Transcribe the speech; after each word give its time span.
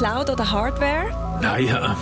Cloud 0.00 0.30
oder 0.30 0.50
Hardware? 0.50 1.10
Nein, 1.42 1.66
äh, 1.66 1.72
nein. 1.72 1.94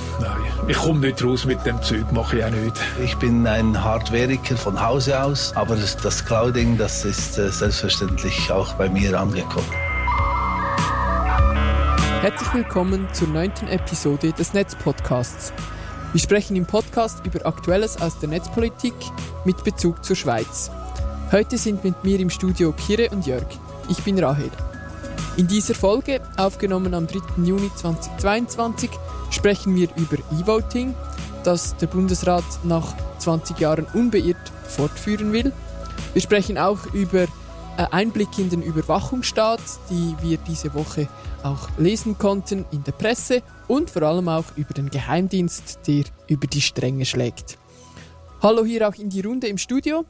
Ich 0.68 0.76
komme 0.76 1.00
nicht 1.00 1.24
raus 1.24 1.44
mit 1.44 1.66
dem 1.66 1.82
Zeug, 1.82 2.12
mache 2.12 2.38
ich 2.38 2.44
auch 2.44 2.50
nicht. 2.50 2.76
Ich 3.02 3.16
bin 3.16 3.44
ein 3.44 3.82
Hardwareiker 3.82 4.56
von 4.56 4.80
Hause 4.80 5.20
aus, 5.20 5.52
aber 5.56 5.74
das 5.74 6.24
Clouding, 6.24 6.78
das 6.78 7.04
ist 7.04 7.38
äh, 7.38 7.50
selbstverständlich 7.50 8.52
auch 8.52 8.72
bei 8.74 8.88
mir 8.88 9.18
angekommen. 9.18 9.66
Herzlich 12.20 12.54
willkommen 12.54 13.08
zur 13.12 13.26
neunten 13.26 13.66
Episode 13.66 14.32
des 14.32 14.54
Netzpodcasts. 14.54 15.52
Wir 16.12 16.20
sprechen 16.20 16.54
im 16.54 16.66
Podcast 16.66 17.26
über 17.26 17.44
Aktuelles 17.46 18.00
aus 18.00 18.16
der 18.20 18.28
Netzpolitik 18.28 18.94
mit 19.44 19.64
Bezug 19.64 20.04
zur 20.04 20.14
Schweiz. 20.14 20.70
Heute 21.32 21.58
sind 21.58 21.82
mit 21.82 22.04
mir 22.04 22.20
im 22.20 22.30
Studio 22.30 22.70
Kire 22.70 23.08
und 23.10 23.26
Jörg. 23.26 23.48
Ich 23.88 24.04
bin 24.04 24.22
Rahel. 24.22 24.52
In 25.38 25.46
dieser 25.46 25.76
Folge, 25.76 26.20
aufgenommen 26.36 26.94
am 26.94 27.06
3. 27.06 27.44
Juni 27.44 27.70
2022, 27.76 28.90
sprechen 29.30 29.76
wir 29.76 29.88
über 29.94 30.16
E-Voting, 30.32 30.96
das 31.44 31.76
der 31.76 31.86
Bundesrat 31.86 32.42
nach 32.64 32.92
20 33.20 33.56
Jahren 33.60 33.86
unbeirrt 33.94 34.50
fortführen 34.64 35.32
will. 35.32 35.52
Wir 36.12 36.22
sprechen 36.22 36.58
auch 36.58 36.92
über 36.92 37.22
äh, 37.22 37.26
Einblick 37.92 38.36
in 38.36 38.50
den 38.50 38.62
Überwachungsstaat, 38.62 39.60
die 39.88 40.16
wir 40.22 40.38
diese 40.38 40.74
Woche 40.74 41.06
auch 41.44 41.68
lesen 41.78 42.18
konnten 42.18 42.64
in 42.72 42.82
der 42.82 42.92
Presse 42.92 43.44
und 43.68 43.90
vor 43.90 44.02
allem 44.02 44.28
auch 44.28 44.56
über 44.56 44.74
den 44.74 44.90
Geheimdienst, 44.90 45.86
der 45.86 46.02
über 46.26 46.48
die 46.48 46.60
Stränge 46.62 47.04
schlägt. 47.04 47.58
Hallo 48.42 48.64
hier 48.64 48.88
auch 48.88 48.94
in 48.96 49.08
die 49.08 49.20
Runde 49.20 49.46
im 49.46 49.58
Studio. 49.58 50.04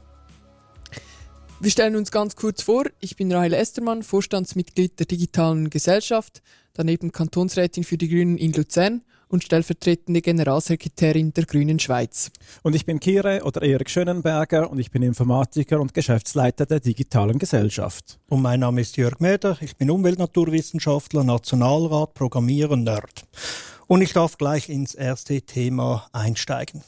Wir 1.61 1.71
stellen 1.71 1.97
uns 1.97 2.09
ganz 2.09 2.37
kurz 2.37 2.61
vor. 2.61 2.85
Ich 3.01 3.17
bin 3.17 3.33
Rahel 3.33 3.53
Estermann, 3.53 4.01
Vorstandsmitglied 4.01 4.97
der 4.97 5.07
Digitalen 5.07 5.69
Gesellschaft, 5.69 6.41
daneben 6.71 7.11
Kantonsrätin 7.11 7.83
für 7.83 7.97
die 7.97 8.07
Grünen 8.07 8.37
in 8.37 8.53
Luzern 8.53 9.01
und 9.27 9.43
stellvertretende 9.43 10.21
Generalsekretärin 10.21 11.33
der 11.33 11.43
Grünen 11.43 11.77
Schweiz. 11.77 12.31
Und 12.63 12.77
ich 12.77 12.85
bin 12.85 13.01
Kire 13.01 13.41
oder 13.43 13.61
Erik 13.61 13.89
Schönenberger 13.89 14.71
und 14.71 14.79
ich 14.79 14.89
bin 14.89 15.03
Informatiker 15.03 15.81
und 15.81 15.93
Geschäftsleiter 15.93 16.65
der 16.65 16.79
Digitalen 16.79 17.39
Gesellschaft. 17.39 18.19
Und 18.29 18.41
mein 18.41 18.61
Name 18.61 18.79
ist 18.79 18.95
Jörg 18.95 19.19
Mäder, 19.19 19.57
ich 19.59 19.75
bin 19.75 19.91
Umweltnaturwissenschaftler, 19.91 21.25
Nationalrat, 21.25 22.13
Programmierer, 22.13 22.77
Nerd. 22.77 23.25
Und 23.87 24.01
ich 24.01 24.13
darf 24.13 24.37
gleich 24.37 24.69
ins 24.69 24.95
erste 24.95 25.41
Thema 25.41 26.07
einsteigen. 26.13 26.83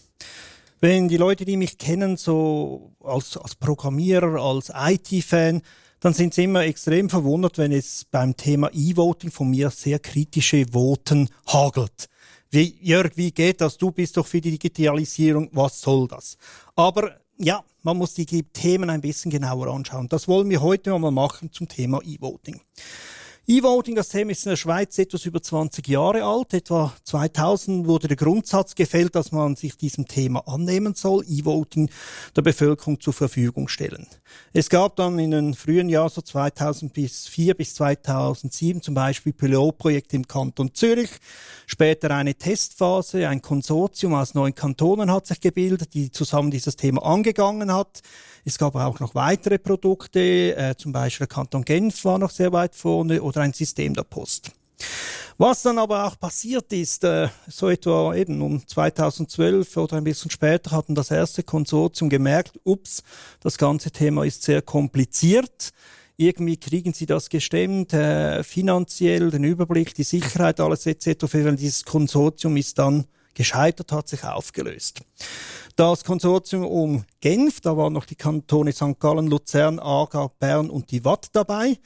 Wenn 0.80 1.10
die 1.10 1.18
Leute, 1.18 1.44
die 1.44 1.58
mich 1.58 1.78
kennen, 1.78 2.16
so 2.16 2.91
als, 3.04 3.38
als 3.38 3.56
Programmierer, 3.56 4.42
als 4.42 4.72
IT-Fan, 4.74 5.62
dann 6.00 6.14
sind 6.14 6.34
sie 6.34 6.46
immer 6.46 6.66
extrem 6.66 7.10
verwundert, 7.10 7.58
wenn 7.58 7.72
es 7.72 8.06
beim 8.06 8.36
Thema 8.36 8.70
E-Voting 8.74 9.32
von 9.32 9.50
mir 9.50 9.70
sehr 9.70 10.00
kritische 10.00 10.66
Voten 10.74 11.30
hagelt. 11.48 12.10
Wie, 12.50 12.76
Jörg, 12.82 13.12
wie 13.16 13.32
geht 13.32 13.62
das? 13.62 13.78
Du 13.78 13.92
bist 13.92 14.18
doch 14.18 14.28
für 14.28 14.42
die 14.42 14.52
Digitalisierung. 14.52 15.50
Was 15.54 15.80
soll 15.80 16.08
das? 16.08 16.38
Aber 16.76 17.16
ja, 17.38 17.64
man 17.84 17.98
muss 17.98 18.14
die 18.14 18.26
Themen 18.26 18.90
ein 18.90 19.02
bisschen 19.02 19.32
genauer 19.32 19.68
anschauen. 19.68 20.08
Das 20.10 20.28
wollen 20.28 20.50
wir 20.50 20.62
heute 20.62 20.98
mal 20.98 21.12
machen 21.12 21.52
zum 21.52 21.68
Thema 21.68 22.02
E-Voting. 22.04 22.60
E-Voting, 23.48 23.96
das 23.96 24.10
Thema 24.10 24.32
ist 24.32 24.46
in 24.46 24.52
der 24.52 24.56
Schweiz 24.56 25.00
etwas 25.00 25.26
über 25.26 25.42
20 25.42 25.88
Jahre 25.88 26.24
alt. 26.24 26.54
Etwa 26.54 26.94
2000 27.04 27.88
wurde 27.88 28.08
der 28.08 28.16
Grundsatz 28.16 28.76
gefällt, 28.76 29.16
dass 29.16 29.32
man 29.32 29.56
sich 29.56 29.76
diesem 29.76 30.08
Thema 30.08 30.48
annehmen 30.48 30.94
soll, 30.94 31.26
E-Voting 31.28 31.90
der 32.36 32.44
Bevölkerung 32.44 33.00
zur 33.02 33.14
Verfügung 33.14 33.68
stellen. 33.68 34.06
Es 34.54 34.70
gab 34.70 34.96
dann 34.96 35.18
in 35.18 35.32
den 35.32 35.54
frühen 35.56 35.90
Jahren, 35.90 36.12
so 36.12 36.22
2004 36.22 37.56
bis 37.56 37.74
2007 37.74 38.84
zum 38.84 38.94
Beispiel 38.94 39.34
Pilotprojekte 39.34 40.18
im 40.18 40.28
Kanton 40.28 40.76
Zürich, 40.76 41.10
später 41.66 42.12
eine 42.12 42.36
Testphase, 42.36 43.28
ein 43.28 43.42
Konsortium 43.42 44.14
aus 44.14 44.36
neun 44.36 44.54
Kantonen 44.54 45.12
hat 45.12 45.26
sich 45.26 45.42
gebildet, 45.42 45.96
die 45.96 46.12
zusammen 46.12 46.52
dieses 46.52 46.76
Thema 46.76 47.04
angegangen 47.04 47.74
hat. 47.74 48.02
Es 48.44 48.58
gab 48.58 48.76
auch 48.76 49.00
noch 49.00 49.16
weitere 49.16 49.60
Produkte, 49.60 50.56
äh, 50.56 50.76
zum 50.76 50.92
Beispiel 50.92 51.28
der 51.28 51.36
Kanton 51.36 51.64
Genf 51.64 52.04
war 52.06 52.18
noch 52.18 52.32
sehr 52.32 52.52
weit 52.52 52.76
vorne 52.76 53.22
oder 53.22 53.42
ein 53.42 53.54
System 53.54 53.94
der 53.94 54.04
Post. 54.04 54.52
Was 55.38 55.64
dann 55.64 55.80
aber 55.80 56.06
auch 56.06 56.20
passiert 56.20 56.72
ist, 56.74 57.04
äh, 57.04 57.28
so 57.48 57.70
etwa 57.70 58.14
eben 58.16 58.42
um 58.42 58.66
2012 58.66 59.78
oder 59.78 59.98
ein 59.98 60.04
bisschen 60.04 60.30
später 60.30 60.72
hatten 60.72 60.96
das 60.96 61.12
erste 61.12 61.44
Konsortium 61.44 62.10
gemerkt, 62.10 62.60
ups, 62.64 63.04
das 63.40 63.58
ganze 63.58 63.92
Thema 63.92 64.24
ist 64.24 64.44
sehr 64.44 64.62
kompliziert. 64.62 65.72
Irgendwie 66.18 66.58
kriegen 66.58 66.94
sie 66.94 67.08
das 67.08 67.30
gestemmt, 67.30 67.94
äh, 67.94 68.44
finanziell, 68.44 69.32
den 69.32 69.44
Überblick, 69.44 69.96
die 69.96 70.04
Sicherheit, 70.04 70.60
alles 70.60 70.86
etc. 70.86 71.26
Dieses 71.58 71.86
Konsortium 71.86 72.58
ist 72.58 72.78
dann 72.78 73.06
gescheitert, 73.34 73.92
hat 73.92 74.08
sich 74.08 74.24
aufgelöst. 74.24 75.02
Das 75.76 76.04
Konsortium 76.04 76.66
um 76.66 77.06
Genf, 77.22 77.62
da 77.62 77.78
waren 77.78 77.94
noch 77.94 78.06
die 78.06 78.16
Kantone 78.16 78.72
St. 78.72 79.00
Gallen, 79.00 79.28
Luzern, 79.28 79.80
Aargau, 79.80 80.30
Bern 80.40 80.70
und 80.70 80.92
die 80.92 81.06
Watt 81.06 81.30
dabei 81.34 81.78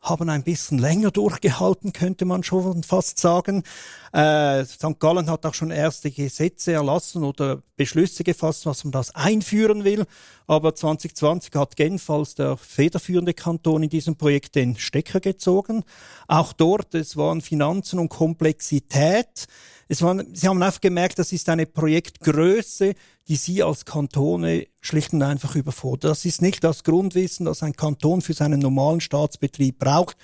haben 0.00 0.28
ein 0.28 0.44
bisschen 0.44 0.78
länger 0.78 1.10
durchgehalten, 1.10 1.92
könnte 1.92 2.24
man 2.24 2.42
schon 2.42 2.82
fast 2.82 3.18
sagen. 3.18 3.64
Äh, 4.12 4.64
St. 4.64 4.98
Gallen 4.98 5.28
hat 5.28 5.44
auch 5.44 5.54
schon 5.54 5.70
erste 5.70 6.10
Gesetze 6.10 6.72
erlassen 6.72 7.24
oder 7.24 7.62
Beschlüsse 7.76 8.24
gefasst, 8.24 8.64
was 8.66 8.84
man 8.84 8.92
das 8.92 9.14
einführen 9.14 9.84
will. 9.84 10.06
Aber 10.46 10.74
2020 10.74 11.54
hat 11.54 11.76
Genf 11.76 12.08
als 12.10 12.36
der 12.36 12.56
federführende 12.56 13.34
Kanton 13.34 13.82
in 13.82 13.90
diesem 13.90 14.16
Projekt 14.16 14.54
den 14.54 14.76
Stecker 14.76 15.20
gezogen. 15.20 15.84
Auch 16.28 16.52
dort, 16.52 16.94
es 16.94 17.16
waren 17.16 17.40
Finanzen 17.40 17.98
und 17.98 18.08
Komplexität. 18.08 19.46
Es 19.88 20.02
waren, 20.02 20.34
sie 20.34 20.46
haben 20.46 20.62
einfach 20.62 20.82
gemerkt, 20.82 21.18
das 21.18 21.32
ist 21.32 21.48
eine 21.48 21.64
Projektgröße, 21.64 22.94
die 23.26 23.36
sie 23.36 23.62
als 23.62 23.86
Kantone 23.86 24.66
schlicht 24.80 25.14
und 25.14 25.22
einfach 25.22 25.56
überfordert. 25.56 26.10
Das 26.10 26.24
ist 26.26 26.42
nicht 26.42 26.62
das 26.62 26.84
Grundwissen, 26.84 27.46
das 27.46 27.62
ein 27.62 27.74
Kanton 27.74 28.20
für 28.20 28.34
seinen 28.34 28.60
normalen 28.60 29.00
Staatsbetrieb 29.00 29.78
braucht, 29.78 30.16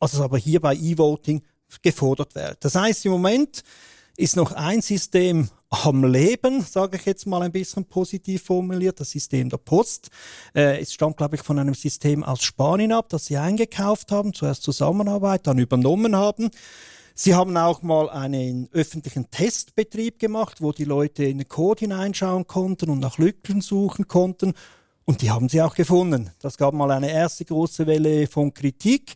als 0.00 0.14
es 0.14 0.20
aber 0.20 0.38
hier 0.38 0.60
bei 0.60 0.74
E-Voting 0.74 1.42
gefordert 1.82 2.34
wird. 2.34 2.64
Das 2.64 2.74
heißt, 2.74 3.06
im 3.06 3.12
Moment 3.12 3.62
ist 4.16 4.36
noch 4.36 4.52
ein 4.52 4.82
System 4.82 5.48
am 5.70 6.04
Leben, 6.04 6.60
sage 6.60 6.98
ich 6.98 7.06
jetzt 7.06 7.26
mal 7.26 7.42
ein 7.42 7.52
bisschen 7.52 7.86
positiv 7.86 8.42
formuliert, 8.42 9.00
das 9.00 9.10
System 9.10 9.48
der 9.48 9.56
Post. 9.56 10.10
Äh, 10.54 10.80
es 10.80 10.92
stammt, 10.92 11.16
glaube 11.16 11.36
ich, 11.36 11.42
von 11.42 11.58
einem 11.58 11.74
System 11.74 12.22
aus 12.22 12.42
Spanien 12.42 12.92
ab, 12.92 13.08
das 13.08 13.26
sie 13.26 13.38
eingekauft 13.38 14.12
haben, 14.12 14.34
zuerst 14.34 14.64
Zusammenarbeit, 14.64 15.46
dann 15.46 15.58
übernommen 15.58 16.14
haben. 16.14 16.50
Sie 17.14 17.34
haben 17.34 17.56
auch 17.56 17.82
mal 17.82 18.08
einen 18.08 18.68
öffentlichen 18.72 19.30
Testbetrieb 19.30 20.18
gemacht, 20.18 20.60
wo 20.60 20.72
die 20.72 20.84
Leute 20.84 21.24
in 21.24 21.38
den 21.38 21.48
Code 21.48 21.80
hineinschauen 21.80 22.46
konnten 22.46 22.90
und 22.90 23.00
nach 23.00 23.18
Lücken 23.18 23.60
suchen 23.60 24.08
konnten. 24.08 24.54
Und 25.04 25.20
die 25.20 25.30
haben 25.30 25.48
sie 25.48 25.60
auch 25.60 25.74
gefunden. 25.74 26.30
Das 26.40 26.56
gab 26.56 26.74
mal 26.74 26.90
eine 26.90 27.10
erste 27.10 27.44
große 27.44 27.86
Welle 27.86 28.26
von 28.26 28.54
Kritik. 28.54 29.14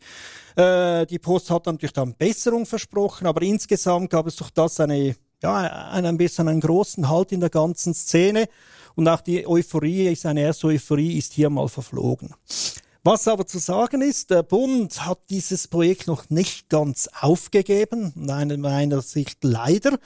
Äh, 0.57 1.07
die 1.07 1.19
Post 1.19 1.51
hat 1.51 1.67
natürlich 1.67 1.93
dann 1.93 2.15
Besserung 2.15 2.67
versprochen, 2.67 3.27
aber 3.27 3.43
insgesamt 3.43 4.11
gab 4.11 4.27
es 4.27 4.37
durch 4.37 4.51
das 4.51 4.81
eine, 4.81 5.15
ja, 5.43 5.91
ein 5.91 6.17
bisschen 6.17 6.49
einen 6.49 6.61
großen 6.61 7.09
Halt 7.09 7.33
in 7.33 7.41
der 7.41 7.51
ganzen 7.51 7.95
Szene. 7.95 8.49
Und 8.95 9.09
auch 9.09 9.21
die 9.21 9.47
Euphorie, 9.47 10.09
ist 10.09 10.27
eine 10.27 10.41
erste 10.41 10.69
Euphorie, 10.69 11.19
ist 11.19 11.34
hier 11.34 11.51
mal 11.51 11.69
verflogen. 11.69 12.34
Was 13.06 13.28
aber 13.28 13.47
zu 13.47 13.61
sagen 13.61 14.03
ist, 14.03 14.31
der 14.31 14.43
Bund 14.43 15.06
hat 15.06 15.21
dieses 15.31 15.69
Projekt 15.69 16.09
noch 16.09 16.28
nicht 16.28 16.69
ganz 16.69 17.09
aufgegeben, 17.21 18.12
in 18.17 18.61
meiner 18.61 19.00
Sicht 19.00 19.44
leider. 19.44 20.00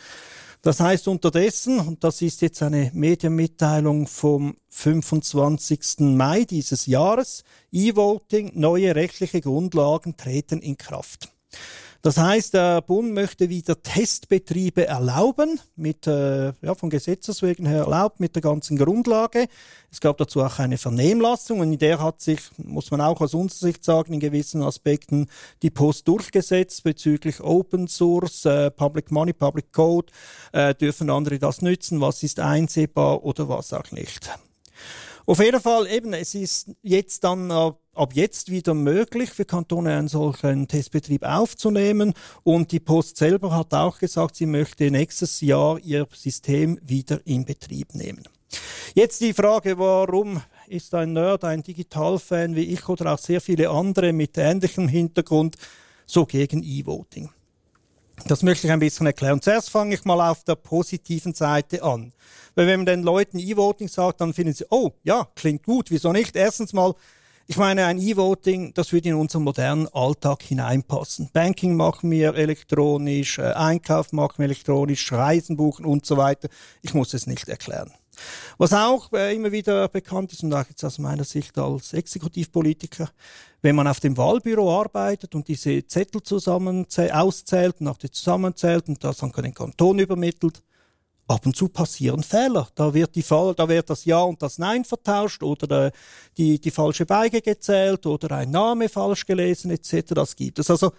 Das 0.60 0.80
heißt 0.80 1.08
unterdessen, 1.08 1.80
und 1.80 2.04
das 2.04 2.20
ist 2.20 2.42
jetzt 2.42 2.62
eine 2.62 2.90
Medienmitteilung 2.92 4.06
vom 4.06 4.54
25. 4.68 6.00
Mai 6.00 6.44
dieses 6.44 6.84
Jahres, 6.84 7.42
E-Voting, 7.72 8.50
neue 8.52 8.94
rechtliche 8.94 9.40
Grundlagen 9.40 10.18
treten 10.18 10.60
in 10.60 10.76
Kraft. 10.76 11.30
Das 12.02 12.16
heißt, 12.16 12.54
der 12.54 12.80
Bund 12.80 13.12
möchte 13.12 13.50
wieder 13.50 13.82
Testbetriebe 13.82 14.86
erlauben, 14.86 15.60
mit, 15.76 16.06
äh, 16.06 16.54
ja, 16.62 16.74
von 16.74 16.88
Gesetzes 16.88 17.42
wegen 17.42 17.66
her 17.66 17.80
erlaubt, 17.80 18.20
mit 18.20 18.34
der 18.34 18.40
ganzen 18.40 18.78
Grundlage. 18.78 19.48
Es 19.92 20.00
gab 20.00 20.16
dazu 20.16 20.40
auch 20.42 20.58
eine 20.58 20.78
Vernehmlassung 20.78 21.60
und 21.60 21.74
in 21.74 21.78
der 21.78 22.02
hat 22.02 22.22
sich, 22.22 22.40
muss 22.56 22.90
man 22.90 23.02
auch 23.02 23.20
aus 23.20 23.34
unserer 23.34 23.66
Sicht 23.68 23.84
sagen, 23.84 24.14
in 24.14 24.20
gewissen 24.20 24.62
Aspekten 24.62 25.28
die 25.62 25.68
Post 25.68 26.08
durchgesetzt 26.08 26.84
bezüglich 26.84 27.42
Open 27.42 27.86
Source, 27.86 28.46
äh, 28.46 28.70
Public 28.70 29.10
Money, 29.10 29.34
Public 29.34 29.70
Code. 29.70 30.10
Äh, 30.52 30.74
dürfen 30.74 31.10
andere 31.10 31.38
das 31.38 31.60
nützen? 31.60 32.00
Was 32.00 32.22
ist 32.22 32.40
einsehbar 32.40 33.24
oder 33.24 33.50
was 33.50 33.74
auch 33.74 33.90
nicht? 33.90 34.30
Auf 35.30 35.38
jeden 35.38 35.60
Fall 35.60 35.86
eben, 35.86 36.12
es 36.12 36.34
ist 36.34 36.72
jetzt 36.82 37.22
dann 37.22 37.52
ab, 37.52 37.78
ab 37.94 38.14
jetzt 38.14 38.50
wieder 38.50 38.74
möglich 38.74 39.30
für 39.30 39.44
Kantone 39.44 39.96
einen 39.96 40.08
solchen 40.08 40.66
Testbetrieb 40.66 41.22
aufzunehmen 41.22 42.14
und 42.42 42.72
die 42.72 42.80
Post 42.80 43.16
selber 43.16 43.54
hat 43.54 43.72
auch 43.72 44.00
gesagt, 44.00 44.34
sie 44.34 44.46
möchte 44.46 44.90
nächstes 44.90 45.40
Jahr 45.40 45.78
ihr 45.78 46.08
System 46.12 46.80
wieder 46.82 47.20
in 47.26 47.44
Betrieb 47.44 47.94
nehmen. 47.94 48.24
Jetzt 48.94 49.20
die 49.20 49.32
Frage, 49.32 49.78
warum 49.78 50.42
ist 50.66 50.92
ein 50.96 51.12
Nerd, 51.12 51.44
ein 51.44 51.62
Digitalfan 51.62 52.56
wie 52.56 52.64
ich 52.64 52.88
oder 52.88 53.14
auch 53.14 53.18
sehr 53.18 53.40
viele 53.40 53.70
andere 53.70 54.12
mit 54.12 54.36
ähnlichem 54.36 54.88
Hintergrund 54.88 55.54
so 56.06 56.26
gegen 56.26 56.64
E-Voting? 56.64 57.30
Das 58.26 58.42
möchte 58.42 58.66
ich 58.66 58.72
ein 58.72 58.78
bisschen 58.78 59.06
erklären. 59.06 59.40
Zuerst 59.40 59.70
fange 59.70 59.94
ich 59.94 60.04
mal 60.04 60.30
auf 60.30 60.44
der 60.44 60.54
positiven 60.54 61.34
Seite 61.34 61.82
an. 61.82 62.12
Weil 62.54 62.66
wenn 62.66 62.80
man 62.80 62.86
den 62.86 63.02
Leuten 63.02 63.38
E-Voting 63.38 63.88
sagt, 63.88 64.20
dann 64.20 64.34
finden 64.34 64.52
sie, 64.52 64.66
oh 64.70 64.90
ja, 65.02 65.28
klingt 65.34 65.64
gut, 65.64 65.90
wieso 65.90 66.12
nicht? 66.12 66.36
Erstens 66.36 66.72
mal, 66.72 66.94
ich 67.46 67.56
meine, 67.56 67.86
ein 67.86 67.98
E-Voting, 67.98 68.74
das 68.74 68.92
würde 68.92 69.08
in 69.08 69.14
unseren 69.16 69.42
modernen 69.42 69.88
Alltag 69.92 70.42
hineinpassen. 70.42 71.30
Banking 71.32 71.74
machen 71.74 72.10
wir 72.10 72.34
elektronisch, 72.34 73.38
äh, 73.38 73.52
Einkauf 73.52 74.12
machen 74.12 74.34
wir 74.38 74.44
elektronisch, 74.44 75.10
Reisen 75.10 75.56
buchen 75.56 75.84
und 75.84 76.06
so 76.06 76.16
weiter. 76.16 76.48
Ich 76.82 76.94
muss 76.94 77.14
es 77.14 77.26
nicht 77.26 77.48
erklären. 77.48 77.92
Was 78.58 78.72
auch 78.72 79.12
äh, 79.12 79.34
immer 79.34 79.52
wieder 79.52 79.88
bekannt 79.88 80.32
ist, 80.32 80.42
und 80.42 80.52
auch 80.52 80.68
jetzt 80.68 80.84
aus 80.84 80.98
meiner 80.98 81.24
Sicht 81.24 81.56
als 81.58 81.92
Exekutivpolitiker, 81.92 83.10
wenn 83.62 83.76
man 83.76 83.86
auf 83.86 84.00
dem 84.00 84.16
Wahlbüro 84.16 84.80
arbeitet 84.80 85.34
und 85.34 85.48
diese 85.48 85.86
Zettel 85.86 86.22
zusammen 86.22 86.86
auszählt 87.12 87.80
und 87.80 87.88
auch 87.88 87.98
die 87.98 88.10
zusammenzählt 88.10 88.88
und 88.88 89.02
das 89.04 89.18
dann 89.18 89.32
den 89.32 89.54
Kanton 89.54 89.98
übermittelt, 89.98 90.62
ab 91.30 91.46
und 91.46 91.56
zu 91.56 91.68
passieren 91.68 92.22
Fehler. 92.22 92.68
Da 92.74 92.92
wird, 92.92 93.14
die 93.14 93.22
da 93.22 93.68
wird 93.68 93.88
das 93.88 94.04
Ja 94.04 94.22
und 94.22 94.42
das 94.42 94.58
Nein 94.58 94.84
vertauscht 94.84 95.42
oder 95.42 95.66
der, 95.66 95.92
die, 96.36 96.60
die 96.60 96.70
falsche 96.70 97.06
Beige 97.06 97.40
gezählt 97.40 98.06
oder 98.06 98.36
ein 98.36 98.50
Name 98.50 98.88
falsch 98.88 99.26
gelesen 99.26 99.70
etc. 99.70 100.14
Das 100.14 100.36
gibt 100.36 100.58
es. 100.58 100.70
Also 100.70 100.92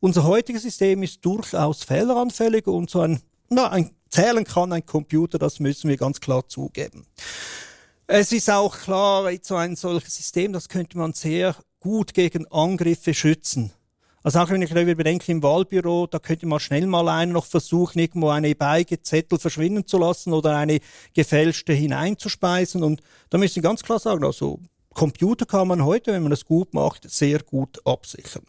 unser 0.00 0.24
heutiges 0.24 0.62
System 0.62 1.02
ist 1.02 1.24
durchaus 1.24 1.82
fehleranfällig 1.82 2.66
und 2.66 2.90
so 2.90 3.00
ein, 3.00 3.20
na, 3.48 3.70
ein 3.70 3.90
zählen 4.10 4.44
kann 4.44 4.72
ein 4.72 4.84
Computer, 4.86 5.38
das 5.38 5.60
müssen 5.60 5.88
wir 5.88 5.96
ganz 5.96 6.20
klar 6.20 6.46
zugeben. 6.48 7.06
Es 8.06 8.32
ist 8.32 8.50
auch 8.50 8.76
klar, 8.78 9.30
so 9.42 9.56
ein 9.56 9.76
solches 9.76 10.16
System, 10.16 10.52
das 10.52 10.68
könnte 10.68 10.96
man 10.96 11.12
sehr 11.12 11.54
gut 11.80 12.14
gegen 12.14 12.46
Angriffe 12.46 13.12
schützen. 13.14 13.72
Also 14.22 14.40
auch 14.40 14.50
wenn 14.50 14.62
ich 14.62 14.70
darüber 14.70 14.94
bedenke, 14.94 15.30
im 15.30 15.42
Wahlbüro, 15.42 16.06
da 16.06 16.18
könnte 16.18 16.46
man 16.46 16.58
schnell 16.58 16.86
mal 16.86 17.08
einen 17.08 17.32
noch 17.32 17.46
versuchen, 17.46 17.98
irgendwo 18.00 18.28
eine 18.30 18.54
Beige 18.54 19.00
Zettel 19.00 19.38
verschwinden 19.38 19.86
zu 19.86 19.98
lassen 19.98 20.32
oder 20.32 20.56
eine 20.56 20.80
gefälschte 21.14 21.72
hineinzuspeisen. 21.72 22.82
Und 22.82 23.00
da 23.30 23.38
müssen 23.38 23.62
ganz 23.62 23.82
klar 23.82 23.98
sagen, 23.98 24.24
also 24.24 24.58
Computer 24.92 25.46
kann 25.46 25.68
man 25.68 25.84
heute, 25.84 26.12
wenn 26.12 26.22
man 26.22 26.30
das 26.30 26.44
gut 26.44 26.74
macht, 26.74 27.08
sehr 27.08 27.40
gut 27.42 27.80
absichern. 27.86 28.44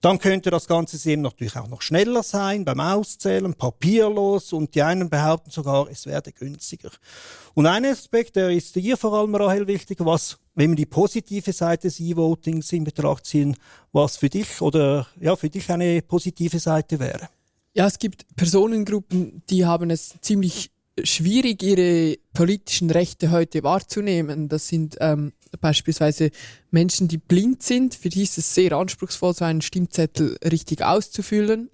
Dann 0.00 0.18
könnte 0.18 0.50
das 0.50 0.68
ganze 0.68 0.96
System 0.96 1.22
natürlich 1.22 1.56
auch 1.56 1.68
noch 1.68 1.82
schneller 1.82 2.22
sein 2.22 2.64
beim 2.64 2.78
Auszählen, 2.78 3.52
papierlos 3.54 4.52
und 4.52 4.74
die 4.74 4.82
einen 4.82 5.10
behaupten 5.10 5.50
sogar, 5.50 5.88
es 5.90 6.06
werde 6.06 6.30
günstiger. 6.30 6.90
Und 7.54 7.66
ein 7.66 7.84
Aspekt, 7.84 8.36
der 8.36 8.50
ist 8.50 8.74
hier 8.74 8.96
vor 8.96 9.12
allem, 9.14 9.34
Rahel, 9.34 9.66
wichtig, 9.66 9.98
was, 10.00 10.38
wenn 10.54 10.70
wir 10.70 10.76
die 10.76 10.86
positive 10.86 11.52
Seite 11.52 11.88
des 11.88 11.98
E-Votings 11.98 12.72
in 12.72 12.84
Betracht 12.84 13.26
ziehen, 13.26 13.56
was 13.92 14.16
für 14.16 14.28
dich 14.28 14.60
oder 14.60 15.08
ja, 15.20 15.34
für 15.34 15.50
dich 15.50 15.68
eine 15.70 16.00
positive 16.02 16.60
Seite 16.60 17.00
wäre. 17.00 17.28
Ja, 17.74 17.86
es 17.86 17.98
gibt 17.98 18.24
Personengruppen, 18.36 19.42
die 19.50 19.66
haben 19.66 19.90
es 19.90 20.14
ziemlich 20.20 20.70
schwierig, 21.04 21.62
ihre 21.62 22.16
politischen 22.32 22.90
Rechte 22.90 23.30
heute 23.30 23.62
wahrzunehmen. 23.62 24.48
Das 24.48 24.68
sind 24.68 24.96
ähm, 25.00 25.32
beispielsweise 25.60 26.30
Menschen, 26.70 27.08
die 27.08 27.18
blind 27.18 27.62
sind. 27.62 27.94
Für 27.94 28.08
die 28.08 28.22
ist 28.22 28.38
es 28.38 28.54
sehr 28.54 28.72
anspruchsvoll, 28.72 29.34
so 29.34 29.44
einen 29.44 29.62
Stimmzettel 29.62 30.36
richtig 30.44 30.82
auszufüllen. 30.82 31.70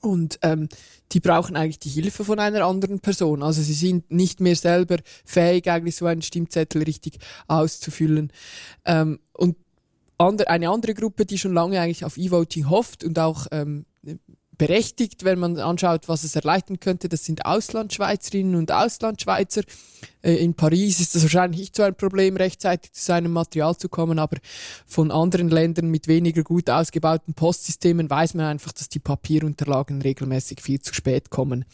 Und 0.00 0.38
ähm, 0.42 0.68
die 1.12 1.20
brauchen 1.20 1.56
eigentlich 1.56 1.80
die 1.80 1.88
Hilfe 1.88 2.24
von 2.24 2.38
einer 2.38 2.64
anderen 2.64 3.00
Person. 3.00 3.42
Also 3.42 3.62
sie 3.62 3.74
sind 3.74 4.10
nicht 4.10 4.40
mehr 4.40 4.54
selber 4.54 4.98
fähig, 5.24 5.68
eigentlich 5.68 5.96
so 5.96 6.06
einen 6.06 6.22
Stimmzettel 6.22 6.82
richtig 6.84 7.18
auszufüllen. 7.48 8.32
Ähm, 8.84 9.18
und 9.32 9.56
eine 10.18 10.68
andere 10.68 10.94
Gruppe, 10.94 11.24
die 11.24 11.38
schon 11.38 11.54
lange 11.54 11.80
eigentlich 11.80 12.04
auf 12.04 12.18
E-Voting 12.18 12.68
hofft 12.68 13.04
und 13.04 13.18
auch 13.18 13.46
ähm, 13.52 13.86
berechtigt, 14.60 15.24
wenn 15.24 15.38
man 15.38 15.56
anschaut, 15.56 16.06
was 16.06 16.22
es 16.22 16.36
erleichtern 16.36 16.80
könnte. 16.80 17.08
Das 17.08 17.24
sind 17.24 17.46
Auslandschweizerinnen 17.46 18.56
und 18.56 18.70
Auslandschweizer. 18.70 19.62
Äh, 20.20 20.34
in 20.34 20.52
Paris 20.52 21.00
ist 21.00 21.16
es 21.16 21.22
wahrscheinlich 21.22 21.60
nicht 21.60 21.76
so 21.76 21.82
ein 21.82 21.94
Problem, 21.94 22.36
rechtzeitig 22.36 22.92
zu 22.92 23.02
seinem 23.02 23.32
Material 23.32 23.74
zu 23.78 23.88
kommen, 23.88 24.18
aber 24.18 24.36
von 24.84 25.10
anderen 25.10 25.48
Ländern 25.48 25.88
mit 25.88 26.08
weniger 26.08 26.42
gut 26.42 26.68
ausgebauten 26.68 27.32
Postsystemen 27.32 28.10
weiß 28.10 28.34
man 28.34 28.44
einfach, 28.44 28.72
dass 28.72 28.90
die 28.90 28.98
Papierunterlagen 28.98 30.02
regelmäßig 30.02 30.60
viel 30.60 30.78
zu 30.78 30.92
spät 30.92 31.30
kommen. 31.30 31.64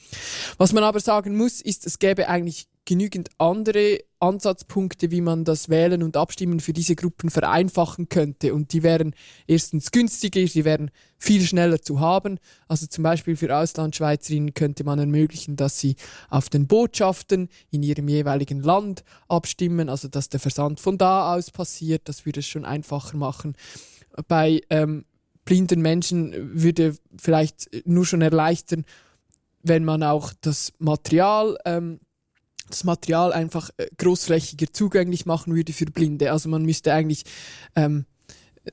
Was 0.56 0.72
man 0.72 0.84
aber 0.84 1.00
sagen 1.00 1.36
muss, 1.36 1.60
ist, 1.60 1.86
es 1.86 1.98
gäbe 1.98 2.28
eigentlich 2.28 2.68
genügend 2.84 3.30
andere 3.38 3.98
Ansatzpunkte, 4.26 5.10
wie 5.10 5.20
man 5.20 5.44
das 5.44 5.68
Wählen 5.68 6.02
und 6.02 6.16
Abstimmen 6.16 6.60
für 6.60 6.72
diese 6.72 6.94
Gruppen 6.94 7.30
vereinfachen 7.30 8.08
könnte. 8.08 8.54
Und 8.54 8.72
die 8.72 8.82
wären 8.82 9.14
erstens 9.46 9.90
günstiger, 9.90 10.46
sie 10.46 10.64
wären 10.64 10.90
viel 11.18 11.42
schneller 11.42 11.80
zu 11.80 12.00
haben. 12.00 12.38
Also 12.68 12.86
zum 12.86 13.04
Beispiel 13.04 13.36
für 13.36 13.56
Auslandschweizerinnen 13.56 14.54
könnte 14.54 14.84
man 14.84 14.98
ermöglichen, 14.98 15.56
dass 15.56 15.80
sie 15.80 15.96
auf 16.28 16.48
den 16.48 16.66
Botschaften 16.66 17.48
in 17.70 17.82
ihrem 17.82 18.08
jeweiligen 18.08 18.60
Land 18.60 19.04
abstimmen, 19.28 19.88
also 19.88 20.08
dass 20.08 20.28
der 20.28 20.40
Versand 20.40 20.80
von 20.80 20.98
da 20.98 21.34
aus 21.34 21.50
passiert. 21.50 22.08
Das 22.08 22.26
würde 22.26 22.40
es 22.40 22.46
schon 22.46 22.64
einfacher 22.64 23.16
machen. 23.16 23.56
Bei 24.28 24.60
ähm, 24.70 25.04
blinden 25.44 25.80
Menschen 25.80 26.34
würde 26.60 26.96
vielleicht 27.18 27.70
nur 27.86 28.04
schon 28.04 28.20
erleichtern, 28.20 28.84
wenn 29.62 29.84
man 29.84 30.02
auch 30.02 30.32
das 30.40 30.72
Material 30.78 31.58
ähm, 31.64 32.00
das 32.68 32.84
Material 32.84 33.32
einfach 33.32 33.70
äh, 33.76 33.86
großflächiger 33.98 34.72
zugänglich 34.72 35.26
machen 35.26 35.54
würde 35.54 35.72
für 35.72 35.86
Blinde. 35.86 36.32
Also 36.32 36.48
man 36.48 36.64
müsste 36.64 36.92
eigentlich 36.92 37.24
ähm, 37.74 38.06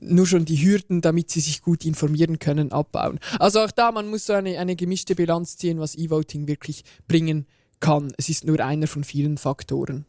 nur 0.00 0.26
schon 0.26 0.44
die 0.44 0.64
Hürden, 0.64 1.00
damit 1.00 1.30
sie 1.30 1.40
sich 1.40 1.62
gut 1.62 1.84
informieren 1.84 2.38
können, 2.38 2.72
abbauen. 2.72 3.20
Also 3.38 3.60
auch 3.60 3.70
da, 3.70 3.92
man 3.92 4.08
muss 4.08 4.26
so 4.26 4.32
eine, 4.32 4.58
eine 4.58 4.76
gemischte 4.76 5.14
Bilanz 5.14 5.56
ziehen, 5.56 5.78
was 5.78 5.94
E-Voting 5.94 6.48
wirklich 6.48 6.84
bringen 7.06 7.46
kann. 7.80 8.12
Es 8.16 8.28
ist 8.28 8.44
nur 8.44 8.60
einer 8.60 8.86
von 8.86 9.04
vielen 9.04 9.38
Faktoren. 9.38 10.06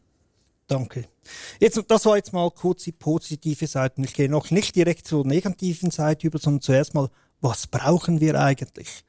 Danke. 0.66 1.04
Jetzt, 1.60 1.80
das 1.88 2.06
war 2.06 2.16
jetzt 2.16 2.32
mal 2.32 2.50
kurz 2.50 2.84
die 2.84 2.92
positive 2.92 3.66
Seite. 3.66 4.02
Ich 4.02 4.14
gehe 4.14 4.28
noch 4.28 4.50
nicht 4.50 4.74
direkt 4.74 5.06
zur 5.06 5.24
negativen 5.24 5.90
Seite 5.90 6.26
über, 6.26 6.38
sondern 6.38 6.60
zuerst 6.60 6.94
mal, 6.94 7.08
was 7.40 7.66
brauchen 7.68 8.20
wir 8.20 8.40
eigentlich? 8.40 9.04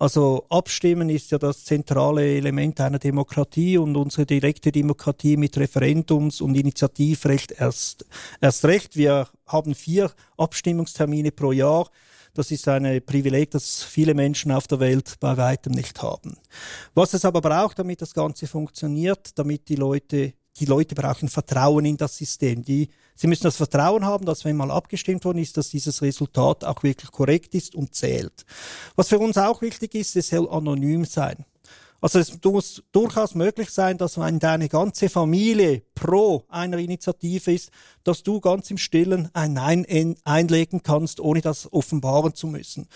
Also 0.00 0.46
Abstimmen 0.48 1.10
ist 1.10 1.32
ja 1.32 1.38
das 1.38 1.64
zentrale 1.64 2.24
Element 2.24 2.80
einer 2.80 3.00
Demokratie 3.00 3.78
und 3.78 3.96
unsere 3.96 4.26
direkte 4.26 4.70
Demokratie 4.70 5.36
mit 5.36 5.56
Referendums- 5.56 6.40
und 6.40 6.54
Initiativrecht 6.54 7.52
erst, 7.58 8.06
erst 8.40 8.64
recht. 8.64 8.96
Wir 8.96 9.26
haben 9.46 9.74
vier 9.74 10.12
Abstimmungstermine 10.36 11.32
pro 11.32 11.50
Jahr. 11.50 11.90
Das 12.32 12.52
ist 12.52 12.68
ein 12.68 13.04
Privileg, 13.04 13.50
das 13.50 13.82
viele 13.82 14.14
Menschen 14.14 14.52
auf 14.52 14.68
der 14.68 14.78
Welt 14.78 15.16
bei 15.18 15.36
weitem 15.36 15.72
nicht 15.72 16.00
haben. 16.00 16.36
Was 16.94 17.14
es 17.14 17.24
aber 17.24 17.40
braucht, 17.40 17.80
damit 17.80 18.00
das 18.00 18.14
Ganze 18.14 18.46
funktioniert, 18.46 19.36
damit 19.36 19.68
die 19.68 19.74
Leute 19.74 20.34
die 20.58 20.66
Leute 20.66 20.94
brauchen 20.94 21.28
Vertrauen 21.28 21.84
in 21.84 21.96
das 21.96 22.16
System. 22.16 22.64
Die, 22.64 22.88
sie 23.14 23.26
müssen 23.26 23.44
das 23.44 23.56
Vertrauen 23.56 24.04
haben, 24.04 24.26
dass 24.26 24.44
wenn 24.44 24.56
mal 24.56 24.70
abgestimmt 24.70 25.24
worden 25.24 25.38
ist, 25.38 25.56
dass 25.56 25.70
dieses 25.70 26.02
Resultat 26.02 26.64
auch 26.64 26.82
wirklich 26.82 27.10
korrekt 27.10 27.54
ist 27.54 27.74
und 27.74 27.94
zählt. 27.94 28.44
Was 28.96 29.08
für 29.08 29.18
uns 29.18 29.38
auch 29.38 29.62
wichtig 29.62 29.94
ist, 29.94 30.16
es 30.16 30.28
soll 30.28 30.48
anonym 30.50 31.04
sein. 31.04 31.44
Also 32.00 32.20
es 32.20 32.38
muss 32.44 32.82
durchaus 32.92 33.34
möglich 33.34 33.70
sein, 33.70 33.98
dass 33.98 34.18
wenn 34.18 34.38
deine 34.38 34.68
ganze 34.68 35.08
Familie 35.08 35.82
pro 35.96 36.44
einer 36.48 36.78
Initiative 36.78 37.52
ist, 37.52 37.70
dass 38.04 38.22
du 38.22 38.40
ganz 38.40 38.70
im 38.70 38.78
Stillen 38.78 39.28
ein 39.32 39.54
Nein 39.54 40.14
einlegen 40.22 40.84
kannst, 40.84 41.18
ohne 41.18 41.40
das 41.40 41.72
offenbaren 41.72 42.36
zu 42.36 42.46
müssen. 42.46 42.86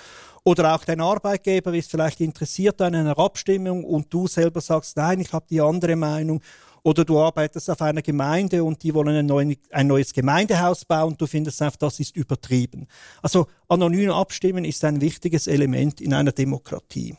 Oder 0.44 0.74
auch 0.74 0.84
dein 0.84 1.00
Arbeitgeber 1.00 1.74
ist 1.74 1.90
vielleicht 1.90 2.20
interessiert 2.20 2.80
an 2.80 2.94
einer 2.94 3.18
Abstimmung 3.18 3.84
und 3.84 4.12
du 4.14 4.28
selber 4.28 4.60
sagst, 4.60 4.96
nein, 4.96 5.18
ich 5.18 5.32
habe 5.32 5.46
die 5.50 5.60
andere 5.60 5.96
Meinung 5.96 6.40
oder 6.82 7.04
du 7.04 7.18
arbeitest 7.18 7.70
auf 7.70 7.80
einer 7.80 8.02
Gemeinde 8.02 8.64
und 8.64 8.82
die 8.82 8.92
wollen 8.94 9.16
ein, 9.16 9.26
neuen, 9.26 9.56
ein 9.70 9.86
neues 9.86 10.12
Gemeindehaus 10.12 10.84
bauen 10.84 11.12
und 11.12 11.20
du 11.20 11.26
findest 11.26 11.62
einfach, 11.62 11.76
das 11.76 12.00
ist 12.00 12.16
übertrieben. 12.16 12.88
Also 13.22 13.46
anonym 13.68 14.10
abstimmen 14.10 14.64
ist 14.64 14.84
ein 14.84 15.00
wichtiges 15.00 15.46
Element 15.46 16.00
in 16.00 16.12
einer 16.12 16.32
Demokratie. 16.32 17.16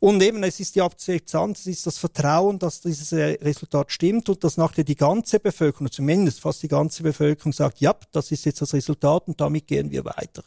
Und 0.00 0.22
eben, 0.22 0.42
es 0.42 0.58
ist 0.60 0.74
die 0.74 0.80
Akzeptanz, 0.80 1.60
es 1.60 1.66
ist 1.66 1.86
das 1.86 1.98
Vertrauen, 1.98 2.58
dass 2.58 2.80
dieses 2.80 3.12
äh, 3.12 3.38
Resultat 3.42 3.92
stimmt 3.92 4.30
und 4.30 4.42
dass 4.42 4.56
nachher 4.56 4.82
die 4.82 4.96
ganze 4.96 5.38
Bevölkerung, 5.38 5.92
zumindest 5.92 6.40
fast 6.40 6.62
die 6.62 6.68
ganze 6.68 7.02
Bevölkerung 7.02 7.52
sagt, 7.52 7.80
ja, 7.80 7.94
das 8.10 8.32
ist 8.32 8.46
jetzt 8.46 8.62
das 8.62 8.72
Resultat 8.72 9.28
und 9.28 9.38
damit 9.38 9.66
gehen 9.66 9.90
wir 9.90 10.06
weiter. 10.06 10.42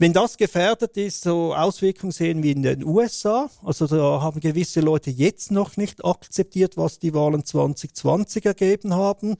Wenn 0.00 0.12
das 0.12 0.36
gefährdet 0.36 0.96
ist, 0.96 1.22
so 1.22 1.52
Auswirkungen 1.52 2.12
sehen 2.12 2.44
wir 2.44 2.52
in 2.52 2.62
den 2.62 2.84
USA. 2.84 3.50
Also 3.64 3.88
da 3.88 4.22
haben 4.22 4.38
gewisse 4.38 4.80
Leute 4.80 5.10
jetzt 5.10 5.50
noch 5.50 5.76
nicht 5.76 6.04
akzeptiert, 6.04 6.76
was 6.76 7.00
die 7.00 7.14
Wahlen 7.14 7.44
2020 7.44 8.46
ergeben 8.46 8.94
haben. 8.94 9.34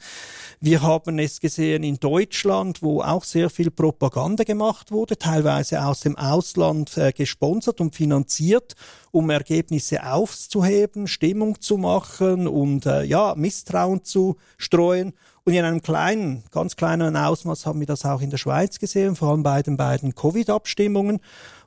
Wir 0.58 0.82
haben 0.82 1.20
es 1.20 1.38
gesehen 1.38 1.84
in 1.84 2.00
Deutschland, 2.00 2.82
wo 2.82 3.02
auch 3.02 3.22
sehr 3.22 3.50
viel 3.50 3.70
Propaganda 3.70 4.42
gemacht 4.42 4.90
wurde, 4.90 5.16
teilweise 5.16 5.84
aus 5.84 6.00
dem 6.00 6.16
Ausland 6.16 6.98
äh, 6.98 7.12
gesponsert 7.12 7.80
und 7.80 7.94
finanziert, 7.94 8.74
um 9.10 9.30
Ergebnisse 9.30 10.04
aufzuheben, 10.04 11.06
Stimmung 11.06 11.60
zu 11.60 11.76
machen 11.76 12.46
und 12.46 12.86
äh, 12.86 13.04
ja, 13.04 13.34
Misstrauen 13.36 14.04
zu 14.04 14.36
streuen. 14.56 15.14
Und 15.44 15.54
in 15.54 15.64
einem 15.64 15.80
kleinen, 15.80 16.44
ganz 16.50 16.76
kleinen 16.76 17.16
Ausmaß 17.16 17.64
haben 17.64 17.80
wir 17.80 17.86
das 17.86 18.04
auch 18.04 18.20
in 18.20 18.30
der 18.30 18.36
Schweiz 18.36 18.78
gesehen, 18.78 19.16
vor 19.16 19.30
allem 19.30 19.42
bei 19.42 19.62
den 19.62 19.76
beiden 19.76 20.14
Covid-Abstimmungen, 20.14 21.20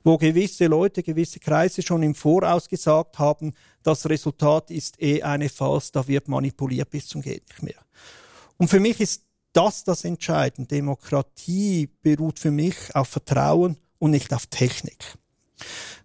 wo 0.04 0.18
gewisse 0.18 0.68
Leute, 0.68 1.02
gewisse 1.02 1.40
Kreise 1.40 1.82
schon 1.82 2.04
im 2.04 2.14
Voraus 2.14 2.70
gesagt 2.70 3.18
haben, 3.18 3.54
das 3.84 4.08
Resultat 4.08 4.70
ist 4.70 5.02
eh 5.02 5.24
eine 5.24 5.50
Farce, 5.50 5.92
da 5.92 6.08
wird 6.08 6.28
manipuliert 6.28 6.92
bis 6.92 7.08
zum 7.08 7.22
geht 7.22 7.48
nicht 7.50 7.64
mehr. 7.64 7.82
Und 8.58 8.68
für 8.68 8.80
mich 8.80 9.02
ist 9.02 9.24
das 9.54 9.84
das 9.84 10.06
Entscheidende. 10.06 10.68
Demokratie 10.68 11.90
beruht 12.02 12.40
für 12.40 12.52
mich 12.52 12.76
auf 12.94 13.10
Vertrauen 13.10 13.78
und 14.00 14.12
nicht 14.12 14.34
auf 14.34 14.46
Technik. 14.46 15.18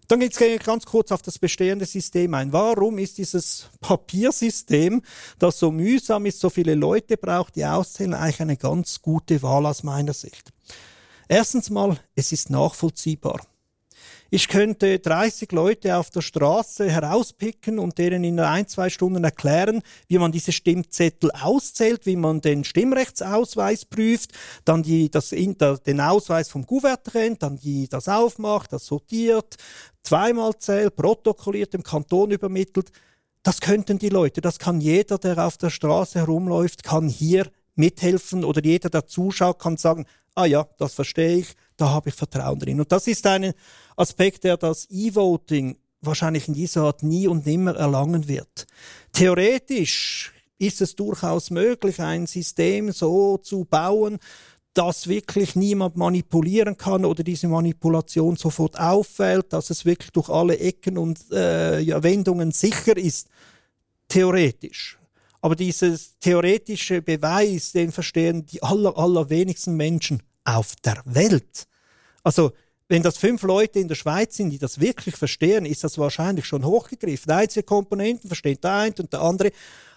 Dann 0.07 0.21
geht 0.21 0.39
es 0.39 0.63
ganz 0.63 0.85
kurz 0.85 1.11
auf 1.11 1.21
das 1.21 1.37
bestehende 1.37 1.85
System 1.85 2.33
ein. 2.33 2.53
Warum 2.53 2.97
ist 2.97 3.17
dieses 3.17 3.69
Papiersystem, 3.81 5.01
das 5.37 5.59
so 5.59 5.71
mühsam 5.71 6.25
ist, 6.25 6.39
so 6.39 6.49
viele 6.49 6.75
Leute 6.75 7.17
braucht, 7.17 7.57
die 7.57 7.65
auszählen, 7.65 8.13
eigentlich 8.13 8.41
eine 8.41 8.57
ganz 8.57 9.01
gute 9.01 9.41
Wahl 9.41 9.65
aus 9.65 9.83
meiner 9.83 10.13
Sicht? 10.13 10.53
Erstens 11.27 11.69
mal, 11.69 11.99
es 12.15 12.31
ist 12.31 12.49
nachvollziehbar. 12.49 13.41
Ich 14.29 14.49
könnte 14.49 14.99
30 14.99 15.53
Leute 15.53 15.95
auf 15.95 16.09
der 16.09 16.21
Straße 16.21 16.89
herauspicken 16.89 17.79
und 17.79 17.97
denen 17.97 18.25
in 18.25 18.39
ein, 18.41 18.67
zwei 18.67 18.89
Stunden 18.89 19.23
erklären, 19.23 19.81
wie 20.09 20.17
man 20.17 20.33
diese 20.33 20.51
Stimmzettel 20.51 21.31
auszählt, 21.31 22.05
wie 22.05 22.17
man 22.17 22.41
den 22.41 22.65
Stimmrechtsausweis 22.65 23.85
prüft, 23.85 24.31
dann 24.65 24.83
die, 24.83 25.09
das, 25.09 25.29
den 25.29 26.01
Ausweis 26.01 26.49
vom 26.49 26.65
Gouvernement, 26.65 27.41
dann 27.41 27.55
die, 27.55 27.87
das 27.87 28.09
aufmacht, 28.09 28.73
das 28.73 28.85
sortiert, 28.85 29.55
zweimal 30.03 30.57
zählt, 30.57 30.97
protokolliert, 30.97 31.73
dem 31.73 31.83
Kanton 31.83 32.31
übermittelt. 32.31 32.91
Das 33.43 33.61
könnten 33.61 33.97
die 33.97 34.09
Leute, 34.09 34.41
das 34.41 34.59
kann 34.59 34.81
jeder, 34.81 35.17
der 35.17 35.45
auf 35.45 35.57
der 35.57 35.69
Straße 35.69 36.19
herumläuft, 36.19 36.83
kann 36.83 37.07
hier 37.07 37.49
mithelfen 37.75 38.43
oder 38.43 38.61
jeder, 38.61 38.89
der 38.89 39.07
zuschaut, 39.07 39.59
kann 39.59 39.77
sagen, 39.77 40.05
ah 40.35 40.45
ja, 40.45 40.67
das 40.77 40.95
verstehe 40.95 41.37
ich, 41.37 41.55
da 41.77 41.89
habe 41.89 42.09
ich 42.09 42.15
Vertrauen 42.15 42.59
drin. 42.59 42.79
Und 42.79 42.91
das 42.91 43.07
ist 43.07 43.25
ein 43.25 43.53
Aspekt, 43.95 44.43
der 44.43 44.57
das 44.57 44.87
E-Voting 44.89 45.77
wahrscheinlich 46.01 46.47
in 46.47 46.53
dieser 46.53 46.83
Art 46.83 47.03
nie 47.03 47.27
und 47.27 47.45
nimmer 47.45 47.75
erlangen 47.75 48.27
wird. 48.27 48.67
Theoretisch 49.13 50.33
ist 50.57 50.81
es 50.81 50.95
durchaus 50.95 51.49
möglich, 51.49 51.99
ein 52.01 52.27
System 52.27 52.91
so 52.91 53.37
zu 53.37 53.65
bauen, 53.65 54.17
dass 54.73 55.07
wirklich 55.07 55.55
niemand 55.55 55.97
manipulieren 55.97 56.77
kann 56.77 57.03
oder 57.03 57.23
diese 57.23 57.47
Manipulation 57.47 58.35
sofort 58.35 58.79
auffällt, 58.79 59.51
dass 59.53 59.71
es 59.71 59.85
wirklich 59.85 60.11
durch 60.11 60.29
alle 60.29 60.59
Ecken 60.59 60.99
und 60.99 61.19
äh, 61.31 61.79
ja, 61.79 62.03
Wendungen 62.03 62.51
sicher 62.51 62.95
ist. 62.95 63.27
Theoretisch. 64.07 64.99
Aber 65.41 65.55
dieses 65.55 66.19
theoretische 66.19 67.01
Beweis, 67.01 67.71
den 67.71 67.91
verstehen 67.91 68.45
die 68.45 68.61
aller, 68.61 68.95
allerwenigsten 68.97 69.75
Menschen 69.75 70.21
auf 70.47 70.75
der 70.77 71.01
Welt. 71.05 71.67
Also, 72.23 72.51
wenn 72.87 73.03
das 73.03 73.17
fünf 73.17 73.43
Leute 73.43 73.79
in 73.79 73.89
der 73.89 73.95
Schweiz 73.95 74.37
sind, 74.37 74.49
die 74.49 74.59
das 74.59 74.79
wirklich 74.79 75.17
verstehen, 75.17 75.65
ist 75.65 75.83
das 75.83 75.97
wahrscheinlich 75.97 76.45
schon 76.45 76.63
hochgegriffen. 76.63 77.31
Einzelne 77.31 77.63
Komponenten 77.63 78.29
versteht 78.29 78.63
der 78.63 78.73
eine 78.73 78.95
und 78.97 79.11
der 79.11 79.21
andere. 79.21 79.51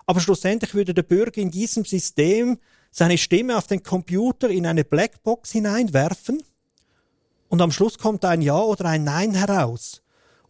Aber 0.06 0.20
schlussendlich 0.20 0.74
würde 0.74 0.92
der 0.92 1.04
Bürger 1.04 1.40
in 1.40 1.52
diesem 1.52 1.84
System 1.84 2.58
seine 2.90 3.16
Stimme 3.16 3.56
auf 3.56 3.68
den 3.68 3.84
Computer 3.84 4.50
in 4.50 4.66
eine 4.66 4.84
Blackbox 4.84 5.52
hineinwerfen 5.52 6.42
und 7.48 7.62
am 7.62 7.70
Schluss 7.70 7.98
kommt 7.98 8.24
ein 8.24 8.42
Ja 8.42 8.58
oder 8.58 8.86
ein 8.86 9.04
Nein 9.04 9.34
heraus. 9.34 10.02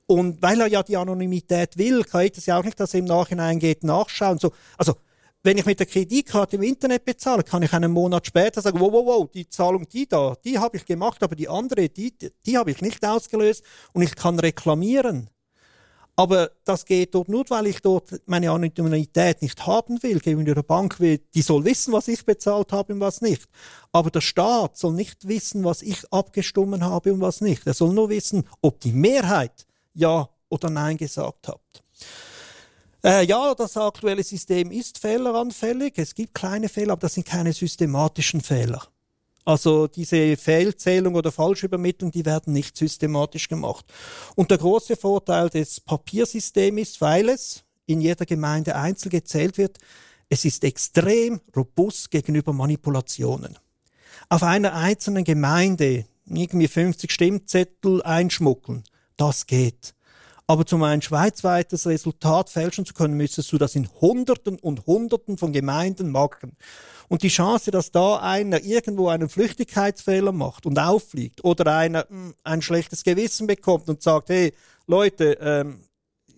Und 0.06 0.40
weil 0.42 0.60
er 0.60 0.66
ja 0.66 0.82
die 0.82 0.96
Anonymität 0.96 1.76
will, 1.76 2.04
kann 2.04 2.22
ich 2.22 2.32
das 2.32 2.46
ja 2.46 2.58
auch 2.58 2.64
nicht, 2.64 2.80
dass 2.80 2.94
er 2.94 3.00
im 3.00 3.06
Nachhinein 3.06 3.58
geht, 3.58 3.84
nachschauen. 3.84 4.38
So, 4.38 4.52
also, 4.76 4.96
wenn 5.42 5.56
ich 5.56 5.64
mit 5.66 5.78
der 5.78 5.86
Kreditkarte 5.86 6.56
im 6.56 6.62
Internet 6.62 7.04
bezahle, 7.04 7.42
kann 7.42 7.62
ich 7.62 7.72
einen 7.72 7.92
Monat 7.92 8.26
später 8.26 8.60
sagen, 8.60 8.78
wow, 8.78 8.92
wow, 8.92 9.06
wow, 9.06 9.30
die 9.30 9.48
Zahlung, 9.48 9.88
die 9.88 10.06
da, 10.06 10.36
die 10.44 10.58
habe 10.58 10.76
ich 10.76 10.84
gemacht, 10.84 11.22
aber 11.22 11.34
die 11.34 11.48
andere, 11.48 11.88
die, 11.88 12.14
die 12.44 12.58
habe 12.58 12.70
ich 12.70 12.82
nicht 12.82 13.04
ausgelöst 13.04 13.64
und 13.92 14.02
ich 14.02 14.14
kann 14.14 14.38
reklamieren. 14.38 15.30
Aber 16.16 16.50
das 16.64 16.84
geht 16.84 17.14
dort 17.14 17.30
nur, 17.30 17.48
weil 17.48 17.68
ich 17.68 17.80
dort 17.80 18.20
meine 18.26 18.50
Anonymität 18.50 19.40
nicht 19.40 19.66
haben 19.66 20.02
will 20.02 20.20
gegenüber 20.20 20.56
der 20.56 20.62
Bank. 20.62 20.98
Die 20.98 21.40
soll 21.40 21.64
wissen, 21.64 21.94
was 21.94 22.08
ich 22.08 22.26
bezahlt 22.26 22.72
habe 22.72 22.92
und 22.92 23.00
was 23.00 23.22
nicht. 23.22 23.48
Aber 23.90 24.10
der 24.10 24.20
Staat 24.20 24.76
soll 24.76 24.92
nicht 24.92 25.26
wissen, 25.26 25.64
was 25.64 25.80
ich 25.80 26.02
abgestimmt 26.12 26.82
habe 26.82 27.14
und 27.14 27.22
was 27.22 27.40
nicht. 27.40 27.66
Er 27.66 27.72
soll 27.72 27.94
nur 27.94 28.10
wissen, 28.10 28.46
ob 28.60 28.80
die 28.80 28.92
Mehrheit 28.92 29.66
Ja 29.94 30.28
oder 30.50 30.68
Nein 30.68 30.98
gesagt 30.98 31.48
hat. 31.48 31.60
Äh, 33.02 33.24
ja, 33.24 33.54
das 33.54 33.76
aktuelle 33.76 34.22
System 34.22 34.70
ist 34.70 34.98
fehleranfällig. 34.98 35.94
Es 35.96 36.14
gibt 36.14 36.34
kleine 36.34 36.68
Fehler, 36.68 36.92
aber 36.92 37.00
das 37.00 37.14
sind 37.14 37.26
keine 37.26 37.52
systematischen 37.52 38.40
Fehler. 38.40 38.82
Also 39.44 39.86
diese 39.86 40.36
Fehlzählung 40.36 41.14
oder 41.14 41.32
Falschübermittlung, 41.32 42.10
die 42.10 42.26
werden 42.26 42.52
nicht 42.52 42.76
systematisch 42.76 43.48
gemacht. 43.48 43.86
Und 44.36 44.50
der 44.50 44.58
große 44.58 44.96
Vorteil 44.96 45.48
des 45.48 45.80
Papiersystems 45.80 46.80
ist, 46.80 47.00
weil 47.00 47.30
es 47.30 47.64
in 47.86 48.00
jeder 48.00 48.26
Gemeinde 48.26 48.76
einzeln 48.76 49.10
gezählt 49.10 49.56
wird, 49.56 49.78
es 50.28 50.44
ist 50.44 50.62
extrem 50.62 51.40
robust 51.56 52.10
gegenüber 52.10 52.52
Manipulationen. 52.52 53.58
Auf 54.28 54.42
einer 54.42 54.74
einzelnen 54.74 55.24
Gemeinde 55.24 56.04
irgendwie 56.26 56.68
50 56.68 57.10
Stimmzettel 57.10 58.02
einschmuggeln, 58.02 58.84
das 59.16 59.46
geht. 59.46 59.94
Aber 60.50 60.64
um 60.72 60.82
ein 60.82 61.00
schweizweites 61.00 61.86
Resultat 61.86 62.50
fälschen 62.50 62.84
zu 62.84 62.92
können, 62.92 63.16
müsstest 63.16 63.52
du 63.52 63.56
das 63.56 63.76
in 63.76 63.88
Hunderten 64.00 64.58
und 64.58 64.84
Hunderten 64.84 65.38
von 65.38 65.52
Gemeinden 65.52 66.10
machen. 66.10 66.56
Und 67.06 67.22
die 67.22 67.28
Chance, 67.28 67.70
dass 67.70 67.92
da 67.92 68.16
einer 68.16 68.60
irgendwo 68.64 69.10
einen 69.10 69.28
Flüchtigkeitsfehler 69.28 70.32
macht 70.32 70.66
und 70.66 70.76
auffliegt 70.76 71.44
oder 71.44 71.76
einer 71.76 72.00
mh, 72.00 72.08
hm, 72.08 72.34
ein 72.42 72.62
schlechtes 72.62 73.04
Gewissen 73.04 73.46
bekommt 73.46 73.88
und 73.88 74.02
sagt, 74.02 74.30
hey, 74.30 74.52
Leute, 74.88 75.38
ähm, 75.40 75.84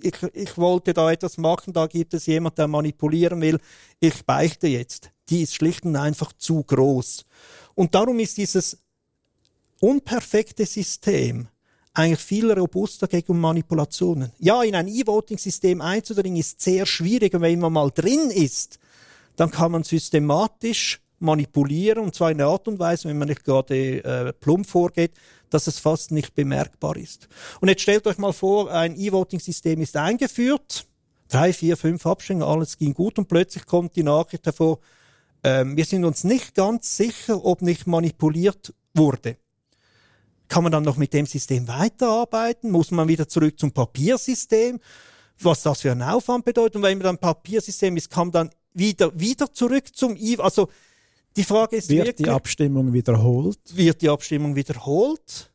ich, 0.03 0.23
ich 0.35 0.59
wollte 0.59 0.93
da 0.93 1.11
etwas 1.11 1.39
machen, 1.39 1.73
da 1.73 1.87
gibt 1.87 2.13
es 2.13 2.27
jemand, 2.27 2.59
der 2.59 2.69
manipulieren 2.69 3.41
will, 3.41 3.61
ich 3.99 4.27
beichte 4.27 4.67
jetzt. 4.67 5.11
Die 5.31 5.41
ist 5.41 5.55
schlicht 5.55 5.87
und 5.87 5.97
einfach 5.97 6.35
zu 6.35 6.63
groß. 6.63 7.25
Und 7.75 7.95
darum 7.95 8.19
ist 8.19 8.37
dieses 8.37 8.77
unperfekte 9.81 10.67
System 10.67 11.49
eigentlich 11.95 12.21
viel 12.21 12.51
robuster 12.51 13.07
gegen 13.07 13.39
Manipulationen. 13.39 14.33
Ja, 14.39 14.63
in 14.63 14.75
ein 14.75 14.89
E-Voting-System 14.89 15.81
einzudringen 15.81 16.39
ist 16.39 16.61
sehr 16.61 16.87
schwierig 16.87 17.35
und 17.35 17.43
wenn 17.43 17.61
man 17.61 17.73
mal 17.73 17.91
drin 17.91 18.31
ist, 18.31 18.79
dann 19.37 19.51
kann 19.51 19.73
man 19.73 19.85
systematisch 19.85 21.01
manipulieren 21.19 22.05
und 22.05 22.15
zwar 22.15 22.31
in 22.31 22.41
einer 22.41 22.51
Art 22.51 22.67
und 22.67 22.79
Weise, 22.79 23.09
wenn 23.09 23.19
man 23.19 23.29
nicht 23.29 23.45
gerade 23.45 24.05
äh, 24.05 24.33
plump 24.33 24.67
vorgeht, 24.67 25.13
dass 25.51 25.67
es 25.67 25.79
fast 25.79 26.11
nicht 26.11 26.35
bemerkbar 26.35 26.97
ist. 26.97 27.29
Und 27.61 27.69
jetzt 27.69 27.83
stellt 27.83 28.07
euch 28.07 28.19
mal 28.19 28.33
vor, 28.33 28.73
ein 28.73 28.99
E-Voting-System 28.99 29.81
ist 29.81 29.97
eingeführt, 29.97 30.87
drei, 31.29 31.53
vier, 31.53 31.77
fünf 31.77 32.07
Abstimmungen, 32.07 32.49
alles 32.49 32.77
ging 32.77 32.95
gut 32.95 33.19
und 33.19 33.29
plötzlich 33.29 33.67
kommt 33.67 33.97
die 33.97 34.03
Nachricht 34.03 34.47
hervor, 34.47 34.81
äh, 35.43 35.65
wir 35.65 35.85
sind 35.85 36.05
uns 36.05 36.25
nicht 36.25 36.55
ganz 36.55 36.97
sicher, 36.97 37.45
ob 37.45 37.63
nicht 37.63 37.87
manipuliert 37.87 38.75
wurde. 38.95 39.37
Kann 40.53 40.65
man 40.65 40.73
dann 40.73 40.83
noch 40.83 40.99
mit 40.99 41.15
dem 41.15 41.25
System 41.25 41.67
weiterarbeiten? 41.67 42.71
Muss 42.71 42.91
man 42.91 43.09
wieder 43.09 43.27
zurück 43.27 43.59
zum 43.59 43.73
Papiersystem? 43.73 44.81
Was 45.41 45.63
das 45.63 45.81
für 45.81 45.91
einen 45.91 46.03
Aufwand 46.03 46.45
bedeutet? 46.45 46.77
Und 46.77 46.83
wenn 46.83 46.99
man 46.99 47.05
dann 47.07 47.17
Papiersystem 47.17 47.97
ist, 47.97 48.11
kann 48.11 48.27
man 48.27 48.33
dann 48.33 48.51
wieder, 48.75 49.19
wieder 49.19 49.51
zurück 49.51 49.85
zum 49.97 50.15
I. 50.15 50.37
Also, 50.39 50.69
die 51.37 51.45
Frage 51.45 51.77
ist 51.77 51.89
Wird 51.89 52.07
wirklich, 52.07 52.27
die 52.27 52.31
Abstimmung 52.31 52.93
wiederholt? 52.93 53.61
Wird 53.73 54.03
die 54.03 54.11
Abstimmung 54.11 54.55
wiederholt? 54.55 55.51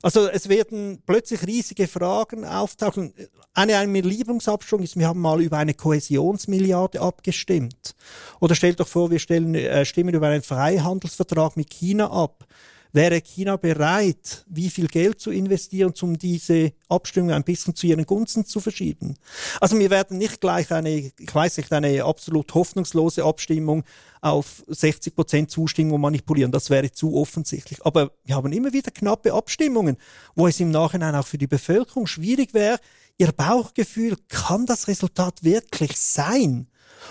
Also 0.00 0.28
es 0.28 0.48
werden 0.48 1.02
plötzlich 1.04 1.44
riesige 1.44 1.88
Fragen 1.88 2.44
auftauchen. 2.44 3.12
Eine, 3.52 3.78
eine 3.78 4.00
Lieblingsabstimmung 4.00 4.84
ist, 4.84 4.96
wir 4.96 5.08
haben 5.08 5.20
mal 5.20 5.42
über 5.42 5.56
eine 5.56 5.74
Kohäsionsmilliarde 5.74 7.00
abgestimmt. 7.00 7.96
Oder 8.38 8.54
stellt 8.54 8.78
doch 8.78 8.86
vor, 8.86 9.10
wir 9.10 9.18
stellen, 9.18 9.56
äh, 9.56 9.84
stimmen 9.84 10.14
über 10.14 10.28
einen 10.28 10.42
Freihandelsvertrag 10.42 11.56
mit 11.56 11.68
China 11.70 12.12
ab. 12.12 12.46
Wäre 12.92 13.20
China 13.20 13.56
bereit, 13.56 14.44
wie 14.48 14.68
viel 14.68 14.88
Geld 14.88 15.20
zu 15.20 15.30
investieren, 15.30 15.94
um 16.00 16.18
diese 16.18 16.72
Abstimmung 16.88 17.30
ein 17.30 17.44
bisschen 17.44 17.74
zu 17.74 17.86
ihren 17.86 18.04
Gunsten 18.04 18.44
zu 18.44 18.58
verschieben? 18.58 19.16
Also 19.60 19.78
wir 19.78 19.90
werden 19.90 20.18
nicht 20.18 20.40
gleich 20.40 20.72
eine, 20.72 20.90
ich 20.90 21.34
weiß 21.34 21.58
nicht, 21.58 21.72
eine 21.72 22.04
absolut 22.04 22.52
hoffnungslose 22.52 23.24
Abstimmung 23.24 23.84
auf 24.20 24.64
60 24.66 25.14
Prozent 25.14 25.50
Zustimmung 25.50 26.00
manipulieren. 26.00 26.50
Das 26.50 26.68
wäre 26.68 26.90
zu 26.90 27.14
offensichtlich. 27.16 27.84
Aber 27.86 28.10
wir 28.24 28.34
haben 28.34 28.52
immer 28.52 28.72
wieder 28.72 28.90
knappe 28.90 29.32
Abstimmungen, 29.32 29.96
wo 30.34 30.48
es 30.48 30.58
im 30.58 30.70
Nachhinein 30.70 31.14
auch 31.14 31.26
für 31.26 31.38
die 31.38 31.46
Bevölkerung 31.46 32.06
schwierig 32.06 32.54
wäre, 32.54 32.78
ihr 33.18 33.32
Bauchgefühl, 33.32 34.16
kann 34.28 34.66
das 34.66 34.88
Resultat 34.88 35.44
wirklich 35.44 35.96
sein? 35.96 36.66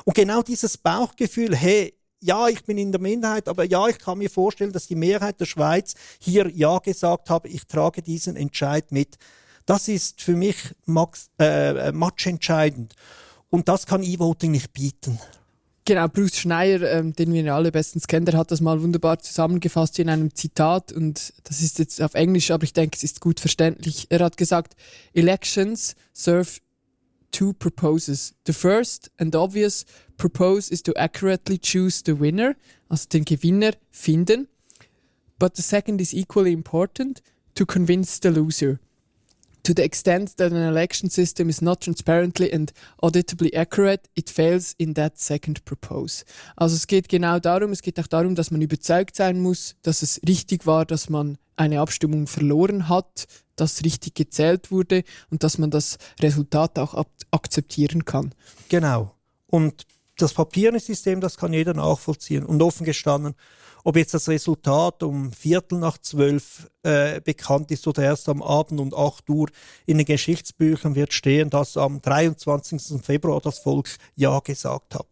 Und 0.06 0.16
genau 0.16 0.42
dieses 0.42 0.78
Bauchgefühl, 0.78 1.56
hey, 1.56 1.99
ja, 2.22 2.48
ich 2.48 2.64
bin 2.66 2.78
in 2.78 2.92
der 2.92 3.02
Minderheit, 3.02 3.48
aber 3.48 3.64
ja, 3.64 3.88
ich 3.88 3.98
kann 3.98 4.18
mir 4.18 4.30
vorstellen, 4.30 4.72
dass 4.72 4.88
die 4.88 4.96
Mehrheit 4.96 5.40
der 5.40 5.46
Schweiz 5.46 5.96
hier 6.20 6.50
Ja 6.54 6.80
gesagt 6.80 7.30
hat, 7.30 7.46
ich 7.46 7.66
trage 7.66 8.02
diesen 8.02 8.36
Entscheid 8.36 8.92
mit. 8.92 9.18
Das 9.66 9.88
ist 9.88 10.22
für 10.22 10.36
mich 10.36 10.58
max, 10.86 11.30
äh, 11.40 11.92
matchentscheidend. 11.92 12.96
Und 13.50 13.68
das 13.70 13.86
kann 13.86 14.04
E-Voting 14.04 14.52
nicht 14.52 14.74
bieten. 14.74 15.20
Genau, 15.86 16.08
Bruce 16.08 16.38
Schneier, 16.38 16.84
ähm, 16.84 17.14
den 17.14 17.34
wir 17.34 17.54
alle 17.56 17.72
bestens 17.72 18.06
kennen, 18.06 18.28
der 18.28 18.38
hat 18.38 18.52
das 18.52 18.62
mal 18.62 18.82
wunderbar 18.82 19.18
zusammengefasst 19.20 19.98
in 19.98 20.08
einem 20.08 20.36
Zitat 20.36 20.92
und 20.92 21.34
das 21.46 21.62
ist 21.62 21.80
jetzt 21.80 22.00
auf 22.00 22.14
Englisch, 22.14 22.52
aber 22.52 22.64
ich 22.64 22.74
denke, 22.74 22.96
es 22.96 23.04
ist 23.04 23.22
gut 23.22 23.40
verständlich. 23.40 24.06
Er 24.10 24.20
hat 24.20 24.38
gesagt, 24.38 24.76
Elections 25.14 25.96
serve 26.14 26.60
two 27.32 27.54
purposes. 27.54 28.34
The 28.46 28.54
first 28.54 29.10
and 29.18 29.36
obvious 29.36 29.86
purpose 30.18 30.70
is 30.70 30.84
to 30.84 30.94
accurately 30.96 31.58
choose 31.58 32.04
the 32.04 32.20
winner, 32.20 32.56
also 32.90 33.08
den 33.10 33.26
Gewinner 33.26 33.74
finden. 33.92 34.48
But 35.38 35.56
the 35.56 35.62
second 35.62 36.02
is 36.02 36.14
equally 36.14 36.52
important, 36.52 37.22
to 37.56 37.66
convince 37.66 38.20
the 38.20 38.32
loser 38.32 38.80
to 39.64 39.74
the 39.74 39.84
extent 39.84 40.38
that 40.38 40.52
an 40.52 40.64
election 40.64 41.10
system 41.10 41.50
is 41.50 41.62
not 41.62 41.82
transparently 41.82 42.52
and 42.52 42.72
auditably 43.04 43.54
accurate, 43.54 44.10
it 44.16 44.30
fails 44.30 44.74
in 44.80 44.96
that 44.96 45.20
second 45.20 45.64
propose. 45.66 46.26
Also 46.56 46.76
es 46.76 46.88
geht 46.88 47.08
genau 47.10 47.40
darum, 47.40 47.72
es 47.72 47.84
geht 47.84 48.00
auch 48.00 48.08
darum, 48.08 48.36
dass 48.36 48.52
man 48.52 48.62
überzeugt 48.62 49.16
sein 49.16 49.40
muss, 49.40 49.76
dass 49.84 50.02
es 50.02 50.20
richtig 50.28 50.66
war, 50.66 50.86
dass 50.86 51.10
man 51.10 51.38
eine 51.56 51.82
Abstimmung 51.82 52.26
verloren 52.26 52.90
hat, 52.90 53.28
dass 53.60 53.84
richtig 53.84 54.16
gezählt 54.16 54.72
wurde 54.72 55.04
und 55.30 55.44
dass 55.44 55.58
man 55.58 55.72
das 55.72 55.98
Resultat 56.22 56.78
auch 56.80 57.06
akzeptieren 57.32 58.06
kann. 58.06 58.34
Genau. 58.70 59.16
Und 59.48 59.86
das 60.18 60.34
Papierensystem, 60.34 61.22
das 61.22 61.38
kann 61.38 61.54
jeder 61.54 61.74
nachvollziehen. 61.74 62.46
Und 62.46 62.62
offen 62.62 62.86
gestanden, 62.86 63.36
ob 63.84 63.96
jetzt 63.96 64.14
das 64.14 64.28
Resultat 64.28 65.04
um 65.04 65.32
Viertel 65.32 65.80
nach 65.80 65.98
zwölf 65.98 66.70
äh, 66.84 67.22
bekannt 67.22 67.72
ist 67.72 67.88
oder 67.88 68.04
erst 68.04 68.28
am 68.30 68.42
Abend 68.42 68.80
um 68.80 68.94
8 68.94 69.30
Uhr 69.30 69.50
in 69.86 69.98
den 69.98 70.06
Geschichtsbüchern 70.06 70.96
wird 70.96 71.14
stehen, 71.14 71.50
dass 71.50 71.78
am 71.78 72.02
23. 72.02 73.02
Februar 73.02 73.40
das 73.42 73.60
Volk 73.60 73.90
Ja 74.16 74.40
gesagt 74.40 74.96
hat. 74.96 75.08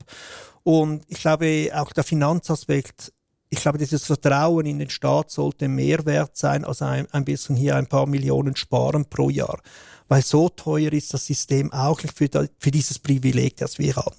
Und 0.63 1.05
ich 1.07 1.19
glaube, 1.19 1.71
auch 1.73 1.93
der 1.93 2.03
Finanzaspekt 2.03 3.13
ich 3.49 3.59
glaube, 3.59 3.77
dieses 3.77 4.05
Vertrauen 4.05 4.65
in 4.65 4.79
den 4.79 4.89
Staat 4.89 5.31
sollte 5.31 5.67
mehr 5.67 6.05
wert 6.05 6.35
sein, 6.35 6.65
als 6.65 6.81
ein, 6.81 7.07
ein 7.11 7.25
bisschen 7.25 7.55
hier 7.55 7.75
ein 7.75 7.87
paar 7.87 8.05
Millionen 8.05 8.55
sparen 8.55 9.05
pro 9.05 9.29
Jahr. 9.29 9.61
Weil 10.07 10.21
so 10.21 10.49
teuer 10.49 10.91
ist 10.93 11.13
das 11.13 11.25
System 11.25 11.71
auch 11.71 11.99
für, 12.15 12.29
da, 12.29 12.45
für 12.59 12.71
dieses 12.71 12.99
Privileg, 12.99 13.57
das 13.57 13.77
wir 13.77 13.95
haben. 13.95 14.15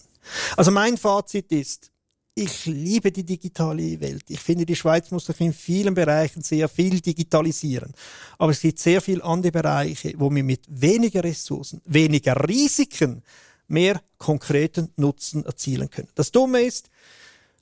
Also 0.56 0.70
mein 0.70 0.96
Fazit 0.96 1.50
ist, 1.52 1.90
ich 2.34 2.66
liebe 2.66 3.10
die 3.10 3.24
digitale 3.24 4.00
Welt. 4.00 4.24
Ich 4.28 4.40
finde, 4.40 4.64
die 4.64 4.76
Schweiz 4.76 5.10
muss 5.10 5.26
sich 5.26 5.40
in 5.40 5.52
vielen 5.52 5.94
Bereichen 5.94 6.42
sehr 6.42 6.68
viel 6.68 7.00
digitalisieren. 7.00 7.92
Aber 8.38 8.52
es 8.52 8.60
gibt 8.60 8.78
sehr 8.78 9.00
viele 9.00 9.24
andere 9.24 9.50
Bereiche, 9.50 10.14
wo 10.16 10.30
wir 10.30 10.44
mit 10.44 10.64
weniger 10.68 11.24
Ressourcen, 11.24 11.82
weniger 11.84 12.48
Risiken 12.48 13.22
mehr 13.66 14.00
konkreten 14.18 14.92
Nutzen 14.96 15.44
erzielen 15.44 15.90
können. 15.90 16.08
Das 16.14 16.30
Dumme 16.30 16.60
ist, 16.62 16.90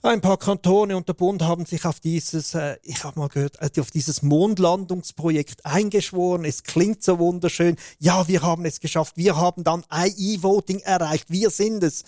ein 0.07 0.21
paar 0.21 0.37
Kantone 0.37 0.97
und 0.97 1.09
der 1.09 1.15
Bund 1.15 1.43
haben 1.43 1.67
sich 1.67 1.85
auf 1.85 2.01
dieses, 2.01 2.55
äh, 2.55 2.77
ich 2.83 3.03
habe 3.05 3.19
mal 3.19 3.29
gehört, 3.29 3.57
äh, 3.61 3.81
auf 3.81 3.91
dieses 3.91 4.23
Mondlandungsprojekt 4.23 5.67
eingeschworen. 5.67 6.45
Es 6.45 6.63
klingt 6.63 7.03
so 7.03 7.19
wunderschön. 7.19 7.77
Ja, 7.99 8.29
wir 8.29 8.43
haben 8.43 8.65
es 8.65 8.81
geschafft. 8.81 9.17
Wir 9.17 9.37
haben 9.37 9.65
dann 9.65 9.85
AI-Voting 9.89 10.81
erreicht. 10.81 11.27
Wir 11.29 11.51
sind 11.51 11.83
es 11.83 12.05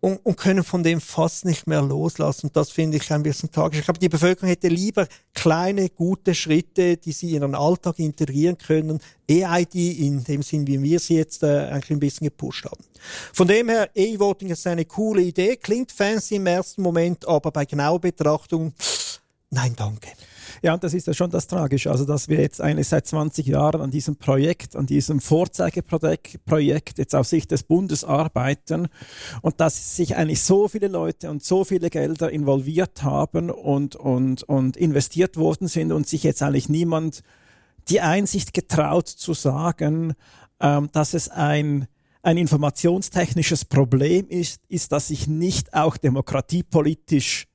und, 0.00 0.24
und 0.24 0.36
können 0.36 0.62
von 0.62 0.82
dem 0.82 1.00
fast 1.00 1.44
nicht 1.44 1.66
mehr 1.66 1.82
loslassen. 1.82 2.46
Und 2.46 2.56
das 2.56 2.70
finde 2.70 2.98
ich 2.98 3.12
ein 3.12 3.22
bisschen 3.22 3.50
tragisch. 3.50 3.80
Ich 3.80 3.84
glaube, 3.84 3.98
die 3.98 4.08
Bevölkerung 4.08 4.48
hätte 4.48 4.68
lieber 4.68 5.08
kleine, 5.34 5.88
gute 5.88 6.34
Schritte, 6.34 6.96
die 6.96 7.12
sie 7.12 7.28
in 7.28 7.42
ihren 7.42 7.54
Alltag 7.54 7.98
integrieren 7.98 8.56
können. 8.58 9.00
EID 9.28 9.74
in 9.74 10.24
dem 10.24 10.42
Sinn, 10.42 10.66
wie 10.66 10.80
wir 10.82 11.00
sie 11.00 11.16
jetzt 11.16 11.42
äh, 11.42 11.68
eigentlich 11.68 11.90
ein 11.90 12.00
bisschen 12.00 12.26
gepusht 12.26 12.64
haben. 12.64 12.84
Von 13.32 13.48
dem 13.48 13.68
her, 13.68 13.90
E-Voting 13.94 14.50
ist 14.50 14.66
eine 14.66 14.84
coole 14.84 15.22
Idee, 15.22 15.56
klingt 15.56 15.92
fancy 15.92 16.36
im 16.36 16.46
ersten 16.46 16.82
Moment, 16.82 17.26
aber 17.26 17.50
bei 17.50 17.64
genauer 17.64 18.00
Betrachtung, 18.00 18.72
nein, 19.50 19.74
danke. 19.76 20.08
Ja, 20.62 20.74
und 20.74 20.82
das 20.82 20.94
ist 20.94 21.06
ja 21.06 21.14
schon 21.14 21.30
das 21.30 21.46
Tragische, 21.46 21.90
also 21.90 22.04
dass 22.04 22.28
wir 22.28 22.40
jetzt 22.40 22.60
eigentlich 22.60 22.88
seit 22.88 23.06
20 23.06 23.46
Jahren 23.46 23.80
an 23.80 23.90
diesem 23.90 24.16
Projekt, 24.16 24.76
an 24.76 24.86
diesem 24.86 25.20
Vorzeigeprojekt 25.20 26.98
jetzt 26.98 27.14
aus 27.14 27.30
Sicht 27.30 27.50
des 27.50 27.62
Bundes 27.62 28.04
arbeiten 28.04 28.88
und 29.42 29.60
dass 29.60 29.96
sich 29.96 30.16
eigentlich 30.16 30.42
so 30.42 30.68
viele 30.68 30.88
Leute 30.88 31.30
und 31.30 31.44
so 31.44 31.64
viele 31.64 31.90
Gelder 31.90 32.30
involviert 32.30 33.02
haben 33.02 33.50
und, 33.50 33.96
und, 33.96 34.42
und 34.44 34.76
investiert 34.76 35.36
worden 35.36 35.68
sind 35.68 35.92
und 35.92 36.08
sich 36.08 36.22
jetzt 36.22 36.42
eigentlich 36.42 36.68
niemand 36.68 37.22
die 37.88 38.00
Einsicht 38.00 38.52
getraut 38.52 39.08
zu 39.08 39.34
sagen, 39.34 40.14
ähm, 40.60 40.88
dass 40.92 41.14
es 41.14 41.28
ein 41.28 41.86
ein 42.22 42.36
informationstechnisches 42.36 43.64
Problem 43.64 44.28
ist, 44.28 44.60
ist, 44.68 44.92
dass 44.92 45.08
sich 45.08 45.28
nicht 45.28 45.72
auch 45.72 45.96
demokratiepolitisch 45.96 47.46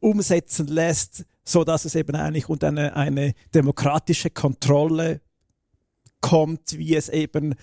umsetzen 0.00 0.66
lässt, 0.66 1.24
so 1.48 1.64
dass 1.64 1.84
es 1.84 1.94
eben 1.94 2.14
eigentlich 2.16 2.48
unter 2.48 2.68
eine, 2.68 2.96
eine 2.96 3.34
demokratische 3.54 4.30
Kontrolle 4.30 5.20
kommt, 6.20 6.76
wie 6.76 6.96
es 6.96 7.08
eben 7.08 7.54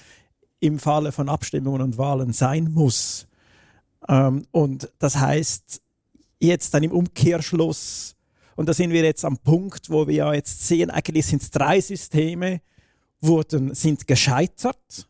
im 0.59 0.79
Falle 0.79 1.11
von 1.11 1.27
Abstimmungen 1.27 1.81
und 1.81 1.97
Wahlen 1.97 2.31
sein 2.31 2.71
muss. 2.71 3.27
Ähm, 4.07 4.47
und 4.51 4.91
das 4.99 5.17
heißt, 5.17 5.81
jetzt 6.39 6.73
dann 6.73 6.83
im 6.83 6.91
Umkehrschluss, 6.91 8.15
und 8.55 8.69
da 8.69 8.73
sind 8.73 8.91
wir 8.91 9.03
jetzt 9.03 9.25
am 9.25 9.37
Punkt, 9.37 9.89
wo 9.89 10.07
wir 10.07 10.15
ja 10.15 10.33
jetzt 10.33 10.65
sehen, 10.65 10.89
eigentlich 10.89 11.25
sind 11.25 11.41
es 11.41 11.51
drei 11.51 11.81
Systeme, 11.81 12.61
wurden, 13.19 13.73
sind 13.73 14.07
gescheitert. 14.07 15.09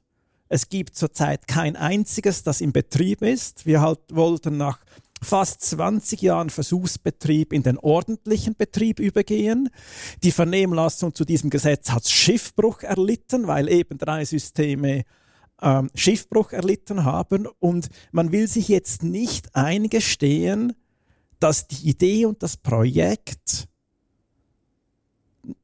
Es 0.50 0.70
gibt 0.70 0.96
zurzeit 0.96 1.48
kein 1.48 1.76
einziges, 1.76 2.44
das 2.44 2.62
in 2.62 2.72
Betrieb 2.72 3.22
ist. 3.22 3.66
Wir 3.66 3.82
halt 3.82 4.00
wollten 4.12 4.58
nach 4.58 4.80
fast 5.24 5.62
20 5.62 6.22
Jahren 6.22 6.50
Versuchsbetrieb 6.50 7.54
in 7.54 7.64
den 7.64 7.78
ordentlichen 7.78 8.56
Betrieb 8.56 9.00
übergehen. 9.00 9.70
Die 10.24 10.32
Vernehmlassung 10.32 11.14
zu 11.14 11.26
diesem 11.26 11.50
Gesetz 11.50 11.92
hat 11.92 12.08
Schiffbruch 12.08 12.84
erlitten, 12.84 13.48
weil 13.48 13.70
eben 13.70 13.98
drei 13.98 14.26
Systeme 14.26 15.04
ähm, 15.62 15.90
Schiffbruch 15.96 16.52
erlitten 16.52 17.06
haben. 17.06 17.48
Und 17.60 17.90
man 18.12 18.32
will 18.32 18.48
sich 18.48 18.68
jetzt 18.68 19.04
nicht 19.04 19.56
eingestehen, 19.56 20.74
dass 21.40 21.68
die 21.68 21.90
Idee 21.90 22.26
und 22.26 22.42
das 22.44 22.58
Projekt 22.58 23.68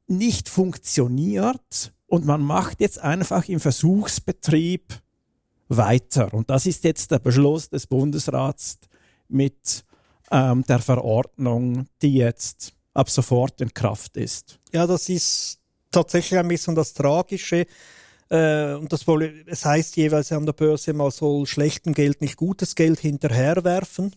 nicht 0.06 0.48
funktioniert 0.48 1.92
und 2.06 2.26
man 2.26 2.42
macht 2.42 2.80
jetzt 2.80 2.98
einfach 2.98 3.48
im 3.48 3.60
Versuchsbetrieb 3.60 5.00
weiter. 5.68 6.34
Und 6.34 6.50
das 6.50 6.66
ist 6.66 6.82
jetzt 6.82 7.12
der 7.12 7.20
Beschluss 7.20 7.70
des 7.70 7.86
Bundesrats 7.86 8.78
mit 9.30 9.84
ähm, 10.30 10.64
der 10.68 10.78
Verordnung, 10.78 11.86
die 12.02 12.14
jetzt 12.14 12.72
ab 12.94 13.10
sofort 13.10 13.60
in 13.60 13.72
Kraft 13.72 14.16
ist. 14.16 14.58
Ja, 14.72 14.86
das 14.86 15.08
ist 15.08 15.58
tatsächlich 15.90 16.38
ein 16.38 16.48
bisschen 16.48 16.74
das 16.74 16.94
Tragische. 16.94 17.66
Äh, 18.28 18.74
und 18.74 18.92
das 18.92 19.06
wohl, 19.06 19.44
es 19.46 19.64
heißt 19.64 19.96
jeweils 19.96 20.32
an 20.32 20.46
der 20.46 20.52
Börse, 20.52 20.92
man 20.92 21.10
soll 21.10 21.46
schlechtem 21.46 21.92
Geld 21.92 22.20
nicht 22.20 22.36
gutes 22.36 22.74
Geld 22.74 23.00
hinterherwerfen. 23.00 24.14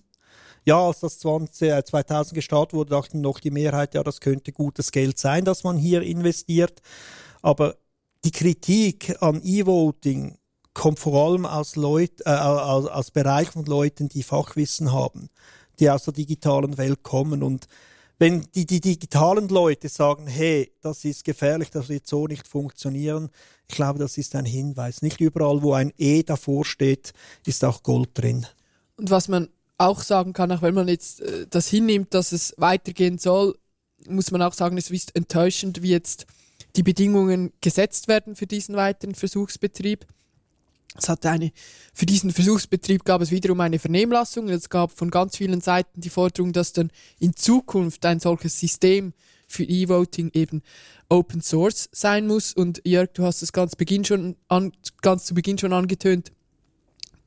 Ja, 0.65 0.79
als 0.79 1.01
das 1.01 1.19
20, 1.19 1.69
äh, 1.69 1.83
2000 1.83 2.35
gestartet 2.35 2.73
wurde, 2.73 2.91
dachten 2.91 3.21
noch 3.21 3.39
die 3.39 3.51
Mehrheit, 3.51 3.95
ja, 3.95 4.03
das 4.03 4.21
könnte 4.21 4.51
gutes 4.51 4.91
Geld 4.91 5.17
sein, 5.17 5.43
dass 5.43 5.63
man 5.63 5.77
hier 5.77 6.01
investiert. 6.03 6.81
Aber 7.41 7.75
die 8.23 8.31
Kritik 8.31 9.21
an 9.21 9.41
E-Voting 9.43 10.37
kommt 10.73 10.99
vor 10.99 11.27
allem 11.27 11.45
aus, 11.45 11.75
Leut, 11.75 12.21
äh, 12.25 12.29
aus, 12.29 12.87
aus 12.87 13.11
Bereich 13.11 13.49
von 13.49 13.65
Leuten, 13.65 14.09
die 14.09 14.23
Fachwissen 14.23 14.91
haben, 14.91 15.29
die 15.79 15.89
aus 15.89 16.03
der 16.03 16.13
digitalen 16.13 16.77
Welt 16.77 17.03
kommen. 17.03 17.43
Und 17.43 17.67
wenn 18.19 18.47
die, 18.55 18.65
die 18.65 18.81
digitalen 18.81 19.49
Leute 19.49 19.89
sagen, 19.89 20.27
hey, 20.27 20.71
das 20.81 21.03
ist 21.05 21.23
gefährlich, 21.23 21.69
das 21.69 21.89
wird 21.89 22.07
so 22.07 22.27
nicht 22.27 22.47
funktionieren, 22.47 23.29
ich 23.67 23.75
glaube, 23.75 23.99
das 23.99 24.17
ist 24.17 24.35
ein 24.35 24.45
Hinweis. 24.45 25.01
Nicht 25.01 25.19
überall, 25.21 25.61
wo 25.61 25.73
ein 25.73 25.93
E 25.97 26.23
davor 26.23 26.65
steht, 26.65 27.13
ist 27.45 27.63
auch 27.63 27.81
Gold 27.83 28.09
drin. 28.13 28.45
Und 28.97 29.09
was 29.09 29.27
man 29.27 29.49
auch 29.77 30.01
sagen 30.01 30.33
kann, 30.33 30.51
auch 30.51 30.61
wenn 30.61 30.75
man 30.75 30.87
jetzt 30.87 31.21
äh, 31.21 31.47
das 31.49 31.67
hinnimmt, 31.67 32.13
dass 32.13 32.31
es 32.31 32.53
weitergehen 32.57 33.17
soll, 33.17 33.57
muss 34.07 34.31
man 34.31 34.41
auch 34.41 34.53
sagen, 34.53 34.77
es 34.77 34.89
ist 34.89 35.15
enttäuschend, 35.15 35.81
wie 35.81 35.89
jetzt 35.89 36.25
die 36.75 36.83
Bedingungen 36.83 37.51
gesetzt 37.61 38.07
werden 38.07 38.35
für 38.35 38.47
diesen 38.47 38.75
weiteren 38.75 39.15
Versuchsbetrieb. 39.15 40.05
Es 40.95 41.09
hatte 41.09 41.29
eine, 41.29 41.51
für 41.93 42.05
diesen 42.05 42.31
Versuchsbetrieb 42.31 43.03
gab 43.03 43.21
es 43.21 43.31
wiederum 43.31 43.59
eine 43.61 43.79
Vernehmlassung. 43.79 44.47
Es 44.49 44.69
gab 44.69 44.91
von 44.91 45.09
ganz 45.09 45.37
vielen 45.37 45.61
Seiten 45.61 46.01
die 46.01 46.09
Forderung, 46.09 46.53
dass 46.53 46.73
dann 46.73 46.91
in 47.19 47.35
Zukunft 47.35 48.05
ein 48.05 48.19
solches 48.19 48.59
System 48.59 49.13
für 49.47 49.63
E-Voting 49.63 50.31
eben 50.33 50.61
Open 51.09 51.41
Source 51.41 51.89
sein 51.91 52.27
muss. 52.27 52.53
Und 52.53 52.81
Jörg, 52.85 53.11
du 53.13 53.23
hast 53.23 53.41
es 53.41 53.53
ganz, 53.53 53.75
ganz 55.01 55.25
zu 55.25 55.33
Beginn 55.33 55.57
schon 55.57 55.73
angetönt. 55.73 56.31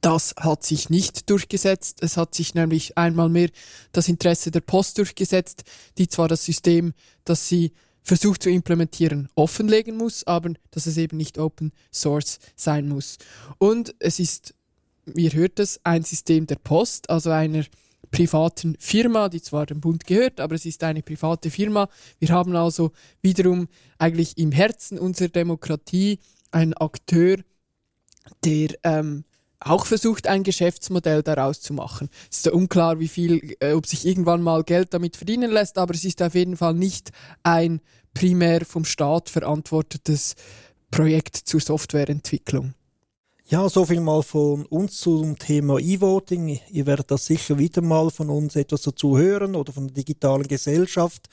Das 0.01 0.35
hat 0.39 0.63
sich 0.63 0.89
nicht 0.89 1.29
durchgesetzt. 1.31 1.99
Es 2.03 2.17
hat 2.17 2.35
sich 2.35 2.55
nämlich 2.55 2.97
einmal 2.97 3.29
mehr 3.29 3.51
das 3.91 4.09
Interesse 4.09 4.53
der 4.53 4.61
Post 4.61 4.99
durchgesetzt, 4.99 5.65
die 5.99 6.07
zwar 6.07 6.29
das 6.29 6.45
System, 6.45 6.93
das 7.25 7.49
sie 7.49 7.73
versucht 8.07 8.45
zu 8.45 8.51
implementieren, 8.51 9.29
offenlegen 9.35 9.97
muss, 9.97 10.25
aber 10.27 10.53
dass 10.71 10.87
es 10.87 10.97
eben 10.97 11.17
nicht 11.17 11.39
Open 11.39 11.73
Source 11.93 12.39
sein 12.55 12.89
muss. 12.89 13.19
Und 13.59 13.95
es 13.99 14.21
ist 14.21 14.55
ihr 15.15 15.33
hört 15.33 15.61
es, 15.61 15.81
ein 15.85 16.03
System 16.03 16.47
der 16.47 16.57
Post, 16.57 17.11
also 17.11 17.31
einer 17.31 17.65
privaten 18.11 18.77
Firma, 18.79 19.29
die 19.29 19.43
zwar 19.43 19.67
dem 19.67 19.81
Bund 19.81 20.07
gehört, 20.07 20.41
aber 20.41 20.55
es 20.55 20.65
ist 20.65 20.83
eine 20.85 21.03
private 21.03 21.51
Firma. 21.51 21.89
Wir 22.19 22.29
haben 22.31 22.55
also 22.57 22.93
wiederum 23.21 23.69
eigentlich 23.99 24.39
im 24.39 24.53
Herzen 24.53 24.99
unserer 24.99 25.29
Demokratie 25.29 26.19
einen 26.51 26.75
Akteur, 26.75 27.39
der 28.45 28.71
ähm, 28.85 29.25
auch 29.61 29.87
versucht, 29.87 30.27
ein 30.27 30.43
Geschäftsmodell 30.43 31.23
daraus 31.23 31.61
zu 31.61 31.73
machen. 31.73 32.09
Es 32.31 32.39
ist 32.39 32.49
unklar, 32.49 33.01
wie 33.01 33.09
viel, 33.09 33.57
äh, 33.61 33.73
ob 33.73 33.87
sich 33.87 34.07
irgendwann 34.07 34.43
mal 34.43 34.65
Geld 34.65 34.93
damit 34.95 35.17
verdienen 35.17 35.51
lässt, 35.51 35.79
aber 35.79 35.95
es 35.95 36.05
ist 36.05 36.23
auf 36.23 36.35
jeden 36.35 36.57
Fall 36.57 36.75
nicht 36.75 37.11
ein 37.43 37.81
primär 38.15 38.65
vom 38.65 38.85
Staat 38.85 39.29
verantwortetes 39.31 40.35
Projekt 40.91 41.37
zur 41.37 41.61
Softwareentwicklung. 41.61 42.75
Ja, 43.49 43.69
so 43.69 43.85
viel 43.85 44.01
mal 44.01 44.25
von 44.25 44.67
uns 44.67 44.99
zum 44.99 45.39
Thema 45.39 45.79
E-Voting. 45.79 46.59
Ihr 46.69 46.87
werdet 46.87 47.13
das 47.13 47.27
sicher 47.27 47.59
wieder 47.59 47.81
mal 47.81 48.11
von 48.11 48.29
uns 48.29 48.57
etwas 48.57 48.83
dazu 48.83 49.17
hören 49.17 49.55
oder 49.55 49.73
von 49.73 49.87
der 49.87 49.95
digitalen 49.95 50.49
Gesellschaft. 50.49 51.29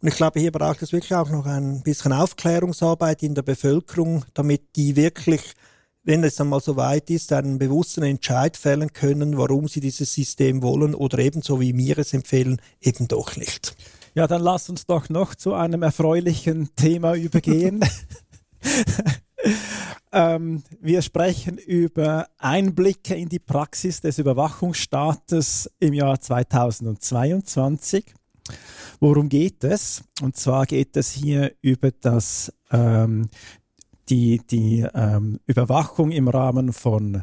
Und 0.00 0.06
ich 0.06 0.14
glaube, 0.14 0.38
hier 0.38 0.52
braucht 0.52 0.80
es 0.82 0.92
wirklich 0.92 1.14
auch 1.14 1.28
noch 1.28 1.46
ein 1.46 1.82
bisschen 1.82 2.12
Aufklärungsarbeit 2.12 3.24
in 3.24 3.34
der 3.34 3.42
Bevölkerung, 3.42 4.24
damit 4.32 4.76
die 4.76 4.94
wirklich, 4.94 5.42
wenn 6.02 6.24
es 6.24 6.36
dann 6.36 6.48
mal 6.48 6.60
so 6.60 6.76
weit 6.76 7.10
ist, 7.10 7.32
einen 7.32 7.58
bewussten 7.58 8.02
Entscheid 8.02 8.56
fällen 8.56 8.92
können, 8.92 9.36
warum 9.36 9.68
sie 9.68 9.80
dieses 9.80 10.12
System 10.14 10.62
wollen 10.62 10.94
oder 10.94 11.18
ebenso 11.18 11.60
wie 11.60 11.76
wir 11.76 11.98
es 11.98 12.14
empfehlen, 12.14 12.60
eben 12.80 13.08
doch 13.08 13.36
nicht. 13.36 13.76
Ja, 14.14 14.26
dann 14.26 14.42
lass 14.42 14.68
uns 14.68 14.86
doch 14.86 15.08
noch 15.08 15.34
zu 15.34 15.54
einem 15.54 15.82
erfreulichen 15.82 16.74
Thema 16.74 17.14
übergehen. 17.14 17.84
ähm, 20.12 20.62
wir 20.80 21.02
sprechen 21.02 21.58
über 21.58 22.26
Einblicke 22.38 23.14
in 23.14 23.28
die 23.28 23.38
Praxis 23.38 24.00
des 24.00 24.18
Überwachungsstaates 24.18 25.70
im 25.78 25.92
Jahr 25.94 26.20
2022. 26.20 28.14
Worum 28.98 29.28
geht 29.28 29.64
es? 29.64 30.02
Und 30.20 30.36
zwar 30.36 30.66
geht 30.66 30.96
es 30.96 31.10
hier 31.12 31.52
über 31.62 31.90
das, 31.90 32.52
ähm, 32.70 33.28
die, 34.10 34.40
die 34.50 34.86
ähm, 34.94 35.40
Überwachung 35.46 36.10
im 36.10 36.28
Rahmen 36.28 36.72
von 36.72 37.22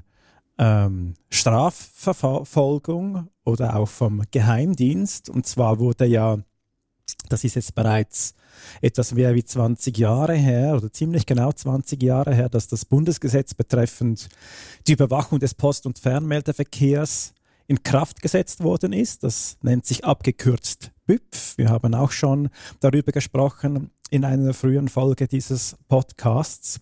ähm, 0.58 1.14
Strafverfolgung 1.30 3.28
oder 3.44 3.76
auch 3.76 3.90
vom 3.90 4.24
Geheimdienst. 4.32 5.30
Und 5.30 5.46
zwar 5.46 5.80
wurde 5.80 6.06
ja, 6.06 6.38
das 7.30 7.44
ist 7.44 7.56
jetzt 7.56 7.76
bereits 7.76 8.34
etwas 8.82 9.14
mehr 9.14 9.36
wie 9.36 9.44
20 9.44 9.98
Jahre 9.98 10.36
her 10.36 10.76
oder 10.76 10.92
ziemlich 10.92 11.26
genau 11.26 11.52
20 11.52 12.02
Jahre 12.02 12.34
her, 12.34 12.50
dass 12.50 12.68
das 12.68 12.86
Bundesgesetz 12.86 13.54
betreffend 13.54 14.30
die 14.88 14.94
Überwachung 14.94 15.40
des 15.40 15.54
Post- 15.54 15.86
und 15.86 16.00
Fernmeldeverkehrs 16.00 17.34
in 17.68 17.84
Kraft 17.84 18.22
gesetzt 18.22 18.64
worden 18.64 18.94
ist. 18.94 19.24
Das 19.24 19.58
nennt 19.62 19.86
sich 19.86 20.06
abgekürzt 20.06 20.92
BÜPF. 21.06 21.58
Wir 21.58 21.70
haben 21.70 21.94
auch 21.94 22.12
schon 22.12 22.50
darüber 22.80 23.12
gesprochen 23.12 23.92
in 24.10 24.24
einer 24.26 24.54
früheren 24.54 24.88
Folge 24.88 25.28
dieses 25.28 25.76
Podcasts. 25.88 26.80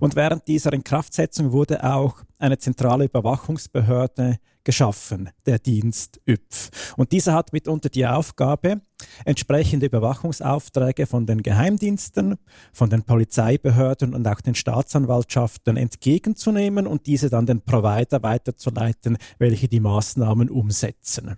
Und 0.00 0.16
während 0.16 0.46
dieser 0.46 0.72
Inkraftsetzung 0.72 1.52
wurde 1.52 1.82
auch 1.84 2.16
eine 2.38 2.58
zentrale 2.58 3.04
Überwachungsbehörde 3.04 4.38
geschaffen, 4.66 5.30
der 5.46 5.60
Dienst 5.60 6.20
ÜPF. 6.26 6.94
Und 6.96 7.12
dieser 7.12 7.34
hat 7.34 7.52
mitunter 7.52 7.88
die 7.88 8.06
Aufgabe, 8.06 8.80
entsprechende 9.24 9.86
Überwachungsaufträge 9.86 11.06
von 11.06 11.24
den 11.24 11.42
Geheimdiensten, 11.42 12.34
von 12.72 12.90
den 12.90 13.04
Polizeibehörden 13.04 14.12
und 14.12 14.26
auch 14.26 14.40
den 14.40 14.56
Staatsanwaltschaften 14.56 15.76
entgegenzunehmen 15.76 16.88
und 16.88 17.06
diese 17.06 17.30
dann 17.30 17.46
den 17.46 17.60
Provider 17.60 18.22
weiterzuleiten, 18.24 19.18
welche 19.38 19.68
die 19.68 19.80
Maßnahmen 19.80 20.50
umsetzen. 20.50 21.36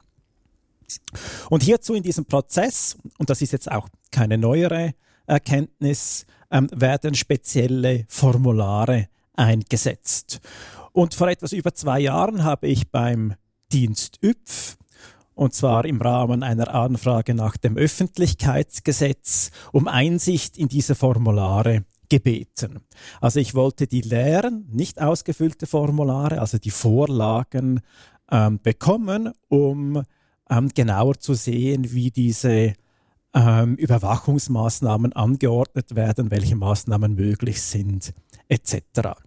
Und 1.50 1.62
hierzu 1.62 1.92
in 1.92 2.02
diesem 2.02 2.24
Prozess, 2.24 2.96
und 3.18 3.28
das 3.28 3.42
ist 3.42 3.52
jetzt 3.52 3.70
auch 3.70 3.88
keine 4.10 4.38
neuere 4.38 4.94
Erkenntnis, 5.28 6.26
ähm, 6.50 6.68
werden 6.72 7.14
spezielle 7.14 8.04
Formulare 8.08 9.08
eingesetzt. 9.34 10.40
Und 10.92 11.14
vor 11.14 11.28
etwas 11.28 11.52
über 11.52 11.74
zwei 11.74 12.00
Jahren 12.00 12.44
habe 12.44 12.66
ich 12.66 12.90
beim 12.90 13.34
Dienst 13.72 14.18
ÜPF, 14.22 14.76
und 15.34 15.54
zwar 15.54 15.84
im 15.84 16.00
Rahmen 16.00 16.42
einer 16.42 16.74
Anfrage 16.74 17.34
nach 17.34 17.56
dem 17.56 17.76
Öffentlichkeitsgesetz, 17.76 19.50
um 19.70 19.86
Einsicht 19.86 20.58
in 20.58 20.66
diese 20.66 20.96
Formulare 20.96 21.84
gebeten. 22.08 22.80
Also 23.20 23.38
ich 23.38 23.54
wollte 23.54 23.86
die 23.86 24.00
leeren, 24.00 24.66
nicht 24.72 25.00
ausgefüllte 25.00 25.66
Formulare, 25.66 26.40
also 26.40 26.58
die 26.58 26.70
Vorlagen 26.70 27.80
ähm, 28.30 28.58
bekommen, 28.62 29.32
um 29.48 30.02
ähm, 30.50 30.68
genauer 30.74 31.20
zu 31.20 31.34
sehen, 31.34 31.92
wie 31.92 32.10
diese 32.10 32.72
ähm, 33.34 33.76
Überwachungsmaßnahmen 33.76 35.12
angeordnet 35.12 35.94
werden, 35.94 36.30
welche 36.30 36.56
Maßnahmen 36.56 37.14
möglich 37.14 37.62
sind, 37.62 38.14
etc. 38.48 39.18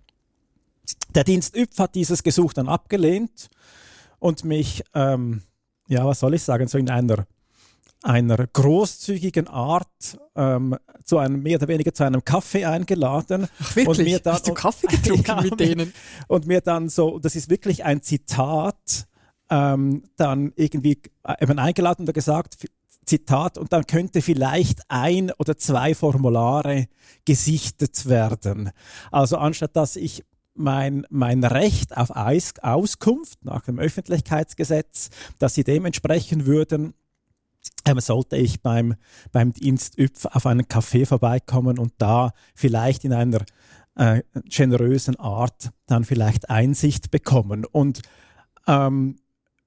Der 1.13 1.23
Dienst 1.23 1.55
ÜPF 1.55 1.77
hat 1.79 1.95
dieses 1.95 2.23
Gesuch 2.23 2.53
dann 2.53 2.67
abgelehnt 2.67 3.49
und 4.19 4.43
mich, 4.43 4.83
ähm, 4.93 5.41
ja, 5.87 6.05
was 6.05 6.19
soll 6.19 6.33
ich 6.33 6.43
sagen, 6.43 6.67
so 6.67 6.77
in 6.77 6.89
einer, 6.89 7.25
einer 8.01 8.47
großzügigen 8.47 9.47
Art 9.47 10.17
ähm, 10.35 10.77
zu 11.03 11.17
einem, 11.17 11.43
mehr 11.43 11.57
oder 11.57 11.67
weniger 11.67 11.93
zu 11.93 12.03
einem 12.03 12.23
Kaffee 12.23 12.65
eingeladen. 12.65 13.47
Ach 13.59 13.75
wirklich? 13.75 13.99
Und 13.99 14.05
mir 14.05 14.19
dann, 14.19 14.33
Hast 14.33 14.47
du 14.47 14.53
Kaffee 14.53 14.87
getrunken 14.87 15.23
ja, 15.27 15.41
mit 15.41 15.59
denen? 15.59 15.93
Und 16.27 16.47
mir 16.47 16.61
dann 16.61 16.89
so, 16.89 17.19
das 17.19 17.35
ist 17.35 17.49
wirklich 17.49 17.83
ein 17.83 18.01
Zitat, 18.01 19.07
ähm, 19.49 20.03
dann 20.15 20.53
irgendwie 20.55 21.01
äh, 21.23 21.43
eben 21.43 21.59
eingeladen 21.59 22.07
und 22.07 22.13
gesagt, 22.13 22.57
Zitat, 23.11 23.57
und 23.57 23.73
dann 23.73 23.85
könnte 23.85 24.21
vielleicht 24.21 24.79
ein 24.87 25.31
oder 25.37 25.57
zwei 25.57 25.93
Formulare 25.93 26.87
gesichtet 27.25 28.07
werden. 28.07 28.71
Also 29.11 29.37
anstatt 29.37 29.75
dass 29.75 29.97
ich 29.97 30.23
mein, 30.53 31.05
mein 31.09 31.43
Recht 31.43 31.97
auf 31.97 32.11
Auskunft 32.11 33.43
nach 33.43 33.65
dem 33.65 33.79
Öffentlichkeitsgesetz, 33.79 35.09
dass 35.39 35.55
sie 35.55 35.65
dementsprechend 35.65 36.45
würden, 36.45 36.93
ähm, 37.85 37.99
sollte 37.99 38.37
ich 38.37 38.61
beim, 38.61 38.95
beim 39.33 39.51
Dienst 39.51 39.97
ÜPF 39.97 40.27
auf 40.27 40.45
einen 40.45 40.67
Café 40.67 41.05
vorbeikommen 41.05 41.79
und 41.79 41.91
da 41.97 42.31
vielleicht 42.55 43.03
in 43.03 43.11
einer 43.11 43.43
äh, 43.95 44.21
generösen 44.45 45.19
Art 45.19 45.71
dann 45.85 46.05
vielleicht 46.05 46.49
Einsicht 46.49 47.11
bekommen. 47.11 47.65
Und 47.65 48.03
ähm, 48.67 49.17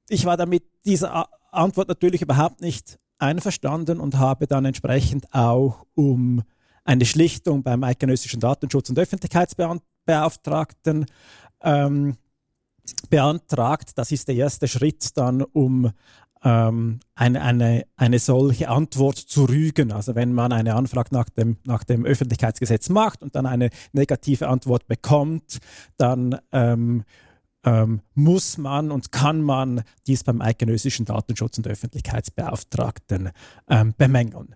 ich 0.09 0.25
war 0.25 0.39
damit 0.39 0.65
dieser 0.87 1.29
Antwort 1.53 1.89
natürlich 1.89 2.23
überhaupt 2.23 2.63
nicht 2.63 2.99
einverstanden 3.19 4.01
und 4.01 4.19
habe 4.19 4.47
dann 4.47 4.65
entsprechend 4.65 5.33
auch 5.33 5.87
um 5.95 6.43
eine 6.85 7.05
Schlichtung 7.05 7.63
beim 7.63 7.83
eidgenössischen 7.83 8.41
Datenschutz- 8.41 8.91
und 8.91 8.99
Öffentlichkeitsbeamten 8.99 9.89
Beauftragten 10.05 11.07
ähm, 11.63 12.17
beantragt. 13.09 13.93
Das 13.97 14.13
ist 14.13 14.29
der 14.29 14.35
erste 14.35 14.69
Schritt 14.69 15.17
dann, 15.17 15.43
um 15.43 15.91
ähm, 16.45 17.01
eine, 17.15 17.41
eine, 17.41 17.85
eine 17.97 18.19
solche 18.19 18.69
Antwort 18.69 19.17
zu 19.17 19.47
rügen. 19.47 19.93
Also 19.93 20.15
wenn 20.15 20.35
man 20.35 20.53
eine 20.53 20.75
Anfrage 20.75 21.09
nach 21.13 21.31
dem, 21.31 21.57
nach 21.65 21.85
dem 21.85 22.05
Öffentlichkeitsgesetz 22.05 22.91
macht 22.91 23.23
und 23.23 23.35
dann 23.35 23.47
eine 23.47 23.71
negative 23.93 24.49
Antwort 24.49 24.87
bekommt, 24.87 25.59
dann 25.97 26.39
ähm, 26.53 27.05
ähm, 27.65 28.01
muss 28.15 28.59
man 28.59 28.91
und 28.91 29.13
kann 29.13 29.43
man 29.43 29.83
dies 30.07 30.25
beim 30.25 30.41
eidgenössischen 30.41 31.07
Datenschutz- 31.07 31.59
und 31.59 31.67
Öffentlichkeitsbeauftragten 31.67 33.31
ähm, 33.69 33.95
bemängeln. 33.97 34.55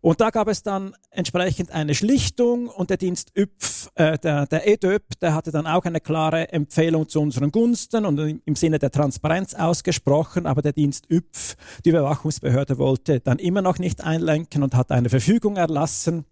Und 0.00 0.20
da 0.20 0.30
gab 0.30 0.46
es 0.46 0.62
dann 0.62 0.94
entsprechend 1.10 1.72
eine 1.72 1.92
Schlichtung 1.92 2.68
und 2.68 2.88
der 2.88 2.98
Dienst 2.98 3.32
ÜPF, 3.36 3.90
äh, 3.96 4.16
der, 4.18 4.46
der 4.46 4.68
EDÖP, 4.68 5.02
der 5.20 5.34
hatte 5.34 5.50
dann 5.50 5.66
auch 5.66 5.84
eine 5.84 6.00
klare 6.00 6.52
Empfehlung 6.52 7.08
zu 7.08 7.20
unseren 7.20 7.50
Gunsten 7.50 8.06
und 8.06 8.40
im 8.44 8.54
Sinne 8.54 8.78
der 8.78 8.92
Transparenz 8.92 9.54
ausgesprochen, 9.54 10.46
aber 10.46 10.62
der 10.62 10.72
Dienst 10.72 11.10
ÜPF, 11.10 11.56
die 11.84 11.90
Überwachungsbehörde, 11.90 12.78
wollte 12.78 13.18
dann 13.18 13.40
immer 13.40 13.60
noch 13.60 13.80
nicht 13.80 14.04
einlenken 14.04 14.62
und 14.62 14.76
hat 14.76 14.92
eine 14.92 15.08
Verfügung 15.08 15.56
erlassen, 15.56 16.24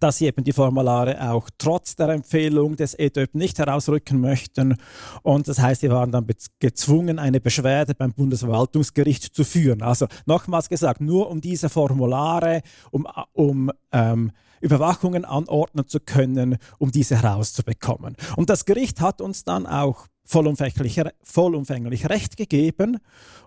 dass 0.00 0.18
sie 0.18 0.26
eben 0.26 0.44
die 0.44 0.52
Formulare 0.52 1.30
auch 1.30 1.48
trotz 1.58 1.96
der 1.96 2.08
Empfehlung 2.10 2.76
des 2.76 2.98
EDÖP 2.98 3.34
nicht 3.34 3.58
herausrücken 3.58 4.20
möchten. 4.20 4.76
Und 5.22 5.48
das 5.48 5.58
heißt, 5.60 5.82
sie 5.82 5.90
waren 5.90 6.10
dann 6.10 6.26
gezwungen, 6.58 7.18
eine 7.18 7.40
Beschwerde 7.40 7.94
beim 7.94 8.12
Bundesverwaltungsgericht 8.12 9.34
zu 9.34 9.44
führen. 9.44 9.82
Also 9.82 10.06
nochmals 10.26 10.68
gesagt, 10.68 11.00
nur 11.00 11.30
um 11.30 11.40
diese 11.40 11.68
Formulare, 11.68 12.62
um, 12.90 13.06
um 13.32 13.70
ähm, 13.92 14.32
Überwachungen 14.60 15.24
anordnen 15.24 15.86
zu 15.86 16.00
können, 16.00 16.58
um 16.78 16.90
diese 16.90 17.22
herauszubekommen. 17.22 18.16
Und 18.36 18.50
das 18.50 18.64
Gericht 18.64 19.00
hat 19.00 19.20
uns 19.20 19.44
dann 19.44 19.66
auch 19.66 20.06
vollumfänglich, 20.24 21.00
vollumfänglich 21.22 22.08
Recht 22.08 22.36
gegeben 22.36 22.98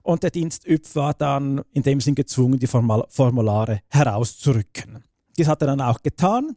und 0.04 0.24
der 0.24 0.32
Dienst 0.32 0.66
ÜPF 0.66 0.96
war 0.96 1.14
dann 1.14 1.62
in 1.74 1.84
dem 1.84 2.00
Sinn 2.00 2.16
gezwungen, 2.16 2.60
die 2.60 2.68
Formulare 2.68 3.82
herauszurücken. 3.90 5.04
Das 5.38 5.48
hat 5.48 5.62
er 5.62 5.68
dann 5.68 5.82
auch 5.82 6.02
getan. 6.02 6.56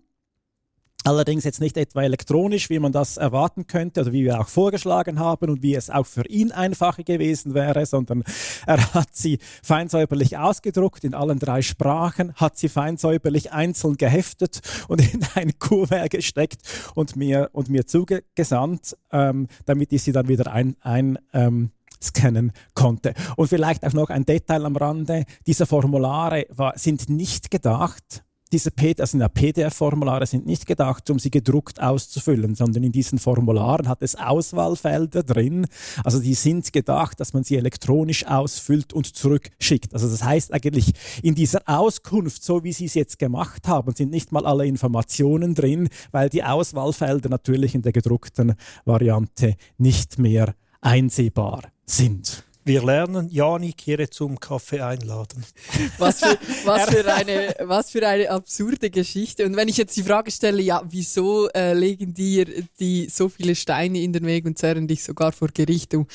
Allerdings 1.06 1.44
jetzt 1.44 1.60
nicht 1.60 1.76
etwa 1.76 2.02
elektronisch, 2.02 2.70
wie 2.70 2.78
man 2.78 2.90
das 2.90 3.18
erwarten 3.18 3.66
könnte 3.66 4.00
oder 4.00 4.12
wie 4.12 4.24
wir 4.24 4.40
auch 4.40 4.48
vorgeschlagen 4.48 5.18
haben 5.18 5.50
und 5.50 5.62
wie 5.62 5.74
es 5.74 5.90
auch 5.90 6.06
für 6.06 6.26
ihn 6.26 6.50
einfacher 6.50 7.02
gewesen 7.02 7.52
wäre, 7.52 7.84
sondern 7.84 8.24
er 8.66 8.94
hat 8.94 9.08
sie 9.12 9.38
feinsäuberlich 9.62 10.38
ausgedruckt 10.38 11.04
in 11.04 11.12
allen 11.12 11.38
drei 11.38 11.60
Sprachen, 11.60 12.32
hat 12.36 12.56
sie 12.56 12.70
feinsäuberlich 12.70 13.52
einzeln 13.52 13.98
geheftet 13.98 14.62
und 14.88 15.02
in 15.12 15.20
ein 15.34 15.58
Kuvert 15.58 16.10
gesteckt 16.10 16.62
und 16.94 17.16
mir, 17.16 17.50
und 17.52 17.68
mir 17.68 17.86
zugesandt, 17.86 18.96
ähm, 19.12 19.48
damit 19.66 19.92
ich 19.92 20.02
sie 20.02 20.12
dann 20.12 20.28
wieder 20.28 20.50
ein, 20.50 20.74
ein 20.80 21.18
ähm, 21.34 21.70
scannen 22.02 22.52
konnte. 22.74 23.12
Und 23.36 23.48
vielleicht 23.48 23.84
auch 23.84 23.92
noch 23.92 24.08
ein 24.08 24.24
Detail 24.24 24.64
am 24.64 24.76
Rande, 24.76 25.24
diese 25.46 25.66
Formulare 25.66 26.46
war, 26.48 26.78
sind 26.78 27.10
nicht 27.10 27.50
gedacht, 27.50 28.23
diese 28.52 28.70
also 28.98 29.18
PDF-Formulare 29.28 30.26
sind 30.26 30.46
nicht 30.46 30.66
gedacht, 30.66 31.10
um 31.10 31.18
sie 31.18 31.30
gedruckt 31.30 31.80
auszufüllen, 31.80 32.54
sondern 32.54 32.84
in 32.84 32.92
diesen 32.92 33.18
Formularen 33.18 33.88
hat 33.88 34.02
es 34.02 34.14
Auswahlfelder 34.14 35.22
drin. 35.22 35.66
Also 36.04 36.20
die 36.20 36.34
sind 36.34 36.72
gedacht, 36.72 37.18
dass 37.18 37.32
man 37.32 37.42
sie 37.42 37.56
elektronisch 37.56 38.26
ausfüllt 38.26 38.92
und 38.92 39.16
zurückschickt. 39.16 39.92
Also 39.92 40.08
das 40.08 40.22
heißt 40.22 40.52
eigentlich, 40.52 40.92
in 41.22 41.34
dieser 41.34 41.62
Auskunft, 41.66 42.44
so 42.44 42.62
wie 42.62 42.72
Sie 42.72 42.84
es 42.84 42.94
jetzt 42.94 43.18
gemacht 43.18 43.66
haben, 43.66 43.94
sind 43.94 44.10
nicht 44.10 44.30
mal 44.30 44.46
alle 44.46 44.66
Informationen 44.66 45.54
drin, 45.54 45.88
weil 46.12 46.28
die 46.28 46.44
Auswahlfelder 46.44 47.28
natürlich 47.28 47.74
in 47.74 47.82
der 47.82 47.92
gedruckten 47.92 48.54
Variante 48.84 49.56
nicht 49.78 50.18
mehr 50.18 50.54
einsehbar 50.80 51.62
sind. 51.86 52.43
Wir 52.66 52.82
lernen 52.82 53.28
Janik 53.28 53.82
hier 53.82 54.10
zum 54.10 54.40
Kaffee 54.40 54.80
einladen. 54.80 55.44
Was 55.98 56.20
für, 56.20 56.38
was 56.64 56.84
für, 56.84 57.14
eine, 57.14 57.54
was 57.60 57.90
für 57.90 58.06
eine 58.06 58.30
absurde 58.30 58.90
Geschichte. 58.90 59.44
Und 59.44 59.56
wenn 59.56 59.68
ich 59.68 59.76
jetzt 59.76 59.96
die 59.96 60.02
Frage 60.02 60.30
stelle, 60.30 60.62
ja, 60.62 60.82
wieso 60.88 61.48
äh, 61.50 61.74
legen 61.74 62.14
dir 62.14 62.46
die 62.80 63.08
so 63.10 63.28
viele 63.28 63.54
Steine 63.54 64.00
in 64.00 64.12
den 64.12 64.24
Weg 64.24 64.46
und 64.46 64.58
zerren 64.58 64.88
dich 64.88 65.04
sogar 65.04 65.32
vor 65.32 65.48
Gericht, 65.48 65.94
um, 65.94 66.06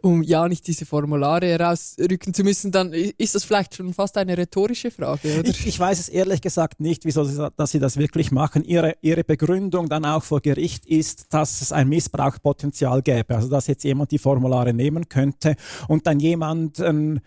um 0.00 0.22
ja 0.22 0.48
nicht 0.48 0.66
diese 0.66 0.86
Formulare 0.86 1.46
herausrücken 1.46 2.32
zu 2.32 2.44
müssen, 2.44 2.72
dann 2.72 2.92
ist 2.92 3.34
das 3.34 3.44
vielleicht 3.44 3.74
schon 3.74 3.92
fast 3.92 4.16
eine 4.16 4.36
rhetorische 4.36 4.90
Frage, 4.90 5.38
oder? 5.38 5.48
Ich, 5.50 5.66
ich 5.66 5.78
weiß 5.78 6.00
es 6.00 6.08
ehrlich 6.08 6.40
gesagt 6.40 6.80
nicht, 6.80 7.04
wieso 7.04 7.24
sie, 7.24 7.50
dass 7.56 7.70
sie 7.70 7.78
das 7.78 7.96
wirklich 7.98 8.30
machen. 8.30 8.64
Ihre, 8.64 8.96
ihre 9.02 9.24
Begründung 9.24 9.88
dann 9.88 10.04
auch 10.04 10.24
vor 10.24 10.40
Gericht 10.40 10.86
ist, 10.86 11.32
dass 11.32 11.60
es 11.60 11.72
ein 11.72 11.88
Missbrauchspotenzial 11.88 13.02
gäbe. 13.02 13.34
Also 13.34 13.48
dass 13.48 13.66
jetzt 13.66 13.84
jemand 13.84 14.10
die 14.10 14.18
Formulare 14.18 14.72
nehmen 14.72 15.08
könnte 15.08 15.56
und 15.88 16.06
dann 16.06 16.20
jemanden 16.20 17.20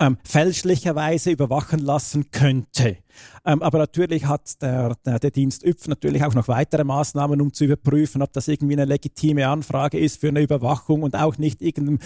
ähm, 0.00 0.16
fälschlicherweise 0.24 1.30
überwachen 1.30 1.78
lassen 1.78 2.30
könnte. 2.30 2.96
Ähm, 3.44 3.62
aber 3.62 3.78
natürlich 3.78 4.24
hat 4.24 4.60
der, 4.62 4.96
der, 5.04 5.18
der, 5.18 5.30
Dienst 5.30 5.64
ÜPF 5.64 5.88
natürlich 5.88 6.24
auch 6.24 6.34
noch 6.34 6.48
weitere 6.48 6.84
Maßnahmen, 6.84 7.40
um 7.40 7.52
zu 7.52 7.64
überprüfen, 7.64 8.22
ob 8.22 8.32
das 8.32 8.48
irgendwie 8.48 8.74
eine 8.74 8.86
legitime 8.86 9.46
Anfrage 9.46 9.98
ist 9.98 10.20
für 10.20 10.28
eine 10.28 10.40
Überwachung 10.40 11.02
und 11.02 11.14
auch 11.14 11.36
nicht 11.36 11.60
irgendeinem 11.60 11.98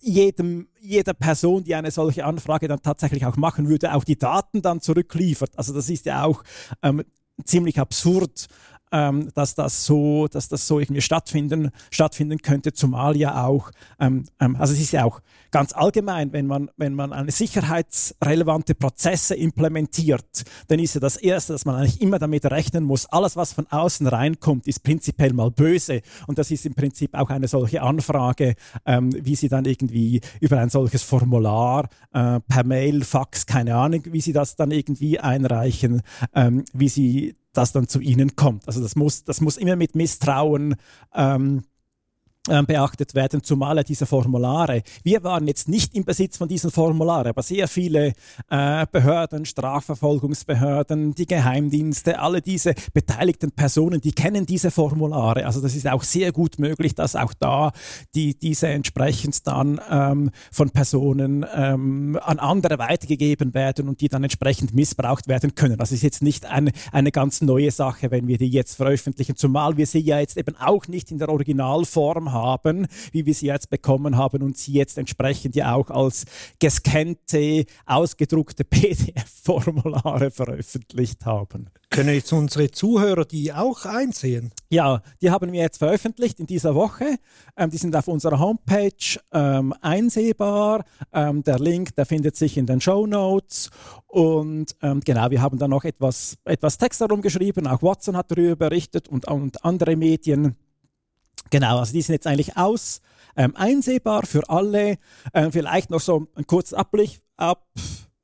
jedem, 0.00 0.68
jeder 0.80 1.12
Person, 1.12 1.64
die 1.64 1.74
eine 1.74 1.90
solche 1.90 2.24
Anfrage 2.24 2.68
dann 2.68 2.80
tatsächlich 2.82 3.26
auch 3.26 3.36
machen 3.36 3.68
würde, 3.68 3.94
auch 3.94 4.04
die 4.04 4.16
Daten 4.16 4.62
dann 4.62 4.80
zurückliefert. 4.80 5.50
Also 5.56 5.74
das 5.74 5.90
ist 5.90 6.06
ja 6.06 6.22
auch 6.22 6.44
ähm, 6.82 7.02
ziemlich 7.44 7.80
absurd, 7.80 8.46
ähm, 8.92 9.30
dass, 9.34 9.54
das 9.54 9.84
so, 9.84 10.28
dass 10.28 10.48
das 10.48 10.66
so 10.66 10.78
irgendwie 10.78 11.00
stattfinden, 11.00 11.70
stattfinden 11.90 12.38
könnte, 12.38 12.72
zumal 12.72 13.16
ja 13.16 13.44
auch, 13.44 13.70
ähm, 13.98 14.24
ähm, 14.40 14.56
also 14.56 14.72
es 14.72 14.80
ist 14.80 14.92
ja 14.92 15.04
auch 15.04 15.20
ganz 15.50 15.72
allgemein, 15.72 16.32
wenn 16.32 16.46
man, 16.46 16.70
wenn 16.76 16.94
man 16.94 17.12
eine 17.12 17.30
sicherheitsrelevante 17.30 18.74
Prozesse 18.74 19.34
implementiert, 19.34 20.44
dann 20.68 20.78
ist 20.78 20.94
ja 20.94 21.00
das 21.00 21.16
Erste, 21.16 21.52
dass 21.52 21.64
man 21.64 21.76
eigentlich 21.76 22.00
immer 22.00 22.18
damit 22.18 22.44
rechnen 22.46 22.84
muss, 22.84 23.06
alles, 23.06 23.36
was 23.36 23.52
von 23.52 23.66
außen 23.66 24.06
reinkommt, 24.06 24.66
ist 24.66 24.82
prinzipiell 24.82 25.32
mal 25.32 25.50
böse. 25.50 26.02
Und 26.26 26.38
das 26.38 26.50
ist 26.50 26.66
im 26.66 26.74
Prinzip 26.74 27.14
auch 27.14 27.30
eine 27.30 27.48
solche 27.48 27.82
Anfrage, 27.82 28.54
ähm, 28.84 29.10
wie 29.14 29.36
sie 29.36 29.48
dann 29.48 29.64
irgendwie 29.64 30.20
über 30.40 30.58
ein 30.58 30.70
solches 30.70 31.02
Formular 31.02 31.88
äh, 32.12 32.40
per 32.40 32.64
Mail, 32.64 33.04
Fax, 33.04 33.46
keine 33.46 33.74
Ahnung, 33.76 34.02
wie 34.06 34.20
sie 34.20 34.32
das 34.32 34.56
dann 34.56 34.70
irgendwie 34.70 35.18
einreichen, 35.18 36.02
ähm, 36.34 36.64
wie 36.72 36.88
sie 36.88 37.36
das 37.58 37.72
dann 37.72 37.88
zu 37.88 38.00
ihnen 38.00 38.36
kommt. 38.36 38.66
Also 38.66 38.80
das 38.80 38.96
muss, 38.96 39.24
das 39.24 39.40
muss 39.40 39.56
immer 39.56 39.76
mit 39.76 39.96
Misstrauen 39.96 40.76
ähm, 41.14 41.64
beachtet 42.66 43.14
werden, 43.14 43.42
zumal 43.42 43.84
diese 43.84 44.06
Formulare. 44.06 44.82
Wir 45.02 45.22
waren 45.22 45.46
jetzt 45.46 45.68
nicht 45.68 45.94
im 45.94 46.04
Besitz 46.04 46.36
von 46.38 46.48
diesen 46.48 46.70
Formularen, 46.70 47.28
aber 47.28 47.42
sehr 47.42 47.68
viele 47.68 48.14
äh, 48.50 48.86
Behörden, 48.90 49.44
Strafverfolgungsbehörden, 49.44 51.14
die 51.14 51.26
Geheimdienste, 51.26 52.18
alle 52.18 52.40
diese 52.40 52.74
beteiligten 52.94 53.52
Personen, 53.52 54.00
die 54.00 54.12
kennen 54.12 54.46
diese 54.46 54.70
Formulare. 54.70 55.46
Also 55.46 55.60
das 55.60 55.76
ist 55.76 55.86
auch 55.86 56.02
sehr 56.02 56.32
gut 56.32 56.58
möglich, 56.58 56.94
dass 56.94 57.16
auch 57.16 57.34
da 57.38 57.72
die, 58.14 58.38
diese 58.38 58.68
entsprechend 58.68 59.46
dann 59.46 59.80
ähm, 59.90 60.30
von 60.50 60.70
Personen 60.70 61.44
ähm, 61.54 62.18
an 62.22 62.38
andere 62.38 62.78
weitergegeben 62.78 63.54
werden 63.54 63.88
und 63.88 64.00
die 64.00 64.08
dann 64.08 64.24
entsprechend 64.24 64.74
missbraucht 64.74 65.28
werden 65.28 65.54
können. 65.54 65.76
Das 65.76 65.92
ist 65.92 66.02
jetzt 66.02 66.22
nicht 66.22 66.46
eine, 66.46 66.72
eine 66.92 67.12
ganz 67.12 67.42
neue 67.42 67.70
Sache, 67.70 68.10
wenn 68.10 68.26
wir 68.26 68.38
die 68.38 68.48
jetzt 68.48 68.76
veröffentlichen, 68.76 69.36
zumal 69.36 69.76
wir 69.76 69.86
sie 69.86 70.00
ja 70.00 70.18
jetzt 70.18 70.36
eben 70.36 70.56
auch 70.56 70.88
nicht 70.88 71.10
in 71.10 71.18
der 71.18 71.28
Originalform 71.28 72.32
haben 72.32 72.37
haben, 72.38 72.86
wie 73.12 73.26
wir 73.26 73.34
sie 73.34 73.46
jetzt 73.46 73.70
bekommen 73.70 74.16
haben 74.16 74.42
und 74.42 74.56
sie 74.56 74.72
jetzt 74.72 74.98
entsprechend 74.98 75.56
ja 75.56 75.74
auch 75.74 75.90
als 75.90 76.24
gescannte, 76.58 77.64
ausgedruckte 77.86 78.64
PDF-Formulare 78.68 80.30
veröffentlicht 80.30 81.26
haben. 81.26 81.70
Können 81.90 82.14
jetzt 82.14 82.32
unsere 82.32 82.70
Zuhörer 82.70 83.24
die 83.24 83.52
auch 83.52 83.86
einsehen? 83.86 84.52
Ja, 84.68 85.02
die 85.22 85.30
haben 85.30 85.52
wir 85.52 85.60
jetzt 85.60 85.78
veröffentlicht 85.78 86.38
in 86.38 86.46
dieser 86.46 86.74
Woche. 86.74 87.16
Ähm, 87.56 87.70
die 87.70 87.78
sind 87.78 87.96
auf 87.96 88.08
unserer 88.08 88.38
Homepage 88.38 89.18
ähm, 89.32 89.72
einsehbar. 89.80 90.84
Ähm, 91.12 91.42
der 91.42 91.58
Link, 91.58 91.94
der 91.96 92.04
findet 92.04 92.36
sich 92.36 92.58
in 92.58 92.66
den 92.66 92.80
Show 92.80 93.06
Notes. 93.06 93.70
Und 94.06 94.76
ähm, 94.82 95.00
genau, 95.00 95.30
wir 95.30 95.40
haben 95.40 95.58
da 95.58 95.66
noch 95.66 95.84
etwas, 95.84 96.36
etwas 96.44 96.76
Text 96.76 97.00
darum 97.00 97.22
geschrieben. 97.22 97.66
Auch 97.66 97.82
Watson 97.82 98.16
hat 98.16 98.30
darüber 98.30 98.68
berichtet 98.68 99.08
und, 99.08 99.26
und 99.26 99.64
andere 99.64 99.96
Medien. 99.96 100.56
Genau, 101.50 101.78
also 101.78 101.92
die 101.92 102.02
sind 102.02 102.14
jetzt 102.14 102.26
eigentlich 102.26 102.56
aus, 102.56 103.00
ähm, 103.36 103.54
einsehbar 103.56 104.26
für 104.26 104.48
alle. 104.50 104.98
Ähm, 105.32 105.52
vielleicht 105.52 105.90
noch 105.90 106.00
so 106.00 106.26
ein 106.34 106.46
kurzer 106.46 106.78
Abblick, 106.78 107.20
ab, 107.36 107.66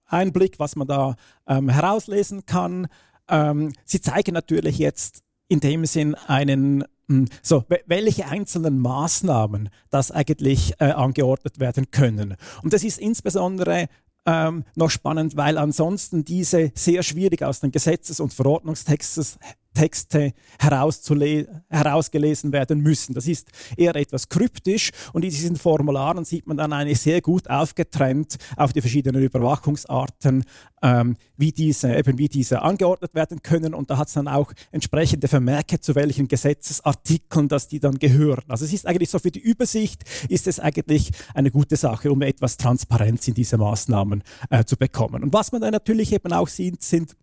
Einblick, 0.06 0.58
was 0.58 0.76
man 0.76 0.86
da 0.86 1.16
ähm, 1.46 1.68
herauslesen 1.68 2.46
kann. 2.46 2.88
Ähm, 3.28 3.72
sie 3.84 4.00
zeigen 4.00 4.34
natürlich 4.34 4.78
jetzt 4.78 5.22
in 5.48 5.60
dem 5.60 5.86
Sinn 5.86 6.14
einen 6.14 6.84
hm, 7.08 7.26
so, 7.42 7.64
welche 7.86 8.26
einzelnen 8.26 8.78
Maßnahmen 8.78 9.68
das 9.90 10.10
eigentlich 10.10 10.74
äh, 10.78 10.86
angeordnet 10.86 11.60
werden 11.60 11.90
können. 11.90 12.36
Und 12.62 12.72
das 12.72 12.82
ist 12.82 12.98
insbesondere 12.98 13.88
ähm, 14.26 14.64
noch 14.74 14.90
spannend, 14.90 15.36
weil 15.36 15.58
ansonsten 15.58 16.24
diese 16.24 16.72
sehr 16.74 17.02
schwierig 17.02 17.42
aus 17.42 17.60
den 17.60 17.72
Gesetzes- 17.72 18.20
und 18.20 18.32
Verordnungstexten 18.32 19.26
Texte 19.74 20.32
herausgelesen 20.58 22.52
werden 22.52 22.80
müssen. 22.80 23.14
Das 23.14 23.26
ist 23.26 23.48
eher 23.76 23.94
etwas 23.96 24.28
kryptisch 24.28 24.90
und 25.12 25.24
in 25.24 25.30
diesen 25.30 25.56
Formularen 25.56 26.24
sieht 26.24 26.46
man 26.46 26.56
dann 26.56 26.72
eigentlich 26.72 27.00
sehr 27.00 27.20
gut 27.20 27.50
aufgetrennt 27.50 28.36
auf 28.56 28.72
die 28.72 28.80
verschiedenen 28.80 29.22
Überwachungsarten, 29.22 30.44
ähm, 30.82 31.16
wie, 31.36 31.52
diese, 31.52 31.94
eben 31.94 32.18
wie 32.18 32.28
diese 32.28 32.62
angeordnet 32.62 33.14
werden 33.14 33.42
können 33.42 33.74
und 33.74 33.90
da 33.90 33.98
hat 33.98 34.08
es 34.08 34.14
dann 34.14 34.28
auch 34.28 34.52
entsprechende 34.70 35.28
Vermerke, 35.28 35.80
zu 35.80 35.94
welchen 35.94 36.28
Gesetzesartikeln 36.28 37.48
das 37.48 37.68
die 37.68 37.80
dann 37.80 37.98
gehören. 37.98 38.44
Also 38.48 38.64
es 38.64 38.72
ist 38.72 38.86
eigentlich 38.86 39.10
so 39.10 39.18
für 39.18 39.30
die 39.30 39.40
Übersicht 39.40 40.04
ist 40.28 40.46
es 40.46 40.60
eigentlich 40.60 41.10
eine 41.34 41.50
gute 41.50 41.76
Sache, 41.76 42.12
um 42.12 42.22
etwas 42.22 42.56
Transparenz 42.56 43.26
in 43.28 43.34
diese 43.34 43.58
Maßnahmen 43.58 44.22
äh, 44.50 44.64
zu 44.64 44.76
bekommen. 44.76 45.22
Und 45.22 45.32
was 45.32 45.52
man 45.52 45.60
dann 45.60 45.72
natürlich 45.72 46.12
eben 46.12 46.32
auch 46.32 46.48
sieht, 46.48 46.82
sind 46.82 47.16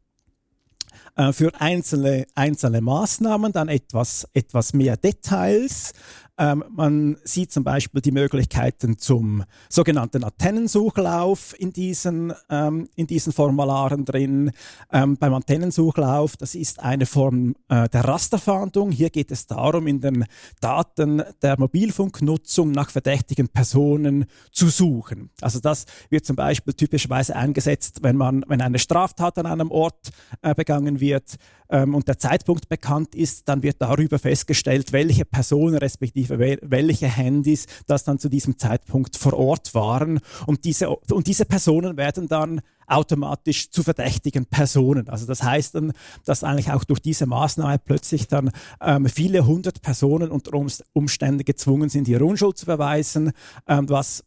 für 1.31 1.51
einzelne, 1.59 2.25
einzelne 2.35 2.81
Maßnahmen 2.81 3.51
dann 3.51 3.69
etwas, 3.69 4.27
etwas 4.33 4.73
mehr 4.73 4.97
Details. 4.97 5.93
Ähm, 6.41 6.63
man 6.69 7.17
sieht 7.23 7.51
zum 7.51 7.63
Beispiel 7.63 8.01
die 8.01 8.11
Möglichkeiten 8.11 8.97
zum 8.97 9.43
sogenannten 9.69 10.23
Antennensuchlauf 10.23 11.53
in 11.59 11.71
diesen, 11.71 12.33
ähm, 12.49 12.89
in 12.95 13.05
diesen 13.05 13.31
Formularen 13.31 14.05
drin. 14.05 14.49
Ähm, 14.91 15.17
beim 15.17 15.35
Antennensuchlauf, 15.35 16.37
das 16.37 16.55
ist 16.55 16.79
eine 16.79 17.05
Form 17.05 17.53
äh, 17.69 17.87
der 17.89 18.05
Rasterfahndung. 18.05 18.89
Hier 18.89 19.11
geht 19.11 19.29
es 19.29 19.45
darum, 19.45 19.85
in 19.85 20.01
den 20.01 20.25
Daten 20.61 21.21
der 21.43 21.59
Mobilfunknutzung 21.59 22.71
nach 22.71 22.89
verdächtigen 22.89 23.47
Personen 23.47 24.25
zu 24.51 24.69
suchen. 24.69 25.29
Also 25.41 25.59
das 25.59 25.85
wird 26.09 26.25
zum 26.25 26.37
Beispiel 26.37 26.73
typischerweise 26.73 27.35
eingesetzt, 27.35 27.99
wenn 28.01 28.17
man, 28.17 28.43
wenn 28.47 28.61
eine 28.61 28.79
Straftat 28.79 29.37
an 29.37 29.45
einem 29.45 29.69
Ort 29.69 30.09
äh, 30.41 30.55
begangen 30.55 30.99
wird 30.99 31.35
ähm, 31.69 31.95
und 31.95 32.07
der 32.07 32.19
Zeitpunkt 32.19 32.67
bekannt 32.69 33.15
ist, 33.15 33.47
dann 33.47 33.63
wird 33.63 33.81
darüber 33.81 34.19
festgestellt, 34.19 34.91
welche 34.91 35.25
Personen 35.25 35.77
respektive 35.77 36.30
welche 36.39 37.07
Handys 37.07 37.65
das 37.87 38.03
dann 38.03 38.19
zu 38.19 38.29
diesem 38.29 38.57
Zeitpunkt 38.57 39.17
vor 39.17 39.33
Ort 39.33 39.73
waren. 39.73 40.19
Und 40.45 40.65
diese, 40.65 40.89
und 40.89 41.27
diese 41.27 41.45
Personen 41.45 41.97
werden 41.97 42.27
dann 42.27 42.61
automatisch 42.87 43.71
zu 43.71 43.83
verdächtigen 43.83 44.45
Personen. 44.45 45.07
Also 45.09 45.25
das 45.25 45.43
heißt 45.43 45.75
dann, 45.75 45.93
dass 46.25 46.43
eigentlich 46.43 46.71
auch 46.71 46.83
durch 46.83 46.99
diese 46.99 47.25
Maßnahme 47.25 47.79
plötzlich 47.79 48.27
dann 48.27 48.51
ähm, 48.81 49.07
viele 49.07 49.45
hundert 49.45 49.81
Personen 49.81 50.29
unter 50.29 50.51
Umständen 50.93 51.45
gezwungen 51.45 51.89
sind, 51.89 52.07
ihre 52.07 52.25
Unschuld 52.25 52.57
zu 52.57 52.65
beweisen, 52.65 53.31
ähm, 53.67 53.89
was 53.89 54.25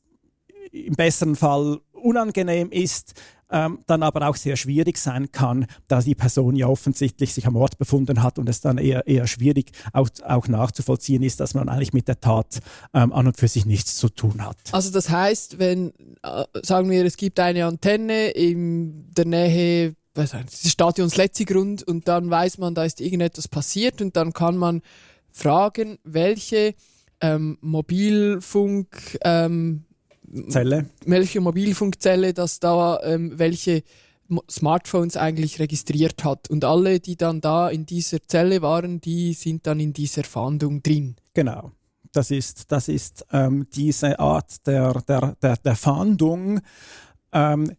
im 0.73 0.95
besseren 0.95 1.37
Fall 1.37 1.81
unangenehm 1.93 2.71
ist, 2.71 3.15
ähm, 3.51 3.79
dann 3.87 4.03
aber 4.03 4.29
auch 4.29 4.37
sehr 4.37 4.57
schwierig 4.57 4.99
sein 4.99 5.33
kann, 5.33 5.67
da 5.89 6.01
die 6.01 6.15
Person 6.15 6.57
ja 6.57 6.67
offensichtlich 6.67 7.35
sich 7.35 7.47
am 7.47 7.57
Ort 7.57 7.79
befunden 7.79 8.23
hat 8.23 8.39
und 8.39 8.49
es 8.49 8.61
dann 8.61 8.79
eher, 8.79 9.07
eher 9.07 9.27
schwierig 9.27 9.73
auch, 9.93 10.09
auch 10.25 10.49
nachzuvollziehen 10.49 11.23
ist, 11.23 11.41
dass 11.41 11.55
man 11.55 11.69
eigentlich 11.69 11.93
mit 11.93 12.09
der 12.09 12.21
Tat 12.21 12.61
ähm, 12.93 13.13
an 13.13 13.27
und 13.27 13.37
für 13.37 13.49
sich 13.49 13.67
nichts 13.67 13.97
zu 13.97 14.09
tun 14.09 14.45
hat. 14.45 14.57
Also 14.73 14.91
das 14.91 15.11
heißt, 15.11 15.59
wenn, 15.59 15.93
äh, 16.23 16.45
sagen 16.63 16.91
wir, 16.91 17.05
es 17.05 17.17
gibt 17.17 17.39
eine 17.41 17.67
Antenne 17.67 18.31
in 18.31 19.11
der 19.13 19.27
Nähe 19.27 19.95
des 20.17 20.71
Stadions 20.71 21.17
Letzigrund 21.17 21.83
und 21.83 22.09
dann 22.09 22.31
weiß 22.31 22.59
man, 22.59 22.75
da 22.75 22.85
ist 22.85 23.01
irgendetwas 23.01 23.49
passiert 23.49 24.01
und 24.01 24.17
dann 24.17 24.33
kann 24.33 24.57
man 24.57 24.83
fragen, 25.33 25.99
welche 26.05 26.75
ähm, 27.21 27.59
Mobilfunk 27.61 29.19
ähm, 29.23 29.85
Zelle. 30.49 30.87
welche 31.07 31.41
Mobilfunkzelle, 31.41 32.35
dass 32.35 32.61
da 32.61 33.01
ähm, 33.03 33.39
welche 33.39 33.83
Smartphones 34.51 35.17
eigentlich 35.17 35.59
registriert 35.61 36.25
hat. 36.25 36.49
Und 36.51 36.65
alle, 36.65 37.01
die 37.01 37.17
dann 37.17 37.41
da 37.41 37.69
in 37.69 37.87
dieser 37.87 38.19
Zelle 38.27 38.63
waren, 38.63 39.01
die 39.01 39.35
sind 39.35 39.67
dann 39.67 39.81
in 39.81 39.93
dieser 39.93 40.25
Fahndung 40.25 40.83
drin. 40.83 41.17
Genau. 41.35 41.73
Das 42.13 42.31
ist, 42.31 42.71
das 42.73 42.89
ist 42.89 43.27
ähm, 43.33 43.67
diese 43.75 44.19
Art 44.19 44.67
der, 44.67 45.03
der, 45.07 45.37
der, 45.43 45.57
der 45.57 45.77
Fahndung. 45.77 46.61
Ähm, 47.33 47.73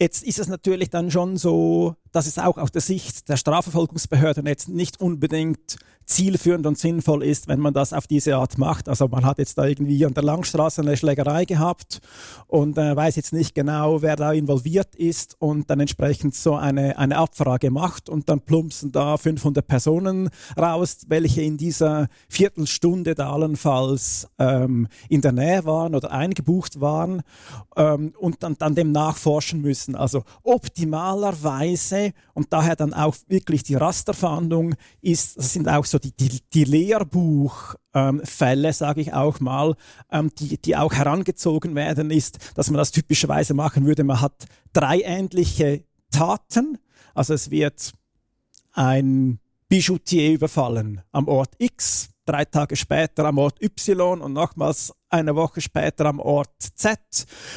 Jetzt 0.00 0.22
ist 0.22 0.38
es 0.38 0.46
natürlich 0.46 0.90
dann 0.90 1.10
schon 1.10 1.36
so, 1.36 1.96
dass 2.12 2.26
es 2.26 2.38
auch 2.38 2.58
aus 2.58 2.72
der 2.72 2.82
Sicht 2.82 3.28
der 3.28 3.36
Strafverfolgungsbehörden 3.36 4.46
jetzt 4.46 4.68
nicht 4.68 5.00
unbedingt 5.00 5.78
zielführend 6.08 6.66
und 6.66 6.78
sinnvoll 6.78 7.22
ist, 7.22 7.48
wenn 7.48 7.60
man 7.60 7.74
das 7.74 7.92
auf 7.92 8.06
diese 8.06 8.36
Art 8.36 8.56
macht. 8.56 8.88
Also 8.88 9.08
man 9.08 9.24
hat 9.26 9.38
jetzt 9.38 9.58
da 9.58 9.66
irgendwie 9.66 10.04
an 10.06 10.14
der 10.14 10.22
Langstraße 10.22 10.80
eine 10.80 10.96
Schlägerei 10.96 11.44
gehabt 11.44 12.00
und 12.46 12.78
äh, 12.78 12.96
weiß 12.96 13.16
jetzt 13.16 13.34
nicht 13.34 13.54
genau, 13.54 14.00
wer 14.00 14.16
da 14.16 14.32
involviert 14.32 14.96
ist 14.96 15.36
und 15.38 15.68
dann 15.68 15.80
entsprechend 15.80 16.34
so 16.34 16.56
eine, 16.56 16.98
eine 16.98 17.18
Abfrage 17.18 17.70
macht 17.70 18.08
und 18.08 18.28
dann 18.28 18.40
plumpsen 18.40 18.90
da 18.90 19.18
500 19.18 19.66
Personen 19.66 20.30
raus, 20.58 21.00
welche 21.08 21.42
in 21.42 21.58
dieser 21.58 22.08
Viertelstunde 22.28 23.14
da 23.14 23.30
allenfalls 23.30 24.28
ähm, 24.38 24.88
in 25.10 25.20
der 25.20 25.32
Nähe 25.32 25.66
waren 25.66 25.94
oder 25.94 26.10
eingebucht 26.10 26.80
waren 26.80 27.22
ähm, 27.76 28.14
und 28.18 28.42
dann, 28.42 28.56
dann 28.58 28.74
dem 28.74 28.92
nachforschen 28.92 29.60
müssen. 29.60 29.94
Also 29.94 30.24
optimalerweise 30.42 31.97
und 32.34 32.52
daher 32.52 32.76
dann 32.76 32.94
auch 32.94 33.16
wirklich 33.28 33.62
die 33.62 33.74
Rasterfahndung 33.74 34.74
ist, 35.00 35.38
das 35.38 35.52
sind 35.52 35.68
auch 35.68 35.84
so 35.84 35.98
die, 35.98 36.12
die, 36.12 36.40
die 36.52 36.64
Lehrbuchfälle, 36.64 38.68
ähm, 38.68 38.72
sage 38.72 39.00
ich 39.00 39.12
auch 39.12 39.40
mal, 39.40 39.74
ähm, 40.10 40.30
die, 40.38 40.58
die 40.58 40.76
auch 40.76 40.92
herangezogen 40.92 41.74
werden, 41.74 42.10
ist, 42.10 42.38
dass 42.54 42.70
man 42.70 42.78
das 42.78 42.90
typischerweise 42.90 43.54
machen 43.54 43.86
würde. 43.86 44.04
Man 44.04 44.20
hat 44.20 44.46
drei 44.72 45.00
ähnliche 45.00 45.84
Taten. 46.10 46.78
Also 47.14 47.34
es 47.34 47.50
wird 47.50 47.92
ein 48.72 49.40
Bijoutier 49.68 50.32
überfallen 50.32 51.02
am 51.12 51.28
Ort 51.28 51.54
X, 51.58 52.10
drei 52.24 52.44
Tage 52.44 52.76
später 52.76 53.24
am 53.24 53.38
Ort 53.38 53.62
Y 53.62 54.20
und 54.20 54.32
nochmals 54.32 54.92
eine 55.10 55.34
Woche 55.34 55.60
später 55.60 56.06
am 56.06 56.20
Ort 56.20 56.50
Z 56.74 56.98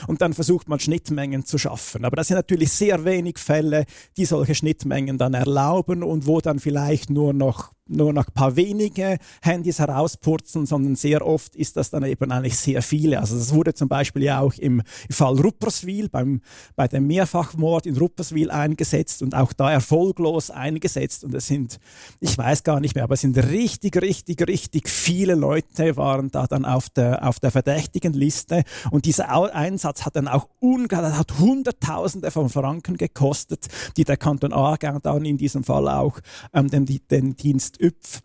und 0.07 0.21
dann 0.21 0.33
versucht 0.33 0.69
man 0.69 0.79
Schnittmengen 0.79 1.45
zu 1.45 1.57
schaffen. 1.57 2.05
Aber 2.05 2.15
das 2.15 2.27
sind 2.27 2.37
natürlich 2.37 2.71
sehr 2.71 3.03
wenig 3.05 3.37
Fälle, 3.37 3.85
die 4.17 4.25
solche 4.25 4.55
Schnittmengen 4.55 5.17
dann 5.17 5.33
erlauben 5.33 6.03
und 6.03 6.27
wo 6.27 6.41
dann 6.41 6.59
vielleicht 6.59 7.09
nur 7.09 7.33
noch 7.33 7.73
nur 7.91 8.13
noch 8.13 8.27
ein 8.27 8.33
paar 8.33 8.55
wenige 8.55 9.17
Handys 9.41 9.79
herauspurzen, 9.79 10.65
sondern 10.65 10.95
sehr 10.95 11.25
oft 11.25 11.55
ist 11.55 11.77
das 11.77 11.89
dann 11.89 12.03
eben 12.03 12.31
eigentlich 12.31 12.57
sehr 12.57 12.81
viele. 12.81 13.19
Also 13.19 13.37
das 13.37 13.53
wurde 13.53 13.73
zum 13.73 13.87
Beispiel 13.87 14.23
ja 14.23 14.39
auch 14.39 14.53
im 14.55 14.81
Fall 15.09 15.39
Rupperswil, 15.39 16.09
beim, 16.09 16.41
bei 16.75 16.87
dem 16.87 17.07
Mehrfachmord 17.07 17.85
in 17.85 17.97
Rupperswil 17.97 18.51
eingesetzt 18.51 19.21
und 19.21 19.35
auch 19.35 19.53
da 19.53 19.71
erfolglos 19.71 20.49
eingesetzt. 20.49 21.23
Und 21.23 21.33
es 21.33 21.47
sind, 21.47 21.79
ich 22.19 22.37
weiß 22.37 22.63
gar 22.63 22.79
nicht 22.79 22.95
mehr, 22.95 23.03
aber 23.03 23.15
es 23.15 23.21
sind 23.21 23.37
richtig, 23.37 24.01
richtig, 24.01 24.47
richtig 24.47 24.89
viele 24.89 25.35
Leute 25.35 25.97
waren 25.97 26.31
da 26.31 26.47
dann 26.47 26.65
auf 26.65 26.89
der, 26.89 27.27
auf 27.27 27.39
der 27.39 27.51
verdächtigen 27.51 28.13
Liste. 28.13 28.63
Und 28.91 29.05
dieser 29.05 29.29
Einsatz 29.53 30.05
hat 30.05 30.15
dann 30.15 30.27
auch 30.27 30.47
hat 30.61 31.39
Hunderttausende 31.39 32.31
von 32.31 32.49
Franken 32.49 32.97
gekostet, 32.97 33.67
die 33.97 34.03
der 34.03 34.17
Kanton 34.17 34.53
Aargau 34.53 34.99
dann 34.99 35.25
in 35.25 35.37
diesem 35.37 35.63
Fall 35.63 35.87
auch 35.87 36.19
ähm, 36.53 36.69
den, 36.69 36.85
den 37.09 37.35
Dienst 37.35 37.77
ÜPF 37.81 38.21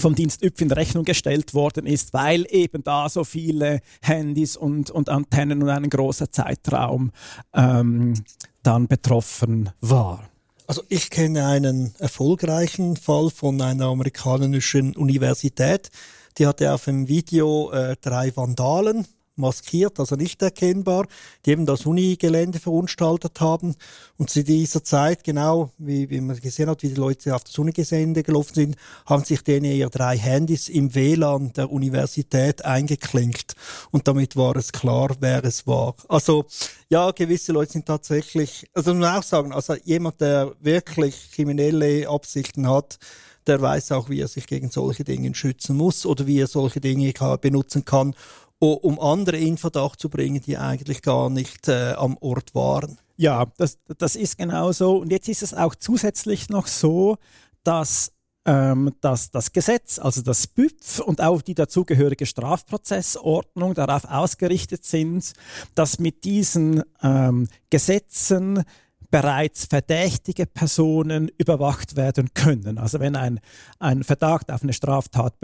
vom 0.00 0.14
Dienst 0.14 0.42
ÜPF 0.42 0.60
in 0.60 0.72
Rechnung 0.72 1.04
gestellt 1.04 1.54
worden 1.54 1.86
ist, 1.86 2.12
weil 2.12 2.46
eben 2.50 2.84
da 2.84 3.08
so 3.08 3.24
viele 3.24 3.80
Handys 4.02 4.56
und, 4.56 4.90
und 4.90 5.08
Antennen 5.08 5.62
und 5.62 5.70
ein 5.70 5.88
großer 5.88 6.30
Zeitraum 6.30 7.12
ähm, 7.54 8.14
dann 8.62 8.88
betroffen 8.88 9.70
war. 9.80 10.28
Also 10.66 10.82
ich 10.88 11.10
kenne 11.10 11.46
einen 11.46 11.94
erfolgreichen 11.98 12.96
Fall 12.96 13.30
von 13.30 13.60
einer 13.60 13.86
amerikanischen 13.86 14.96
Universität, 14.96 15.90
die 16.38 16.46
hatte 16.46 16.74
auf 16.74 16.84
dem 16.84 17.08
Video 17.08 17.70
äh, 17.70 17.96
drei 18.00 18.36
Vandalen 18.36 19.06
maskiert, 19.36 20.00
also 20.00 20.16
nicht 20.16 20.42
erkennbar, 20.42 21.06
die 21.44 21.50
eben 21.50 21.66
das 21.66 21.86
Unigelände 21.86 22.58
verunstaltet 22.58 23.40
haben. 23.40 23.74
Und 24.16 24.30
zu 24.30 24.42
dieser 24.42 24.82
Zeit, 24.82 25.24
genau 25.24 25.70
wie, 25.78 26.10
wie 26.10 26.20
man 26.20 26.38
gesehen 26.40 26.68
hat, 26.68 26.82
wie 26.82 26.88
die 26.88 26.94
Leute 26.94 27.34
auf 27.34 27.44
das 27.44 27.58
Unigelände 27.58 28.22
gelaufen 28.22 28.54
sind, 28.54 28.76
haben 29.04 29.24
sich 29.24 29.42
denen 29.42 29.66
ihre 29.66 29.90
drei 29.90 30.16
Handys 30.16 30.68
im 30.68 30.94
WLAN 30.94 31.52
der 31.52 31.70
Universität 31.70 32.64
eingeklinkt. 32.64 33.54
Und 33.90 34.08
damit 34.08 34.36
war 34.36 34.56
es 34.56 34.72
klar, 34.72 35.16
wer 35.20 35.44
es 35.44 35.66
war. 35.66 35.94
Also 36.08 36.46
ja, 36.88 37.10
gewisse 37.10 37.52
Leute 37.52 37.72
sind 37.72 37.86
tatsächlich, 37.86 38.68
also 38.72 38.94
man 38.94 39.00
muss 39.00 39.18
auch 39.18 39.22
sagen, 39.22 39.52
also 39.52 39.74
jemand, 39.84 40.20
der 40.20 40.52
wirklich 40.60 41.30
kriminelle 41.32 42.08
Absichten 42.08 42.68
hat, 42.68 42.98
der 43.46 43.60
weiß 43.60 43.92
auch, 43.92 44.08
wie 44.08 44.20
er 44.20 44.28
sich 44.28 44.46
gegen 44.46 44.70
solche 44.70 45.04
Dinge 45.04 45.34
schützen 45.34 45.76
muss 45.76 46.04
oder 46.04 46.26
wie 46.26 46.40
er 46.40 46.46
solche 46.46 46.80
Dinge 46.80 47.12
benutzen 47.40 47.84
kann, 47.84 48.14
um 48.58 48.98
andere 49.00 49.36
in 49.36 49.58
Verdacht 49.58 50.00
zu 50.00 50.08
bringen, 50.08 50.40
die 50.40 50.56
eigentlich 50.56 51.02
gar 51.02 51.30
nicht 51.30 51.68
äh, 51.68 51.92
am 51.92 52.16
Ort 52.20 52.54
waren. 52.54 52.98
Ja, 53.16 53.46
das, 53.56 53.78
das 53.98 54.16
ist 54.16 54.38
genau 54.38 54.72
so. 54.72 54.98
Und 54.98 55.10
jetzt 55.10 55.28
ist 55.28 55.42
es 55.42 55.54
auch 55.54 55.74
zusätzlich 55.74 56.48
noch 56.48 56.66
so, 56.66 57.16
dass 57.64 58.12
ähm, 58.46 58.94
dass 59.00 59.32
das 59.32 59.52
Gesetz, 59.52 59.98
also 59.98 60.22
das 60.22 60.46
BÜPF 60.46 61.00
und 61.00 61.20
auch 61.20 61.42
die 61.42 61.54
dazugehörige 61.54 62.26
Strafprozessordnung 62.26 63.74
darauf 63.74 64.04
ausgerichtet 64.04 64.84
sind, 64.84 65.32
dass 65.74 65.98
mit 65.98 66.22
diesen 66.24 66.84
ähm, 67.02 67.48
Gesetzen 67.70 68.62
bereits 69.10 69.66
verdächtige 69.66 70.46
Personen 70.46 71.28
überwacht 71.38 71.96
werden 71.96 72.32
können. 72.34 72.78
Also 72.78 73.00
wenn 73.00 73.16
ein, 73.16 73.40
ein 73.78 74.04
Verdacht 74.04 74.50
auf 74.52 74.62
eine 74.62 74.72
Straftat 74.72 75.34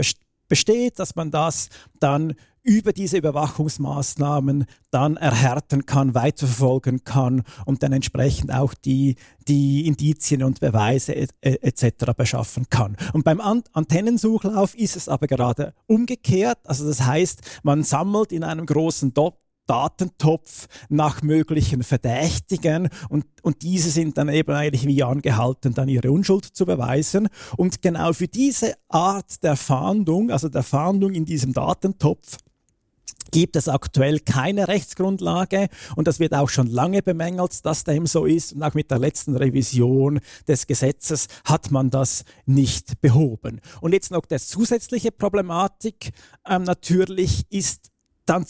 besteht, 0.48 0.98
dass 0.98 1.16
man 1.16 1.30
das 1.30 1.70
dann 1.98 2.34
über 2.62 2.92
diese 2.92 3.18
Überwachungsmaßnahmen 3.18 4.66
dann 4.90 5.16
erhärten 5.16 5.86
kann, 5.86 6.14
weiterverfolgen 6.14 7.04
kann 7.04 7.42
und 7.66 7.82
dann 7.82 7.92
entsprechend 7.92 8.52
auch 8.52 8.74
die, 8.74 9.16
die 9.48 9.86
Indizien 9.86 10.42
und 10.42 10.60
Beweise 10.60 11.14
etc. 11.16 11.82
Et 11.82 12.16
beschaffen 12.16 12.66
kann. 12.70 12.96
Und 13.12 13.24
beim 13.24 13.40
An 13.40 13.62
Antennensuchlauf 13.72 14.74
ist 14.74 14.96
es 14.96 15.08
aber 15.08 15.26
gerade 15.26 15.74
umgekehrt. 15.86 16.58
Also 16.64 16.86
das 16.86 17.02
heißt, 17.02 17.40
man 17.62 17.82
sammelt 17.82 18.32
in 18.32 18.44
einem 18.44 18.66
großen 18.66 19.12
Dop 19.12 19.42
Datentopf 19.66 20.66
nach 20.88 21.22
möglichen 21.22 21.82
Verdächtigen 21.82 22.88
und, 23.08 23.24
und 23.42 23.62
diese 23.62 23.90
sind 23.90 24.18
dann 24.18 24.28
eben 24.28 24.52
eigentlich 24.52 24.86
wie 24.86 25.02
angehalten, 25.02 25.72
dann 25.72 25.88
ihre 25.88 26.10
Unschuld 26.10 26.44
zu 26.44 26.66
beweisen. 26.66 27.28
Und 27.56 27.80
genau 27.80 28.12
für 28.12 28.28
diese 28.28 28.74
Art 28.88 29.42
der 29.42 29.56
Fahndung, 29.56 30.30
also 30.30 30.48
der 30.48 30.62
Fahndung 30.62 31.12
in 31.12 31.24
diesem 31.24 31.52
Datentopf, 31.52 32.38
gibt 33.32 33.56
es 33.56 33.68
aktuell 33.68 34.20
keine 34.20 34.68
Rechtsgrundlage 34.68 35.68
und 35.96 36.06
das 36.06 36.20
wird 36.20 36.34
auch 36.34 36.48
schon 36.48 36.68
lange 36.68 37.02
bemängelt, 37.02 37.64
dass 37.66 37.84
dem 37.84 38.06
so 38.06 38.24
ist 38.24 38.52
und 38.52 38.62
auch 38.62 38.74
mit 38.74 38.90
der 38.90 38.98
letzten 38.98 39.36
Revision 39.36 40.20
des 40.46 40.66
Gesetzes 40.68 41.26
hat 41.44 41.70
man 41.70 41.90
das 41.90 42.24
nicht 42.46 43.00
behoben. 43.00 43.60
Und 43.80 43.92
jetzt 43.92 44.12
noch 44.12 44.26
das 44.26 44.46
zusätzliche 44.48 45.10
Problematik 45.10 46.12
ähm, 46.48 46.62
natürlich 46.62 47.44
ist 47.50 47.91
dann 48.26 48.46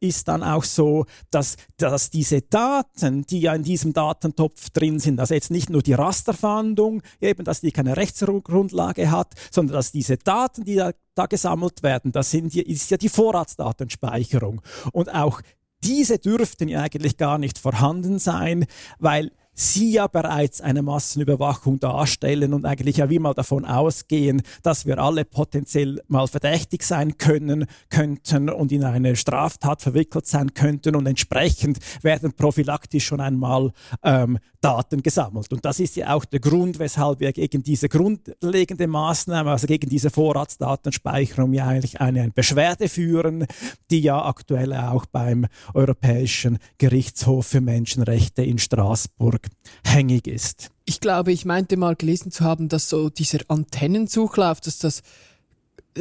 ist 0.00 0.28
dann 0.28 0.42
auch 0.42 0.64
so, 0.64 1.06
dass, 1.30 1.56
dass 1.76 2.10
diese 2.10 2.42
Daten, 2.42 3.26
die 3.26 3.40
ja 3.40 3.54
in 3.54 3.62
diesem 3.62 3.92
Datentopf 3.92 4.70
drin 4.70 4.98
sind, 4.98 5.18
also 5.20 5.34
jetzt 5.34 5.50
nicht 5.50 5.70
nur 5.70 5.82
die 5.82 5.94
Rasterfahndung, 5.94 7.02
eben, 7.20 7.44
dass 7.44 7.60
die 7.60 7.72
keine 7.72 7.96
Rechtsgrundlage 7.96 9.10
hat, 9.10 9.34
sondern 9.50 9.74
dass 9.74 9.92
diese 9.92 10.16
Daten, 10.16 10.64
die 10.64 10.76
da, 10.76 10.92
da 11.14 11.26
gesammelt 11.26 11.82
werden, 11.82 12.12
das 12.12 12.30
sind, 12.30 12.54
ist 12.54 12.90
ja 12.90 12.96
die 12.96 13.08
Vorratsdatenspeicherung. 13.08 14.62
Und 14.92 15.12
auch 15.12 15.40
diese 15.82 16.18
dürften 16.18 16.68
ja 16.68 16.82
eigentlich 16.82 17.16
gar 17.16 17.38
nicht 17.38 17.58
vorhanden 17.58 18.18
sein, 18.18 18.66
weil 18.98 19.32
sie 19.56 19.90
ja 19.90 20.06
bereits 20.06 20.60
eine 20.60 20.82
Massenüberwachung 20.82 21.80
darstellen 21.80 22.52
und 22.52 22.66
eigentlich 22.66 22.98
ja 22.98 23.08
wie 23.08 23.18
mal 23.18 23.34
davon 23.34 23.64
ausgehen, 23.64 24.42
dass 24.62 24.84
wir 24.84 24.98
alle 24.98 25.24
potenziell 25.24 26.02
mal 26.08 26.28
verdächtig 26.28 26.82
sein 26.82 27.16
können, 27.16 27.64
könnten 27.88 28.50
und 28.50 28.70
in 28.70 28.84
eine 28.84 29.16
Straftat 29.16 29.80
verwickelt 29.80 30.26
sein 30.26 30.52
könnten 30.52 30.94
und 30.94 31.06
entsprechend 31.06 31.78
werden 32.02 32.32
prophylaktisch 32.34 33.06
schon 33.06 33.20
einmal 33.20 33.72
ähm, 34.02 34.38
Daten 34.60 35.02
gesammelt. 35.02 35.52
Und 35.52 35.64
das 35.64 35.80
ist 35.80 35.96
ja 35.96 36.12
auch 36.14 36.24
der 36.24 36.40
Grund, 36.40 36.78
weshalb 36.78 37.20
wir 37.20 37.32
gegen 37.32 37.62
diese 37.62 37.88
grundlegende 37.88 38.86
Maßnahme, 38.86 39.52
also 39.52 39.66
gegen 39.66 39.88
diese 39.88 40.10
Vorratsdatenspeicherung 40.10 41.52
ja 41.52 41.66
eigentlich 41.66 42.00
eine 42.00 42.30
Beschwerde 42.30 42.88
führen, 42.88 43.46
die 43.90 44.00
ja 44.00 44.24
aktuell 44.24 44.74
auch 44.74 45.06
beim 45.06 45.46
Europäischen 45.72 46.58
Gerichtshof 46.78 47.46
für 47.46 47.60
Menschenrechte 47.60 48.42
in 48.42 48.58
Straßburg 48.58 49.45
hängig 49.84 50.26
ist. 50.26 50.70
Ich 50.84 51.00
glaube, 51.00 51.32
ich 51.32 51.44
meinte 51.44 51.76
mal 51.76 51.96
gelesen 51.96 52.30
zu 52.30 52.44
haben, 52.44 52.68
dass 52.68 52.88
so 52.88 53.10
dieser 53.10 53.40
Antennensuchlauf, 53.48 54.60
dass 54.60 54.78
das 54.78 55.02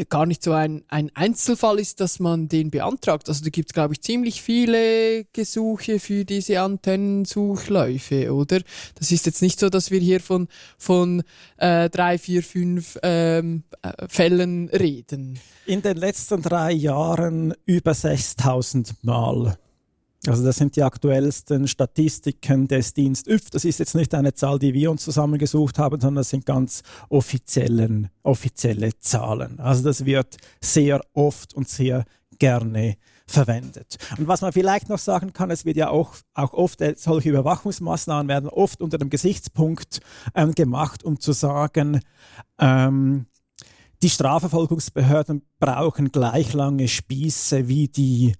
gar 0.09 0.25
nicht 0.25 0.43
so 0.43 0.51
ein, 0.51 0.83
ein 0.89 1.09
Einzelfall 1.13 1.79
ist, 1.79 2.01
dass 2.01 2.19
man 2.19 2.49
den 2.49 2.69
beantragt. 2.69 3.29
Also 3.29 3.43
da 3.43 3.49
gibt 3.49 3.69
es, 3.69 3.73
glaube 3.73 3.93
ich, 3.93 4.01
ziemlich 4.01 4.41
viele 4.41 5.25
Gesuche 5.31 5.99
für 5.99 6.25
diese 6.25 6.59
Antennensuchläufe, 6.59 8.33
oder? 8.33 8.59
Das 8.95 9.11
ist 9.11 9.25
jetzt 9.25 9.41
nicht 9.41 9.59
so, 9.59 9.69
dass 9.69 9.91
wir 9.91 9.99
hier 9.99 10.19
von, 10.19 10.47
von 10.77 11.23
äh, 11.57 11.89
drei, 11.89 12.17
vier, 12.17 12.43
fünf 12.43 12.97
ähm, 13.03 13.63
äh, 13.81 14.07
Fällen 14.09 14.69
reden. 14.69 15.39
In 15.65 15.81
den 15.81 15.97
letzten 15.97 16.41
drei 16.41 16.73
Jahren 16.73 17.53
über 17.65 17.93
6000 17.93 19.03
Mal. 19.03 19.57
Also 20.27 20.43
das 20.43 20.57
sind 20.57 20.75
die 20.75 20.83
aktuellsten 20.83 21.67
Statistiken 21.67 22.67
des 22.67 22.93
Dienst 22.93 23.27
ÜF. 23.27 23.49
Das 23.49 23.65
ist 23.65 23.79
jetzt 23.79 23.95
nicht 23.95 24.13
eine 24.13 24.33
Zahl, 24.33 24.59
die 24.59 24.73
wir 24.73 24.91
uns 24.91 25.03
zusammengesucht 25.03 25.77
haben, 25.79 25.99
sondern 25.99 26.21
das 26.21 26.29
sind 26.29 26.45
ganz 26.45 26.83
offiziellen, 27.09 28.09
offizielle 28.23 28.97
Zahlen. 28.99 29.59
Also 29.59 29.83
das 29.83 30.05
wird 30.05 30.37
sehr 30.61 31.01
oft 31.13 31.53
und 31.53 31.69
sehr 31.69 32.05
gerne 32.37 32.97
verwendet. 33.27 33.97
Und 34.17 34.27
was 34.27 34.41
man 34.41 34.53
vielleicht 34.53 34.89
noch 34.89 34.99
sagen 34.99 35.33
kann, 35.33 35.49
es 35.49 35.65
wird 35.65 35.77
ja 35.77 35.89
auch, 35.89 36.15
auch 36.33 36.53
oft, 36.53 36.81
äh, 36.81 36.93
solche 36.95 37.29
Überwachungsmaßnahmen 37.29 38.27
werden 38.27 38.49
oft 38.49 38.81
unter 38.81 38.97
dem 38.97 39.09
Gesichtspunkt 39.09 39.99
ähm, 40.35 40.53
gemacht, 40.53 41.03
um 41.03 41.19
zu 41.19 41.31
sagen, 41.31 42.01
ähm, 42.59 43.25
die 44.03 44.09
Strafverfolgungsbehörden 44.09 45.41
brauchen 45.59 46.11
gleich 46.11 46.53
lange 46.53 46.87
Spieße 46.87 47.67
wie 47.67 47.87
die 47.87 48.35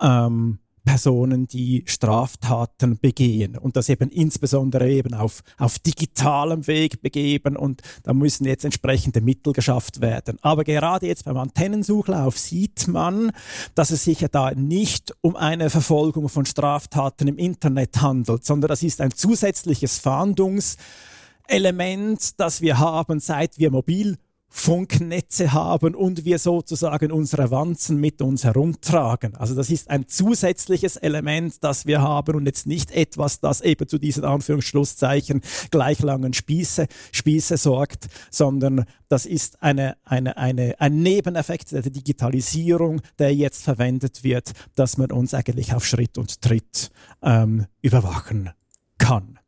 ähm, 0.00 0.59
Personen, 0.84 1.46
die 1.46 1.84
Straftaten 1.86 2.98
begehen 2.98 3.56
und 3.56 3.76
das 3.76 3.88
eben 3.88 4.10
insbesondere 4.10 4.90
eben 4.90 5.14
auf, 5.14 5.42
auf 5.58 5.78
digitalem 5.78 6.66
Weg 6.66 7.02
begeben 7.02 7.56
und 7.56 7.82
da 8.02 8.12
müssen 8.12 8.46
jetzt 8.46 8.64
entsprechende 8.64 9.20
Mittel 9.20 9.52
geschafft 9.52 10.00
werden. 10.00 10.38
Aber 10.42 10.64
gerade 10.64 11.06
jetzt 11.06 11.24
beim 11.24 11.36
Antennensuchlauf 11.36 12.38
sieht 12.38 12.88
man, 12.88 13.30
dass 13.74 13.90
es 13.90 14.04
sich 14.04 14.20
ja 14.20 14.28
da 14.28 14.52
nicht 14.52 15.14
um 15.20 15.36
eine 15.36 15.70
Verfolgung 15.70 16.28
von 16.28 16.46
Straftaten 16.46 17.28
im 17.28 17.38
Internet 17.38 18.00
handelt, 18.00 18.44
sondern 18.44 18.68
das 18.68 18.82
ist 18.82 19.00
ein 19.00 19.12
zusätzliches 19.12 19.98
Fahndungselement, 19.98 22.40
das 22.40 22.60
wir 22.60 22.78
haben, 22.78 23.20
seit 23.20 23.58
wir 23.58 23.70
mobil 23.70 24.18
Funknetze 24.52 25.52
haben 25.52 25.94
und 25.94 26.24
wir 26.24 26.40
sozusagen 26.40 27.12
unsere 27.12 27.52
Wanzen 27.52 27.98
mit 27.98 28.20
uns 28.20 28.42
herumtragen. 28.42 29.36
Also 29.36 29.54
das 29.54 29.70
ist 29.70 29.88
ein 29.88 30.08
zusätzliches 30.08 30.96
Element, 30.96 31.62
das 31.62 31.86
wir 31.86 32.02
haben 32.02 32.34
und 32.34 32.46
jetzt 32.46 32.66
nicht 32.66 32.90
etwas, 32.90 33.38
das 33.38 33.60
eben 33.60 33.86
zu 33.88 33.98
diesen 33.98 34.24
Anführungsschlusszeichen 34.24 35.40
gleich 35.70 36.00
langen 36.00 36.34
Spieße, 36.34 36.88
Spieße 37.12 37.56
sorgt, 37.56 38.08
sondern 38.30 38.84
das 39.08 39.24
ist 39.24 39.62
eine, 39.62 39.96
eine, 40.04 40.36
eine, 40.36 40.80
ein 40.80 41.00
Nebeneffekt 41.00 41.70
der 41.70 41.82
Digitalisierung, 41.82 43.02
der 43.20 43.34
jetzt 43.34 43.62
verwendet 43.62 44.24
wird, 44.24 44.50
dass 44.74 44.98
man 44.98 45.12
uns 45.12 45.32
eigentlich 45.32 45.74
auf 45.74 45.86
Schritt 45.86 46.18
und 46.18 46.42
Tritt 46.42 46.90
ähm, 47.22 47.66
überwachen 47.82 48.50
kann. 48.98 49.38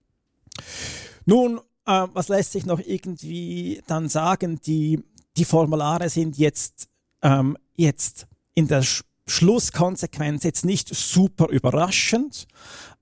Nun, 1.26 1.60
äh, 1.86 2.06
was 2.12 2.28
lässt 2.28 2.52
sich 2.52 2.66
noch 2.66 2.80
irgendwie 2.80 3.82
dann 3.86 4.08
sagen? 4.08 4.60
Die, 4.66 5.02
die 5.36 5.44
Formulare 5.44 6.08
sind 6.08 6.38
jetzt, 6.38 6.88
ähm, 7.22 7.56
jetzt 7.76 8.26
in 8.54 8.68
der 8.68 8.82
Sch 8.82 9.02
Schlusskonsequenz 9.24 10.42
jetzt 10.42 10.64
nicht 10.64 10.92
super 10.92 11.48
überraschend. 11.48 12.48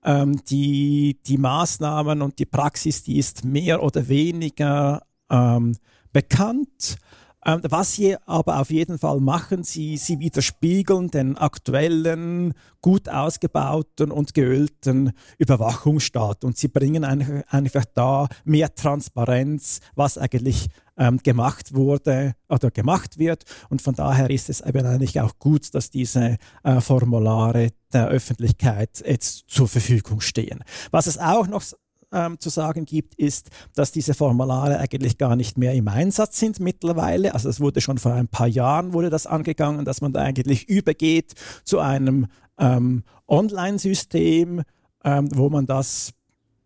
Ähm, 0.03 0.39
die, 0.45 1.19
die 1.25 1.37
Maßnahmen 1.39 2.21
und 2.21 2.37
die 2.37 2.45
Praxis, 2.45 3.03
die 3.03 3.17
ist 3.17 3.43
mehr 3.43 3.81
oder 3.81 4.07
weniger 4.07 5.01
ähm, 5.31 5.75
bekannt. 6.13 6.97
Ähm, 7.43 7.61
was 7.63 7.95
sie 7.95 8.17
aber 8.25 8.59
auf 8.59 8.69
jeden 8.69 8.99
Fall 8.99 9.19
machen, 9.19 9.63
sie, 9.63 9.97
sie 9.97 10.19
widerspiegeln 10.19 11.09
den 11.09 11.37
aktuellen, 11.37 12.53
gut 12.81 13.09
ausgebauten 13.09 14.11
und 14.11 14.33
geölten 14.33 15.11
Überwachungsstaat 15.39 16.43
und 16.43 16.57
sie 16.57 16.67
bringen 16.67 17.03
einfach, 17.03 17.85
da 17.93 18.27
mehr 18.43 18.73
Transparenz, 18.75 19.79
was 19.95 20.17
eigentlich 20.17 20.67
ähm, 20.97 21.17
gemacht 21.23 21.73
wurde 21.73 22.35
oder 22.47 22.69
gemacht 22.69 23.17
wird. 23.17 23.43
Und 23.69 23.81
von 23.81 23.95
daher 23.95 24.29
ist 24.29 24.49
es 24.49 24.61
eben 24.61 24.85
eigentlich 24.85 25.19
auch 25.19 25.39
gut, 25.39 25.73
dass 25.73 25.89
diese 25.89 26.37
äh, 26.63 26.81
Formulare 26.81 27.69
der 27.91 28.07
Öffentlichkeit 28.07 29.03
jetzt 29.05 29.45
zur 29.47 29.67
Verfügung 29.67 30.21
stehen. 30.21 30.63
Was 30.91 31.07
es 31.07 31.17
auch 31.17 31.47
noch 31.47 31.63
ähm, 32.11 32.39
zu 32.39 32.49
sagen 32.49 32.85
gibt, 32.85 33.15
ist, 33.15 33.49
dass 33.75 33.91
diese 33.91 34.13
Formulare 34.13 34.79
eigentlich 34.79 35.17
gar 35.17 35.35
nicht 35.35 35.57
mehr 35.57 35.73
im 35.73 35.87
Einsatz 35.87 36.39
sind 36.39 36.59
mittlerweile. 36.59 37.33
Also 37.33 37.49
es 37.49 37.59
wurde 37.59 37.81
schon 37.81 37.97
vor 37.97 38.13
ein 38.13 38.27
paar 38.27 38.47
Jahren 38.47 38.93
wurde 38.93 39.09
das 39.09 39.27
angegangen, 39.27 39.85
dass 39.85 40.01
man 40.01 40.13
da 40.13 40.21
eigentlich 40.21 40.67
übergeht 40.69 41.33
zu 41.63 41.79
einem 41.79 42.27
ähm, 42.57 43.03
Online-System, 43.27 44.61
ähm, 45.03 45.29
wo 45.33 45.49
man 45.49 45.65
das 45.65 46.13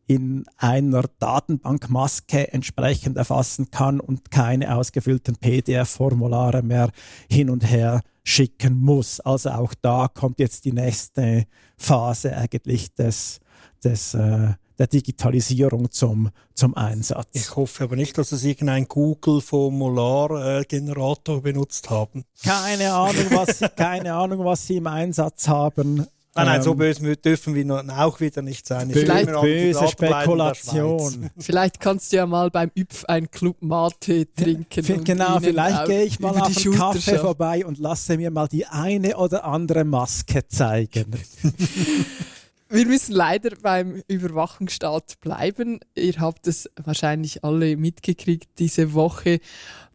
in 0.07 0.45
einer 0.57 1.03
Datenbankmaske 1.19 2.53
entsprechend 2.53 3.17
erfassen 3.17 3.71
kann 3.71 3.99
und 3.99 4.29
keine 4.29 4.75
ausgefüllten 4.75 5.35
PDF-Formulare 5.35 6.61
mehr 6.61 6.91
hin 7.29 7.49
und 7.49 7.69
her 7.69 8.01
schicken 8.23 8.79
muss. 8.79 9.19
Also 9.19 9.51
auch 9.51 9.73
da 9.81 10.07
kommt 10.07 10.39
jetzt 10.39 10.65
die 10.65 10.73
nächste 10.73 11.45
Phase 11.77 12.35
eigentlich 12.37 12.93
des, 12.93 13.39
des 13.83 14.13
äh, 14.13 14.53
der 14.77 14.87
Digitalisierung 14.87 15.89
zum, 15.91 16.29
zum 16.53 16.75
Einsatz. 16.75 17.29
Ich 17.33 17.55
hoffe 17.55 17.85
aber 17.85 17.95
nicht, 17.95 18.17
dass 18.17 18.29
Sie 18.29 18.49
irgendeinen 18.49 18.87
Google-Formulargenerator 18.87 21.41
benutzt 21.41 21.89
haben. 21.89 22.25
Keine 22.43 22.93
Ahnung, 22.93 23.25
was, 23.31 23.61
keine 23.75 24.13
Ahnung, 24.13 24.45
was 24.45 24.67
Sie 24.67 24.77
im 24.77 24.85
Einsatz 24.87 25.47
haben. 25.47 26.05
Nein, 26.37 26.47
nein, 26.47 26.61
so 26.61 26.71
ähm, 26.71 26.79
böse 26.79 27.15
dürfen 27.15 27.55
wir 27.55 27.85
auch 27.97 28.19
wieder 28.19 28.41
nicht 28.41 28.67
sein. 28.67 28.91
Vielleicht 28.91 29.31
böse 29.31 29.87
Spekulation. 29.87 31.29
Vielleicht 31.39 31.79
kannst 31.79 32.11
du 32.11 32.17
ja 32.17 32.25
mal 32.25 32.51
beim 32.51 32.71
Üpf 32.77 33.05
ein 33.05 33.31
Club 33.31 33.61
Mate 33.61 34.27
trinken. 34.35 35.05
genau, 35.05 35.39
vielleicht 35.39 35.85
gehe 35.85 36.03
ich 36.03 36.19
mal 36.19 36.31
auf 36.31 36.57
einen 36.57 36.75
Kaffee 36.75 37.19
vorbei 37.19 37.65
und 37.65 37.77
lasse 37.77 38.17
mir 38.17 38.31
mal 38.31 38.49
die 38.49 38.65
eine 38.65 39.15
oder 39.15 39.45
andere 39.45 39.85
Maske 39.85 40.45
zeigen. 40.45 41.05
Wir 42.75 42.87
müssen 42.87 43.13
leider 43.13 43.55
beim 43.61 44.03
Überwachungsstaat 44.09 45.21
bleiben. 45.21 45.79
Ihr 45.95 46.15
habt 46.19 46.45
es 46.45 46.69
wahrscheinlich 46.75 47.41
alle 47.41 47.77
mitgekriegt. 47.77 48.49
Diese 48.59 48.93
Woche 48.93 49.39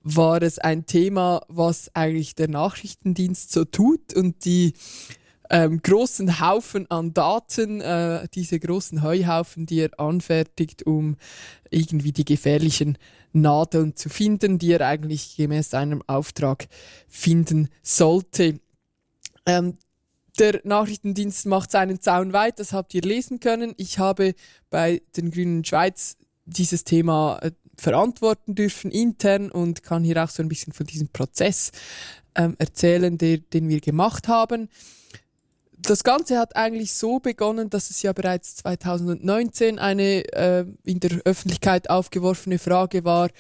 war 0.03 0.41
es 0.41 0.59
ein 0.59 0.87
Thema, 0.87 1.43
was 1.49 1.95
eigentlich 1.95 2.37
der 2.37 2.49
Nachrichtendienst 2.49 3.53
so 3.53 3.67
tut 3.67 4.15
und 4.15 4.47
die 4.47 4.73
ähm, 5.51 5.83
großen 5.83 6.41
Haufen 6.41 6.91
an 6.91 7.13
Daten, 7.13 7.83
äh, 7.83 8.27
diese 8.35 8.59
großen 8.59 9.03
Heuhaufen, 9.03 9.67
die 9.67 9.81
er 9.81 10.01
anfertigt, 10.01 10.87
um 10.87 11.17
irgendwie 11.69 12.13
die 12.13 12.25
gefährlichen 12.25 12.97
Nadeln 13.35 13.95
zu 13.95 14.09
finden, 14.09 14.59
die 14.59 14.73
er 14.73 14.87
eigentlich 14.87 15.37
gemäß 15.37 15.69
seinem 15.69 16.03
Auftrag 16.07 16.67
finden 17.09 17.69
sollte. 17.83 18.59
Ähm, 19.45 19.75
der 20.41 20.61
Nachrichtendienst 20.65 21.47
macht 21.47 21.71
seinen 21.71 22.01
Zaun 22.01 22.33
weit, 22.33 22.59
das 22.59 22.73
habt 22.73 22.95
ihr 22.95 23.03
lesen 23.03 23.41
können. 23.41 23.75
Ich 23.77 23.99
habe 23.99 24.35
bei 24.71 25.03
den 25.17 25.31
Grünen 25.31 25.65
Schweiz 25.65 26.17
dieses 26.47 26.85
Thema 26.85 27.39
äh, 27.43 27.53
verantworten 27.77 28.55
dürfen 28.55 28.91
intern 28.91 29.51
und 29.51 29.83
kann 29.83 30.03
hier 30.03 30.23
auch 30.23 30.31
so 30.31 30.43
ein 30.43 30.49
bisschen 30.49 30.73
von 30.73 30.87
diesem 30.87 31.09
Prozess 31.09 31.73
ähm, 32.35 32.57
erzählen, 32.59 33.17
der, 33.19 33.39
den 33.39 33.69
wir 33.69 33.81
gemacht 33.81 34.29
haben. 34.29 34.69
Das 35.79 36.05
Ganze 36.05 36.39
hat 36.39 36.57
eigentlich 36.57 36.93
so 36.95 37.21
begonnen, 37.21 37.71
dass 37.71 37.91
es 37.91 38.03
ja 38.03 38.13
bereits 38.13 38.57
2019 38.57 39.79
eine 39.79 40.25
äh, 40.33 40.67
in 40.85 41.01
der 41.01 41.21
Öffentlichkeit 41.25 41.89
aufgeworfene 41.89 42.59
Frage 42.59 43.05
war, 43.05 43.31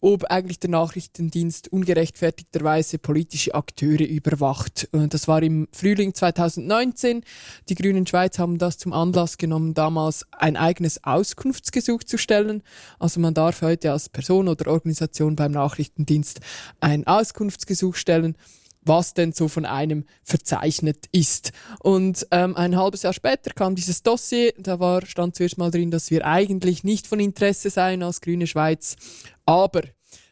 ob 0.00 0.24
eigentlich 0.24 0.58
der 0.58 0.70
Nachrichtendienst 0.70 1.68
ungerechtfertigterweise 1.68 2.98
politische 2.98 3.54
Akteure 3.54 4.06
überwacht. 4.06 4.88
Das 4.92 5.28
war 5.28 5.42
im 5.42 5.68
Frühling 5.72 6.14
2019. 6.14 7.22
Die 7.68 7.74
Grünen 7.74 8.06
Schweiz 8.06 8.38
haben 8.38 8.58
das 8.58 8.78
zum 8.78 8.92
Anlass 8.92 9.36
genommen, 9.38 9.74
damals 9.74 10.26
ein 10.32 10.56
eigenes 10.56 11.04
Auskunftsgesuch 11.04 12.04
zu 12.04 12.16
stellen. 12.16 12.62
Also 12.98 13.20
man 13.20 13.34
darf 13.34 13.62
heute 13.62 13.92
als 13.92 14.08
Person 14.08 14.48
oder 14.48 14.70
Organisation 14.70 15.36
beim 15.36 15.52
Nachrichtendienst 15.52 16.40
ein 16.80 17.06
Auskunftsgesuch 17.06 17.94
stellen 17.94 18.36
was 18.82 19.14
denn 19.14 19.32
so 19.32 19.48
von 19.48 19.64
einem 19.64 20.04
verzeichnet 20.22 21.06
ist. 21.12 21.52
Und 21.80 22.26
ähm, 22.30 22.56
ein 22.56 22.76
halbes 22.76 23.02
Jahr 23.02 23.12
später 23.12 23.50
kam 23.52 23.74
dieses 23.74 24.02
Dossier, 24.02 24.52
da 24.58 24.80
war, 24.80 25.04
stand 25.04 25.36
zuerst 25.36 25.58
mal 25.58 25.70
drin, 25.70 25.90
dass 25.90 26.10
wir 26.10 26.26
eigentlich 26.26 26.84
nicht 26.84 27.06
von 27.06 27.20
Interesse 27.20 27.70
seien 27.70 28.02
als 28.02 28.20
Grüne 28.20 28.46
Schweiz, 28.46 28.96
aber 29.44 29.82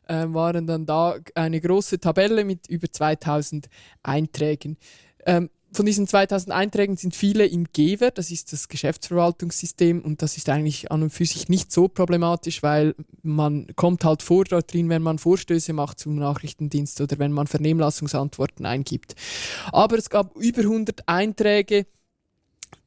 äh, 0.06 0.24
waren 0.28 0.66
dann 0.66 0.86
da 0.86 1.16
eine 1.34 1.60
große 1.60 2.00
Tabelle 2.00 2.44
mit 2.44 2.68
über 2.68 2.90
2000 2.90 3.68
Einträgen. 4.02 4.78
Ähm, 5.26 5.50
von 5.72 5.84
diesen 5.86 6.06
2000 6.06 6.52
Einträgen 6.52 6.96
sind 6.96 7.14
viele 7.14 7.46
im 7.46 7.66
GEWER, 7.72 8.10
das 8.10 8.30
ist 8.30 8.52
das 8.52 8.68
Geschäftsverwaltungssystem 8.68 10.00
und 10.00 10.22
das 10.22 10.36
ist 10.36 10.48
eigentlich 10.48 10.90
an 10.90 11.02
und 11.02 11.10
für 11.10 11.26
sich 11.26 11.48
nicht 11.48 11.72
so 11.72 11.88
problematisch, 11.88 12.62
weil 12.62 12.94
man 13.22 13.66
kommt 13.76 14.04
halt 14.04 14.22
vor 14.22 14.44
dort 14.44 14.72
drin, 14.72 14.88
wenn 14.88 15.02
man 15.02 15.18
Vorstöße 15.18 15.72
macht 15.72 15.98
zum 15.98 16.16
Nachrichtendienst 16.16 17.00
oder 17.00 17.18
wenn 17.18 17.32
man 17.32 17.46
Vernehmlassungsantworten 17.46 18.64
eingibt. 18.64 19.14
Aber 19.70 19.98
es 19.98 20.08
gab 20.08 20.36
über 20.36 20.62
100 20.62 21.06
Einträge, 21.06 21.86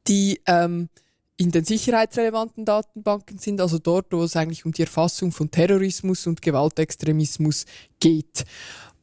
die 0.08 0.40
ähm, 0.46 0.88
in 1.36 1.50
den 1.50 1.64
sicherheitsrelevanten 1.64 2.64
Datenbanken 2.64 3.38
sind, 3.38 3.60
also 3.60 3.78
dort, 3.78 4.12
wo 4.12 4.22
es 4.22 4.36
eigentlich 4.36 4.64
um 4.64 4.72
die 4.72 4.82
Erfassung 4.82 5.32
von 5.32 5.50
Terrorismus 5.50 6.26
und 6.26 6.42
Gewaltextremismus 6.42 7.64
geht. 8.00 8.44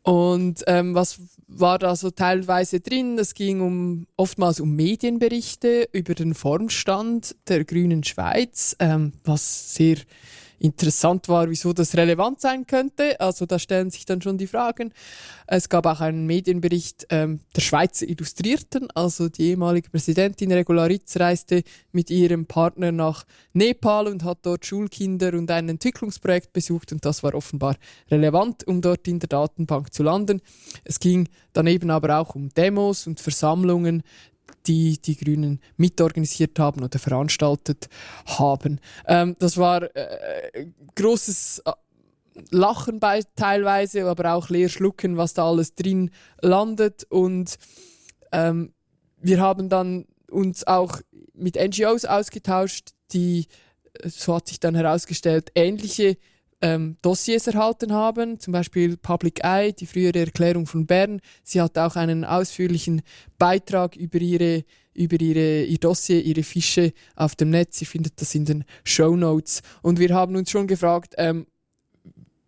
Und 0.10 0.64
ähm, 0.66 0.96
was 0.96 1.20
war 1.48 1.78
da 1.78 1.96
so 1.96 2.10
teilweise 2.10 2.80
drin? 2.80 3.20
Es 3.20 3.36
ging 3.36 3.62
um 3.62 4.08
oftmals 4.16 4.60
um 4.60 4.76
Medienberichte 4.76 5.88
über 5.92 6.16
den 6.16 6.34
Formstand 6.34 7.36
der 7.48 7.64
Grünen 7.64 8.04
Schweiz, 8.04 8.76
ähm, 8.80 9.12
was 9.24 9.76
sehr 9.76 9.98
interessant 10.60 11.30
war, 11.30 11.50
wieso 11.50 11.74
das 11.74 11.96
relevant 11.96 12.42
sein 12.42 12.68
könnte. 12.68 13.20
Also 13.20 13.46
da 13.46 13.58
stellen 13.60 13.90
sich 13.90 14.06
dann 14.06 14.22
schon 14.22 14.38
die 14.38 14.48
Fragen. 14.48 14.94
Es 15.48 15.70
gab 15.70 15.86
auch 15.86 16.00
einen 16.02 16.28
Medienbericht 16.28 17.08
ähm, 17.10 17.40
der 17.56 17.62
Schweizer 17.62 18.08
Illustrierten, 18.08 18.90
also 18.94 19.30
die 19.30 19.50
ehemalige 19.50 19.90
Präsidentin 19.90 20.52
Regularitz 20.52 21.18
reiste 21.18 21.64
mit 21.92 22.10
ihrem 22.12 22.46
Partner 22.46 22.92
nach 22.92 23.26
Nepal 23.54 24.08
und 24.08 24.24
hat 24.24 24.40
dort 24.44 24.66
Schulkinder 24.66 25.34
und 25.34 25.50
ein 25.50 25.70
Entwicklungsprojekt 25.70 26.54
besucht 26.54 26.92
und 26.92 27.04
das 27.04 27.24
war 27.24 27.34
offenbar 27.34 27.78
relevant, 28.12 28.68
um 28.68 28.82
dort 28.82 29.08
in 29.08 29.20
der 29.20 29.30
Datenbank 29.30 29.94
zu 29.94 30.04
landen. 30.04 30.42
Es 30.84 31.00
ging 31.00 31.28
daneben 31.54 31.90
aber 31.90 32.20
auch 32.20 32.36
um 32.36 32.50
Demos 32.50 33.08
und 33.08 33.20
Versammlungen 33.20 34.04
die 34.68 35.02
die 35.02 35.16
Grünen 35.16 35.60
mitorganisiert 35.78 36.60
haben 36.60 36.84
oder 36.84 37.00
veranstaltet 37.00 37.88
haben. 38.26 38.80
Ähm, 39.08 39.36
das 39.40 39.58
war 39.58 39.84
äh, 39.96 40.68
großes 40.96 41.64
äh, 41.66 41.72
Lachen 42.52 43.00
bei 43.00 43.22
teilweise, 43.36 44.06
aber 44.06 44.34
auch 44.34 44.50
leer 44.50 44.70
schlucken, 44.70 45.18
was 45.18 45.34
da 45.34 45.48
alles 45.48 45.76
drin 45.76 46.12
landet. 46.42 47.06
Und 47.10 47.58
ähm, 48.32 48.74
wir 49.18 49.40
haben 49.40 49.70
dann 49.70 50.06
uns 50.30 50.66
auch 50.66 51.02
mit 51.34 51.56
NGOs 51.56 52.06
ausgetauscht, 52.06 52.92
die, 53.12 53.48
so 54.06 54.36
hat 54.36 54.48
sich 54.48 54.60
dann 54.60 54.76
herausgestellt, 54.76 55.52
ähnliche 55.56 56.18
ähm, 56.62 56.98
Dossiers 57.02 57.48
erhalten 57.48 57.94
haben, 57.94 58.40
zum 58.40 58.52
Beispiel 58.52 58.98
Public 58.98 59.44
Eye, 59.44 59.74
die 59.74 59.86
frühere 59.86 60.20
Erklärung 60.20 60.66
von 60.66 60.86
Bern. 60.86 61.22
Sie 61.44 61.62
hat 61.62 61.78
auch 61.78 61.96
einen 61.96 62.26
ausführlichen 62.26 63.02
Beitrag 63.38 63.96
über 63.96 64.20
ihre 64.20 64.64
über 64.94 65.22
ihre, 65.22 65.64
ihr 65.64 65.78
Dossier, 65.78 66.22
ihre 66.24 66.44
Fische 66.44 66.92
auf 67.16 67.36
dem 67.36 67.52
Netz. 67.52 67.80
Ihr 67.80 67.88
findet 67.88 68.20
das 68.20 68.36
in 68.36 68.44
den 68.44 68.66
Show 68.84 69.16
Notes. 69.16 69.62
Und 69.82 69.98
wir 69.98 70.14
haben 70.14 70.36
uns 70.36 70.52
schon 70.52 70.68
gefragt, 70.68 71.14
ähm, 71.18 71.46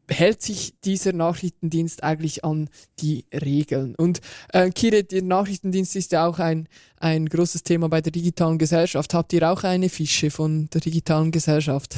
hält 0.09 0.41
sich 0.41 0.73
dieser 0.83 1.13
Nachrichtendienst 1.13 2.03
eigentlich 2.03 2.43
an 2.43 2.69
die 2.99 3.25
Regeln? 3.33 3.95
Und 3.95 4.19
äh, 4.51 4.69
Kire, 4.69 5.03
der 5.03 5.21
Nachrichtendienst 5.21 5.95
ist 5.95 6.11
ja 6.11 6.27
auch 6.27 6.39
ein, 6.39 6.67
ein 6.97 7.27
großes 7.27 7.63
Thema 7.63 7.87
bei 7.87 8.01
der 8.01 8.11
digitalen 8.11 8.57
Gesellschaft. 8.57 9.13
Habt 9.13 9.33
ihr 9.33 9.49
auch 9.49 9.63
eine 9.63 9.87
Fische 9.89 10.29
von 10.29 10.69
der 10.73 10.81
digitalen 10.81 11.31
Gesellschaft? 11.31 11.95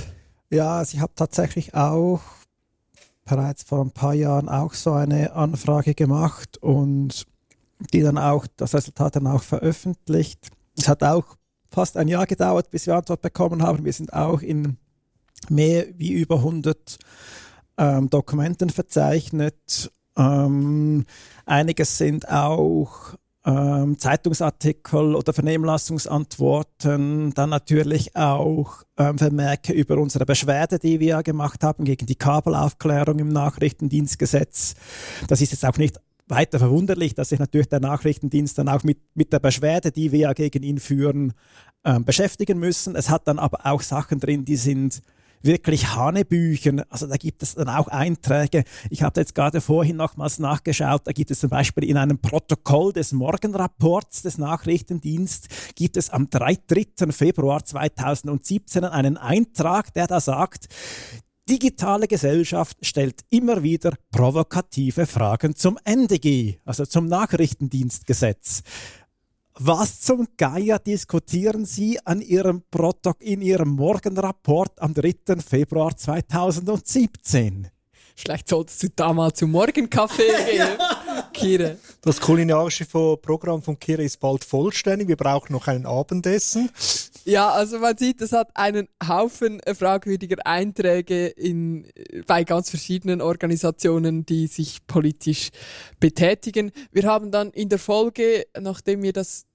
Ja, 0.53 0.77
also 0.77 0.95
ich 0.95 1.01
habe 1.01 1.13
tatsächlich 1.15 1.73
auch 1.73 2.21
bereits 3.25 3.63
vor 3.63 3.81
ein 3.83 3.89
paar 3.89 4.13
Jahren 4.13 4.49
auch 4.49 4.75
so 4.75 4.91
eine 4.91 5.33
Anfrage 5.33 5.95
gemacht 5.95 6.59
und 6.59 7.25
die 7.91 8.01
dann 8.01 8.19
auch 8.19 8.45
das 8.55 8.75
Resultat 8.75 9.15
dann 9.15 9.25
auch 9.25 9.41
veröffentlicht. 9.41 10.49
Es 10.77 10.87
hat 10.87 11.01
auch 11.01 11.37
fast 11.71 11.97
ein 11.97 12.07
Jahr 12.07 12.27
gedauert, 12.27 12.69
bis 12.69 12.85
wir 12.85 12.95
Antwort 12.95 13.23
bekommen 13.23 13.63
haben. 13.63 13.83
Wir 13.83 13.93
sind 13.93 14.13
auch 14.13 14.43
in 14.43 14.77
mehr 15.49 15.87
wie 15.97 16.11
über 16.11 16.35
100 16.35 16.99
ähm, 17.79 18.11
Dokumenten 18.11 18.69
verzeichnet. 18.69 19.91
Ähm, 20.15 21.05
einiges 21.47 21.97
sind 21.97 22.29
auch 22.29 23.15
ähm, 23.45 23.99
Zeitungsartikel 23.99 25.15
oder 25.15 25.33
Vernehmlassungsantworten, 25.33 27.33
dann 27.33 27.49
natürlich 27.49 28.15
auch 28.15 28.83
ähm, 28.97 29.17
Vermerke 29.17 29.73
über 29.73 29.97
unsere 29.97 30.25
Beschwerde, 30.25 30.79
die 30.79 30.99
wir 30.99 31.23
gemacht 31.23 31.63
haben 31.63 31.83
gegen 31.83 32.05
die 32.05 32.15
Kabelaufklärung 32.15 33.19
im 33.19 33.29
Nachrichtendienstgesetz. 33.29 34.75
Das 35.27 35.41
ist 35.41 35.51
jetzt 35.51 35.65
auch 35.65 35.77
nicht 35.77 35.99
weiter 36.27 36.59
verwunderlich, 36.59 37.15
dass 37.15 37.29
sich 37.29 37.39
natürlich 37.39 37.67
der 37.67 37.81
Nachrichtendienst 37.81 38.57
dann 38.57 38.69
auch 38.69 38.83
mit, 38.83 38.99
mit 39.13 39.33
der 39.33 39.39
Beschwerde, 39.39 39.91
die 39.91 40.11
wir 40.11 40.19
ja 40.19 40.33
gegen 40.33 40.63
ihn 40.63 40.79
führen, 40.79 41.33
ähm, 41.83 42.05
beschäftigen 42.05 42.59
müssen. 42.59 42.95
Es 42.95 43.09
hat 43.09 43.27
dann 43.27 43.39
aber 43.39 43.65
auch 43.65 43.81
Sachen 43.81 44.19
drin, 44.19 44.45
die 44.45 44.55
sind 44.55 45.01
wirklich 45.43 45.95
Hanebüchen. 45.95 46.81
Also 46.89 47.07
da 47.07 47.17
gibt 47.17 47.43
es 47.43 47.55
dann 47.55 47.69
auch 47.69 47.87
Einträge. 47.87 48.63
Ich 48.89 49.03
habe 49.03 49.19
jetzt 49.19 49.35
gerade 49.35 49.61
vorhin 49.61 49.97
nochmals 49.97 50.39
nachgeschaut. 50.39 51.01
Da 51.05 51.11
gibt 51.11 51.31
es 51.31 51.39
zum 51.39 51.49
Beispiel 51.49 51.83
in 51.83 51.97
einem 51.97 52.17
Protokoll 52.17 52.93
des 52.93 53.11
Morgenrapports 53.11 54.23
des 54.23 54.37
Nachrichtendienstes 54.37 55.49
gibt 55.75 55.97
es 55.97 56.09
am 56.09 56.29
3. 56.29 56.57
3. 56.67 57.11
Februar 57.11 57.63
2017 57.63 58.83
einen 58.85 59.17
Eintrag, 59.17 59.93
der 59.93 60.07
da 60.07 60.19
sagt, 60.19 60.67
Digitale 61.49 62.07
Gesellschaft 62.07 62.77
stellt 62.85 63.19
immer 63.29 63.63
wieder 63.63 63.95
provokative 64.11 65.05
Fragen 65.05 65.57
zum 65.57 65.77
NDG, 65.83 66.59
also 66.63 66.85
zum 66.85 67.07
Nachrichtendienstgesetz. 67.07 68.63
Was 69.59 70.01
zum 70.01 70.27
Geier 70.35 70.79
diskutieren 70.79 71.65
Sie 71.65 72.03
an 72.03 72.21
Ihrem 72.21 72.63
Protok 72.71 73.17
in 73.21 73.39
Ihrem 73.39 73.69
Morgenrapport 73.69 74.81
am 74.81 74.95
3. 74.95 75.39
Februar 75.47 75.95
2017? 75.95 77.69
Vielleicht 78.15 78.49
solltest 78.49 78.81
du 78.81 78.87
da 78.95 79.13
mal 79.13 79.31
zum 79.31 79.51
Morgenkaffee 79.51 80.23
gehen, 80.51 80.67
Kire. 81.33 81.77
Das 82.01 82.19
kulinarische 82.19 82.85
Programm 82.85 83.61
von 83.61 83.77
Kire 83.77 84.03
ist 84.03 84.19
bald 84.19 84.43
vollständig. 84.43 85.07
Wir 85.07 85.17
brauchen 85.17 85.53
noch 85.53 85.67
ein 85.67 85.85
Abendessen. 85.85 86.71
Ja, 87.25 87.51
also 87.51 87.79
man 87.79 87.97
sieht, 87.97 88.21
es 88.21 88.33
hat 88.33 88.49
einen 88.53 88.89
Haufen 89.07 89.61
fragwürdiger 89.73 90.45
Einträge 90.45 91.27
in, 91.27 91.87
bei 92.27 92.43
ganz 92.43 92.69
verschiedenen 92.69 93.21
Organisationen, 93.21 94.25
die 94.25 94.47
sich 94.47 94.85
politisch 94.87 95.49
betätigen. 96.01 96.71
Wir 96.91 97.03
haben 97.03 97.31
dann 97.31 97.51
in 97.51 97.69
der 97.69 97.79
Folge, 97.79 98.45
nachdem 98.59 99.03
wir 99.03 99.13
das 99.13 99.45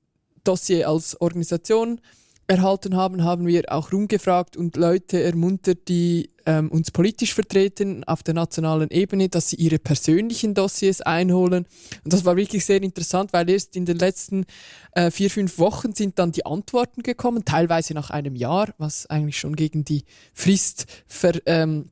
Dossier 0.44 0.88
als 0.88 1.20
Organisation 1.20 2.00
erhalten 2.48 2.96
haben, 2.96 3.22
haben 3.22 3.46
wir 3.46 3.70
auch 3.70 3.92
rumgefragt 3.92 4.56
und 4.56 4.76
Leute 4.76 5.22
ermuntert, 5.22 5.86
die 5.88 6.30
ähm, 6.46 6.70
uns 6.70 6.90
politisch 6.90 7.34
vertreten 7.34 8.04
auf 8.04 8.22
der 8.22 8.32
nationalen 8.32 8.90
Ebene, 8.90 9.28
dass 9.28 9.50
sie 9.50 9.56
ihre 9.56 9.78
persönlichen 9.78 10.54
Dossiers 10.54 11.02
einholen. 11.02 11.66
Und 12.04 12.12
das 12.12 12.24
war 12.24 12.36
wirklich 12.36 12.64
sehr 12.64 12.82
interessant, 12.82 13.34
weil 13.34 13.50
erst 13.50 13.76
in 13.76 13.84
den 13.84 13.98
letzten 13.98 14.46
äh, 14.92 15.10
vier, 15.10 15.30
fünf 15.30 15.58
Wochen 15.58 15.92
sind 15.92 16.18
dann 16.18 16.32
die 16.32 16.46
Antworten 16.46 17.02
gekommen, 17.02 17.44
teilweise 17.44 17.92
nach 17.92 18.08
einem 18.08 18.34
Jahr, 18.34 18.72
was 18.78 19.04
eigentlich 19.06 19.38
schon 19.38 19.54
gegen 19.54 19.84
die 19.84 20.04
Frist 20.32 20.86
ver, 21.06 21.34
ähm, 21.44 21.90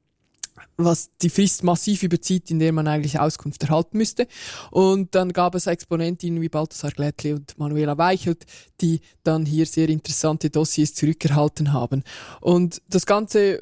was 0.77 1.11
die 1.23 1.31
Frist 1.31 1.65
massiv 1.65 2.03
überzieht, 2.03 2.51
in 2.51 2.59
der 2.59 2.73
man 2.73 2.87
eigentlich 2.87 3.19
Auskunft 3.19 3.63
erhalten 3.63 3.99
müsste. 3.99 4.27
Und 4.71 5.15
dann 5.15 5.33
gab 5.33 5.55
es 5.55 5.67
Exponentinnen 5.67 6.41
wie 6.41 6.49
Balthasar 6.49 6.91
Glättli 6.91 7.33
und 7.33 7.59
Manuela 7.59 7.97
Weichelt, 7.99 8.45
die 8.81 9.01
dann 9.23 9.47
hier 9.47 9.67
sehr 9.67 9.89
interessante 9.89 10.51
Dossiers 10.51 10.95
zurückerhalten 10.95 11.73
haben. 11.73 12.03
Und 12.41 12.83
das 12.89 13.07
Ganze 13.07 13.61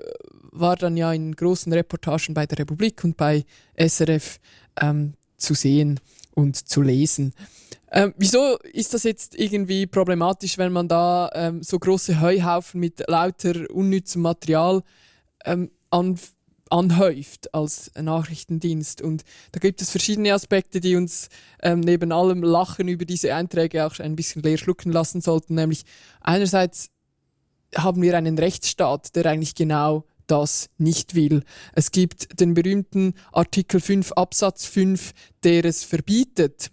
war 0.51 0.77
dann 0.77 0.97
ja 0.97 1.13
in 1.13 1.35
großen 1.35 1.73
Reportagen 1.73 2.35
bei 2.35 2.47
der 2.47 2.59
Republik 2.61 3.03
und 3.05 3.17
bei 3.17 3.45
SRF 3.77 4.39
ähm, 4.81 5.15
zu 5.37 5.55
sehen 5.55 6.01
und 6.35 6.57
zu 6.69 6.83
lesen. 6.83 7.35
Ähm, 7.91 8.13
wieso 8.17 8.59
ist 8.73 8.93
das 8.93 9.05
jetzt 9.05 9.39
irgendwie 9.39 9.87
problematisch, 9.87 10.59
wenn 10.59 10.73
man 10.73 10.89
da 10.89 11.31
ähm, 11.33 11.63
so 11.63 11.79
große 11.79 12.21
Heuhaufen 12.21 12.81
mit 12.81 13.05
lauter 13.07 13.71
unnützem 13.71 14.23
Material 14.23 14.83
ähm, 15.45 15.71
an 15.91 16.19
anhäuft 16.71 17.55
als 17.55 17.91
Nachrichtendienst. 18.01 19.03
Und 19.03 19.23
da 19.53 19.61
gibt 19.61 19.83
es 19.83 19.91
verschiedene 19.91 20.33
Aspekte, 20.33 20.81
die 20.81 20.97
uns 20.97 21.29
ähm, 21.63 21.81
neben 21.81 22.13
allem 22.13 22.43
Lachen 22.43 22.89
über 22.89 23.05
diese 23.05 23.35
Einträge 23.35 23.87
auch 23.87 23.99
ein 23.99 24.17
bisschen 24.17 24.43
leer 24.43 24.59
schlucken 24.59 24.93
lassen 24.93 25.21
sollten. 25.21 25.55
Nämlich 25.55 25.85
einerseits 26.21 26.91
haben 27.77 28.03
wir 28.03 28.17
einen 28.17 28.39
Rechtsstaat, 28.39 29.15
der 29.17 29.27
eigentlich 29.27 29.55
genau 29.55 30.05
das 30.27 30.69
nicht 30.79 31.15
will. 31.15 31.43
Es 31.75 31.91
gibt 31.91 32.41
den 32.41 32.55
berühmten 32.55 33.15
Artikel 33.33 33.81
5 33.81 34.13
Absatz 34.13 34.65
5, 34.67 35.13
der 35.43 35.65
es 35.65 35.85
verbietet, 35.85 36.71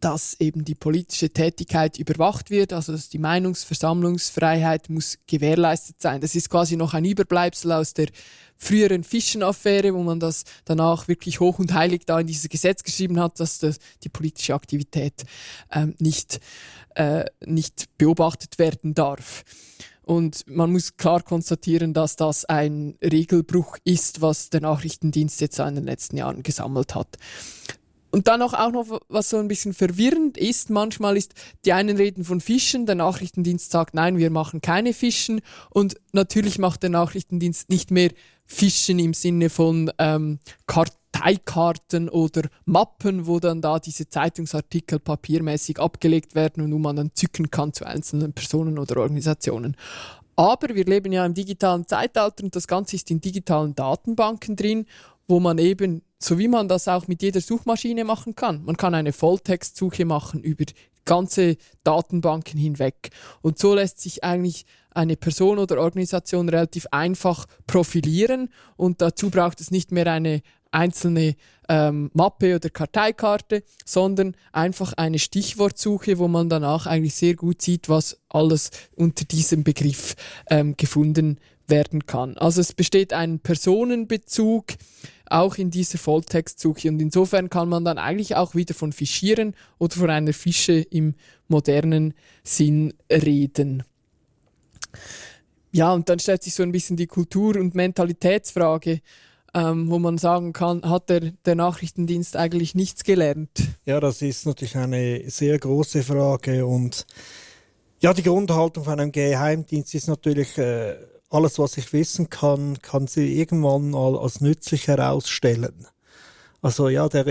dass 0.00 0.34
eben 0.40 0.64
die 0.64 0.74
politische 0.74 1.30
Tätigkeit 1.30 1.98
überwacht 1.98 2.50
wird, 2.50 2.72
also 2.72 2.92
dass 2.92 3.10
die 3.10 3.18
Meinungsversammlungsfreiheit 3.18 4.88
muss 4.88 5.18
gewährleistet 5.26 6.00
sein. 6.00 6.20
Das 6.20 6.34
ist 6.34 6.48
quasi 6.48 6.76
noch 6.76 6.94
ein 6.94 7.04
Überbleibsel 7.04 7.72
aus 7.72 7.92
der 7.92 8.08
früheren 8.56 9.04
Fischenaffäre, 9.04 9.94
wo 9.94 10.02
man 10.02 10.20
das 10.20 10.44
danach 10.64 11.08
wirklich 11.08 11.40
hoch 11.40 11.58
und 11.58 11.74
heilig 11.74 12.02
da 12.06 12.20
in 12.20 12.26
dieses 12.26 12.48
Gesetz 12.48 12.82
geschrieben 12.82 13.20
hat, 13.20 13.40
dass 13.40 13.58
das, 13.58 13.78
die 14.02 14.08
politische 14.08 14.54
Aktivität 14.54 15.24
ähm, 15.70 15.94
nicht, 15.98 16.40
äh, 16.94 17.24
nicht 17.44 17.86
beobachtet 17.98 18.58
werden 18.58 18.94
darf. 18.94 19.44
Und 20.02 20.44
man 20.48 20.72
muss 20.72 20.96
klar 20.96 21.22
konstatieren, 21.22 21.94
dass 21.94 22.16
das 22.16 22.44
ein 22.44 22.96
Regelbruch 23.02 23.76
ist, 23.84 24.20
was 24.20 24.50
der 24.50 24.60
Nachrichtendienst 24.60 25.40
jetzt 25.40 25.58
in 25.58 25.76
den 25.76 25.84
letzten 25.84 26.16
Jahren 26.16 26.42
gesammelt 26.42 26.94
hat. 26.94 27.16
Und 28.10 28.28
dann 28.28 28.42
auch, 28.42 28.54
auch 28.54 28.72
noch, 28.72 29.00
was 29.08 29.30
so 29.30 29.38
ein 29.38 29.48
bisschen 29.48 29.72
verwirrend 29.72 30.36
ist, 30.36 30.70
manchmal 30.70 31.16
ist, 31.16 31.34
die 31.64 31.72
einen 31.72 31.96
reden 31.96 32.24
von 32.24 32.40
Fischen, 32.40 32.86
der 32.86 32.96
Nachrichtendienst 32.96 33.70
sagt, 33.70 33.94
nein, 33.94 34.18
wir 34.18 34.30
machen 34.30 34.60
keine 34.60 34.92
Fischen. 34.92 35.40
Und 35.70 35.94
natürlich 36.12 36.58
macht 36.58 36.82
der 36.82 36.90
Nachrichtendienst 36.90 37.70
nicht 37.70 37.90
mehr 37.90 38.10
Fischen 38.44 38.98
im 38.98 39.14
Sinne 39.14 39.48
von 39.48 39.92
ähm, 39.98 40.40
Karteikarten 40.66 42.08
oder 42.08 42.48
Mappen, 42.64 43.28
wo 43.28 43.38
dann 43.38 43.62
da 43.62 43.78
diese 43.78 44.08
Zeitungsartikel 44.08 44.98
papiermäßig 44.98 45.78
abgelegt 45.78 46.34
werden 46.34 46.64
und 46.64 46.72
wo 46.72 46.78
man 46.78 46.96
dann 46.96 47.14
zücken 47.14 47.50
kann 47.50 47.72
zu 47.72 47.86
einzelnen 47.86 48.32
Personen 48.32 48.78
oder 48.78 49.00
Organisationen. 49.00 49.76
Aber 50.34 50.74
wir 50.74 50.84
leben 50.84 51.12
ja 51.12 51.24
im 51.24 51.34
digitalen 51.34 51.86
Zeitalter 51.86 52.42
und 52.42 52.56
das 52.56 52.66
Ganze 52.66 52.96
ist 52.96 53.10
in 53.10 53.20
digitalen 53.20 53.74
Datenbanken 53.74 54.56
drin, 54.56 54.86
wo 55.28 55.38
man 55.38 55.58
eben 55.58 56.02
so 56.22 56.38
wie 56.38 56.48
man 56.48 56.68
das 56.68 56.86
auch 56.86 57.08
mit 57.08 57.22
jeder 57.22 57.40
Suchmaschine 57.40 58.04
machen 58.04 58.34
kann. 58.34 58.62
Man 58.64 58.76
kann 58.76 58.94
eine 58.94 59.12
Volltextsuche 59.12 60.04
machen 60.04 60.42
über 60.42 60.64
ganze 61.04 61.56
Datenbanken 61.82 62.58
hinweg. 62.58 63.10
Und 63.42 63.58
so 63.58 63.74
lässt 63.74 64.00
sich 64.00 64.22
eigentlich 64.22 64.66
eine 64.92 65.16
Person 65.16 65.58
oder 65.58 65.80
Organisation 65.80 66.48
relativ 66.48 66.86
einfach 66.90 67.46
profilieren 67.66 68.50
und 68.76 69.00
dazu 69.00 69.30
braucht 69.30 69.60
es 69.60 69.70
nicht 69.70 69.92
mehr 69.92 70.06
eine 70.06 70.42
einzelne 70.72 71.36
ähm, 71.68 72.10
Mappe 72.14 72.56
oder 72.56 72.70
Karteikarte, 72.70 73.62
sondern 73.84 74.36
einfach 74.52 74.92
eine 74.92 75.18
Stichwortsuche, 75.18 76.18
wo 76.18 76.28
man 76.28 76.48
danach 76.48 76.86
eigentlich 76.86 77.14
sehr 77.14 77.34
gut 77.34 77.62
sieht, 77.62 77.88
was 77.88 78.18
alles 78.28 78.70
unter 78.94 79.24
diesem 79.24 79.64
Begriff 79.64 80.14
ähm, 80.48 80.76
gefunden 80.76 81.40
werden 81.66 82.06
kann. 82.06 82.36
Also 82.36 82.60
es 82.60 82.72
besteht 82.72 83.12
ein 83.12 83.40
Personenbezug, 83.40 84.66
auch 85.30 85.56
in 85.56 85.70
dieser 85.70 85.98
Volltextsuche. 85.98 86.88
Und 86.88 87.00
insofern 87.00 87.50
kann 87.50 87.68
man 87.68 87.84
dann 87.84 87.98
eigentlich 87.98 88.36
auch 88.36 88.54
wieder 88.54 88.74
von 88.74 88.92
Fischieren 88.92 89.54
oder 89.78 89.96
von 89.96 90.10
einer 90.10 90.32
Fische 90.32 90.80
im 90.80 91.14
modernen 91.48 92.14
Sinn 92.42 92.94
reden. 93.10 93.84
Ja, 95.72 95.92
und 95.92 96.08
dann 96.08 96.18
stellt 96.18 96.42
sich 96.42 96.54
so 96.54 96.62
ein 96.62 96.72
bisschen 96.72 96.96
die 96.96 97.06
Kultur- 97.06 97.56
und 97.56 97.74
Mentalitätsfrage, 97.74 99.00
ähm, 99.54 99.90
wo 99.90 99.98
man 99.98 100.18
sagen 100.18 100.52
kann, 100.52 100.88
hat 100.88 101.10
der, 101.10 101.32
der 101.44 101.54
Nachrichtendienst 101.54 102.36
eigentlich 102.36 102.74
nichts 102.74 103.04
gelernt? 103.04 103.50
Ja, 103.84 104.00
das 104.00 104.22
ist 104.22 104.46
natürlich 104.46 104.76
eine 104.76 105.28
sehr 105.28 105.58
große 105.58 106.02
Frage 106.02 106.66
und 106.66 107.06
ja, 108.00 108.14
die 108.14 108.22
Grundhaltung 108.22 108.84
von 108.84 108.98
einem 108.98 109.12
Geheimdienst 109.12 109.94
ist 109.94 110.08
natürlich 110.08 110.56
äh, 110.56 110.96
alles, 111.30 111.58
was 111.58 111.78
ich 111.78 111.92
wissen 111.92 112.28
kann, 112.28 112.82
kann 112.82 113.06
sie 113.06 113.38
irgendwann 113.38 113.90
mal 113.90 114.18
als 114.18 114.40
nützlich 114.40 114.88
herausstellen. 114.88 115.86
Also 116.60 116.88
ja, 116.88 117.08
der, 117.08 117.24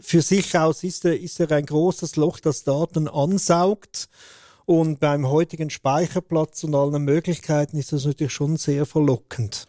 für 0.00 0.20
sich 0.20 0.58
aus 0.58 0.84
ist 0.84 1.04
er, 1.04 1.18
ist 1.18 1.40
er 1.40 1.50
ein 1.52 1.64
großes 1.64 2.16
Loch, 2.16 2.40
das 2.40 2.64
Daten 2.64 3.08
ansaugt. 3.08 4.08
Und 4.66 5.00
beim 5.00 5.26
heutigen 5.26 5.70
Speicherplatz 5.70 6.62
und 6.64 6.74
allen 6.74 7.02
Möglichkeiten 7.02 7.78
ist 7.78 7.92
das 7.92 8.04
natürlich 8.04 8.34
schon 8.34 8.58
sehr 8.58 8.84
verlockend. 8.84 9.66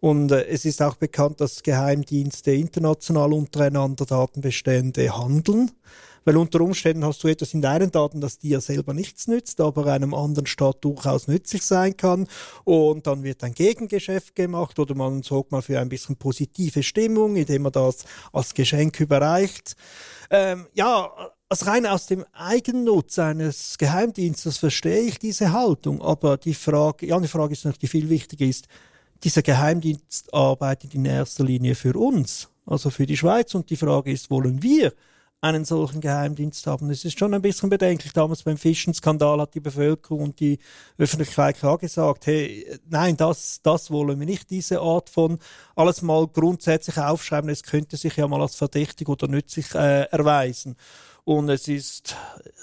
Und 0.00 0.32
äh, 0.32 0.46
es 0.46 0.64
ist 0.64 0.80
auch 0.80 0.96
bekannt, 0.96 1.40
dass 1.40 1.62
Geheimdienste 1.62 2.52
international 2.52 3.34
untereinander 3.34 4.06
Datenbestände 4.06 5.14
handeln. 5.16 5.72
Weil 6.24 6.36
unter 6.36 6.60
Umständen 6.60 7.04
hast 7.04 7.22
du 7.22 7.28
etwas 7.28 7.54
in 7.54 7.62
deinen 7.62 7.90
Daten, 7.90 8.20
das 8.20 8.38
dir 8.38 8.60
selber 8.60 8.94
nichts 8.94 9.26
nützt, 9.26 9.60
aber 9.60 9.86
einem 9.86 10.14
anderen 10.14 10.46
Staat 10.46 10.84
durchaus 10.84 11.28
nützlich 11.28 11.62
sein 11.62 11.96
kann. 11.96 12.26
Und 12.64 13.06
dann 13.06 13.22
wird 13.22 13.44
ein 13.44 13.54
Gegengeschäft 13.54 14.34
gemacht 14.34 14.78
oder 14.78 14.94
man 14.94 15.22
sorgt 15.22 15.52
mal 15.52 15.62
für 15.62 15.80
ein 15.80 15.88
bisschen 15.88 16.16
positive 16.16 16.82
Stimmung, 16.82 17.36
indem 17.36 17.62
man 17.62 17.72
das 17.72 18.04
als 18.32 18.54
Geschenk 18.54 19.00
überreicht. 19.00 19.76
Ähm, 20.30 20.66
ja, 20.74 21.10
also 21.48 21.66
rein 21.66 21.86
aus 21.86 22.06
dem 22.06 22.24
Eigennutz 22.32 23.18
eines 23.18 23.78
Geheimdienstes 23.78 24.58
verstehe 24.58 25.02
ich 25.02 25.18
diese 25.18 25.52
Haltung, 25.52 26.02
aber 26.02 26.36
die 26.36 26.54
Frage, 26.54 27.06
ja, 27.06 27.20
die 27.20 27.28
Frage 27.28 27.52
ist 27.52 27.64
noch, 27.64 27.76
die 27.76 27.86
viel 27.86 28.08
wichtiger 28.08 28.46
ist, 28.46 28.66
dieser 29.22 29.42
Geheimdienst 29.42 30.32
arbeitet 30.34 30.94
in 30.94 31.04
erster 31.04 31.44
Linie 31.44 31.74
für 31.74 31.96
uns, 31.96 32.48
also 32.66 32.90
für 32.90 33.06
die 33.06 33.16
Schweiz 33.16 33.54
und 33.54 33.70
die 33.70 33.76
Frage 33.76 34.10
ist, 34.10 34.30
wollen 34.30 34.62
wir 34.62 34.92
einen 35.44 35.66
solchen 35.66 36.00
Geheimdienst 36.00 36.66
haben. 36.66 36.88
Es 36.90 37.04
ist 37.04 37.18
schon 37.18 37.34
ein 37.34 37.42
bisschen 37.42 37.68
bedenklich. 37.68 38.14
Damals 38.14 38.42
beim 38.42 38.56
Fischenskandal 38.56 39.40
hat 39.42 39.54
die 39.54 39.60
Bevölkerung 39.60 40.20
und 40.22 40.40
die 40.40 40.58
Öffentlichkeit 40.96 41.58
klar 41.58 41.76
gesagt, 41.76 42.26
hey, 42.26 42.66
nein, 42.88 43.18
das, 43.18 43.60
das 43.62 43.90
wollen 43.90 44.18
wir 44.18 44.26
nicht, 44.26 44.48
diese 44.48 44.80
Art 44.80 45.10
von 45.10 45.38
alles 45.76 46.00
mal 46.00 46.26
grundsätzlich 46.26 46.96
aufschreiben. 46.96 47.50
Es 47.50 47.62
könnte 47.62 47.98
sich 47.98 48.16
ja 48.16 48.26
mal 48.26 48.40
als 48.40 48.56
verdächtig 48.56 49.08
oder 49.08 49.28
nützlich 49.28 49.74
äh, 49.74 50.04
erweisen. 50.04 50.76
Und 51.24 51.50
es 51.50 51.68
ist 51.68 52.16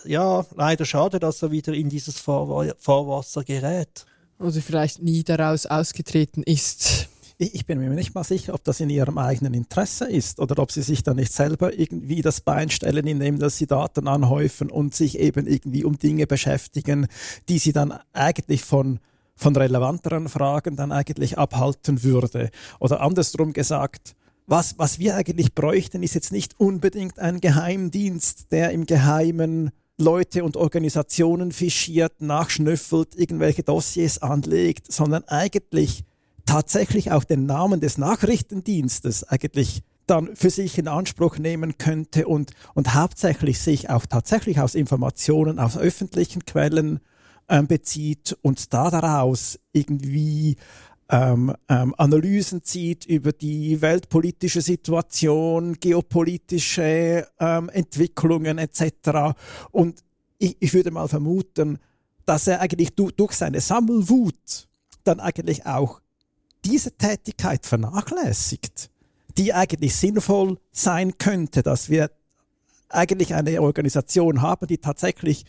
ja 0.03 0.43
leider 0.55 0.85
schade, 0.85 1.19
dass 1.19 1.43
er 1.43 1.51
wieder 1.51 1.73
in 1.73 1.87
dieses 1.87 2.19
Fahrwasser 2.19 3.43
gerät. 3.43 4.05
Oder 4.39 4.59
vielleicht 4.59 5.03
nie 5.03 5.23
daraus 5.23 5.67
ausgetreten 5.67 6.41
ist 6.41 7.10
ich 7.45 7.65
bin 7.65 7.79
mir 7.79 7.89
nicht 7.89 8.13
mal 8.13 8.23
sicher, 8.23 8.53
ob 8.53 8.63
das 8.63 8.79
in 8.79 8.89
ihrem 8.89 9.17
eigenen 9.17 9.53
Interesse 9.53 10.05
ist 10.05 10.39
oder 10.39 10.61
ob 10.61 10.71
sie 10.71 10.83
sich 10.83 11.01
da 11.01 11.13
nicht 11.13 11.33
selber 11.33 11.77
irgendwie 11.77 12.21
das 12.21 12.41
Bein 12.41 12.69
stellen, 12.69 13.07
indem 13.07 13.39
dass 13.39 13.57
sie 13.57 13.65
Daten 13.65 14.07
anhäufen 14.07 14.69
und 14.69 14.93
sich 14.93 15.17
eben 15.17 15.47
irgendwie 15.47 15.83
um 15.83 15.97
Dinge 15.97 16.27
beschäftigen, 16.27 17.07
die 17.49 17.57
sie 17.57 17.73
dann 17.73 17.97
eigentlich 18.13 18.63
von 18.63 18.99
von 19.33 19.55
relevanteren 19.55 20.29
Fragen 20.29 20.75
dann 20.75 20.91
eigentlich 20.91 21.39
abhalten 21.39 22.03
würde. 22.03 22.51
Oder 22.79 23.01
andersrum 23.01 23.53
gesagt, 23.53 24.13
was, 24.45 24.77
was 24.77 24.99
wir 24.99 25.15
eigentlich 25.15 25.55
bräuchten, 25.55 26.03
ist 26.03 26.13
jetzt 26.13 26.31
nicht 26.31 26.59
unbedingt 26.59 27.17
ein 27.17 27.41
Geheimdienst, 27.41 28.51
der 28.51 28.69
im 28.69 28.85
Geheimen 28.85 29.71
Leute 29.97 30.43
und 30.43 30.57
Organisationen 30.57 31.51
fischiert, 31.51 32.21
nachschnüffelt, 32.21 33.15
irgendwelche 33.15 33.63
Dossiers 33.63 34.21
anlegt, 34.21 34.91
sondern 34.91 35.23
eigentlich 35.23 36.03
tatsächlich 36.45 37.11
auch 37.11 37.23
den 37.23 37.45
Namen 37.45 37.79
des 37.79 37.97
Nachrichtendienstes 37.97 39.23
eigentlich 39.23 39.83
dann 40.07 40.35
für 40.35 40.49
sich 40.49 40.77
in 40.77 40.87
Anspruch 40.87 41.37
nehmen 41.37 41.77
könnte 41.77 42.27
und, 42.27 42.51
und 42.73 42.93
hauptsächlich 42.93 43.59
sich 43.59 43.89
auch 43.89 44.05
tatsächlich 44.05 44.59
aus 44.59 44.75
Informationen 44.75 45.59
aus 45.59 45.77
öffentlichen 45.77 46.45
Quellen 46.45 46.99
ähm, 47.47 47.67
bezieht 47.67 48.37
und 48.41 48.73
da 48.73 48.89
daraus 48.89 49.59
irgendwie 49.73 50.57
ähm, 51.09 51.53
ähm, 51.67 51.93
Analysen 51.97 52.63
zieht 52.63 53.05
über 53.05 53.33
die 53.33 53.81
weltpolitische 53.81 54.61
Situation, 54.61 55.77
geopolitische 55.79 57.27
ähm, 57.39 57.69
Entwicklungen 57.69 58.57
etc. 58.57 59.35
Und 59.71 60.03
ich, 60.37 60.55
ich 60.59 60.73
würde 60.73 60.91
mal 60.91 61.07
vermuten, 61.07 61.79
dass 62.25 62.47
er 62.47 62.61
eigentlich 62.61 62.95
du, 62.95 63.11
durch 63.11 63.33
seine 63.33 63.59
Sammelwut 63.59 64.69
dann 65.03 65.19
eigentlich 65.19 65.65
auch 65.65 66.01
diese 66.65 66.91
Tätigkeit 66.91 67.65
vernachlässigt, 67.65 68.89
die 69.37 69.53
eigentlich 69.53 69.95
sinnvoll 69.95 70.59
sein 70.71 71.17
könnte, 71.17 71.63
dass 71.63 71.89
wir 71.89 72.11
eigentlich 72.89 73.33
eine 73.33 73.61
Organisation 73.61 74.41
haben, 74.41 74.67
die 74.67 74.77
tatsächlich 74.77 75.45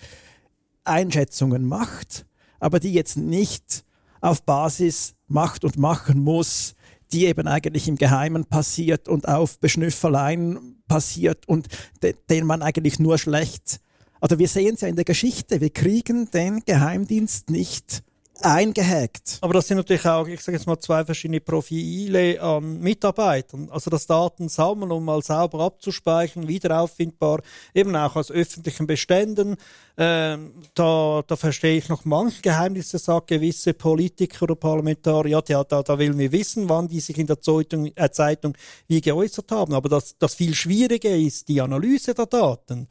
Einschätzungen 0.85 1.67
macht, 1.67 2.27
aber 2.61 2.81
die 2.81 2.93
jetzt 2.93 3.17
nicht 3.17 3.85
auf 4.21 4.43
Basis 4.45 5.15
macht 5.27 5.65
und 5.65 5.77
machen 5.77 6.23
muss, 6.23 6.75
die 7.13 7.27
eben 7.27 7.47
eigentlich 7.47 7.89
im 7.89 7.97
Geheimen 7.97 8.45
passiert 8.47 9.09
und 9.09 9.29
auf 9.29 9.59
Beschnüffeleien 9.59 10.83
passiert 10.89 11.47
und 11.49 11.69
de 12.03 12.15
den 12.31 12.47
man 12.47 12.63
eigentlich 12.63 12.99
nur 12.99 13.19
schlecht. 13.19 13.81
Also 14.21 14.39
wir 14.39 14.49
sehen 14.49 14.77
es 14.77 14.83
ja 14.83 14.89
in 14.89 14.97
der 14.97 15.05
Geschichte, 15.05 15.61
wir 15.61 15.71
kriegen 15.71 16.31
den 16.31 16.61
Geheimdienst 16.65 17.51
nicht 17.51 18.03
eingehackt. 18.45 19.38
Aber 19.40 19.55
das 19.55 19.68
sind 19.68 19.76
natürlich 19.76 20.07
auch, 20.07 20.26
ich 20.26 20.40
sage 20.40 20.57
jetzt 20.57 20.66
mal, 20.66 20.78
zwei 20.78 21.05
verschiedene 21.05 21.40
Profile 21.40 22.40
an 22.40 22.80
Mitarbeitern. 22.80 23.68
Also 23.70 23.90
das 23.90 24.07
Daten 24.07 24.49
sammeln, 24.49 24.90
um 24.90 25.05
mal 25.05 25.22
sauber 25.22 25.61
abzuspeichern, 25.61 26.49
wieder 26.49 26.80
auffindbar, 26.80 27.40
eben 27.74 27.95
auch 27.97 28.16
aus 28.16 28.30
öffentlichen 28.30 28.86
Beständen. 28.86 29.57
Ähm, 29.97 30.55
da, 30.74 31.22
da 31.26 31.36
verstehe 31.36 31.76
ich 31.76 31.88
noch 31.88 32.05
manche 32.05 32.40
Geheimnisse, 32.40 32.99
sagt 32.99 33.26
gewisse 33.26 33.74
Politiker 33.74 34.45
oder 34.45 34.55
Parlamentarier, 34.55 35.43
ja, 35.47 35.64
da, 35.64 35.82
da 35.82 35.99
will 35.99 36.16
wir 36.16 36.32
wissen, 36.32 36.68
wann 36.68 36.88
die 36.88 37.01
sich 37.01 37.18
in 37.18 37.26
der 37.26 37.40
Zeitung, 37.40 37.90
äh, 37.95 38.11
Zeitung 38.11 38.57
wie 38.88 39.01
geäußert 39.01 39.51
haben. 39.53 39.74
Aber 39.74 39.88
das, 39.88 40.16
das 40.18 40.34
viel 40.34 40.55
Schwierige 40.55 41.14
ist 41.14 41.49
die 41.49 41.61
Analyse 41.61 42.14
der 42.14 42.26
Daten. 42.26 42.88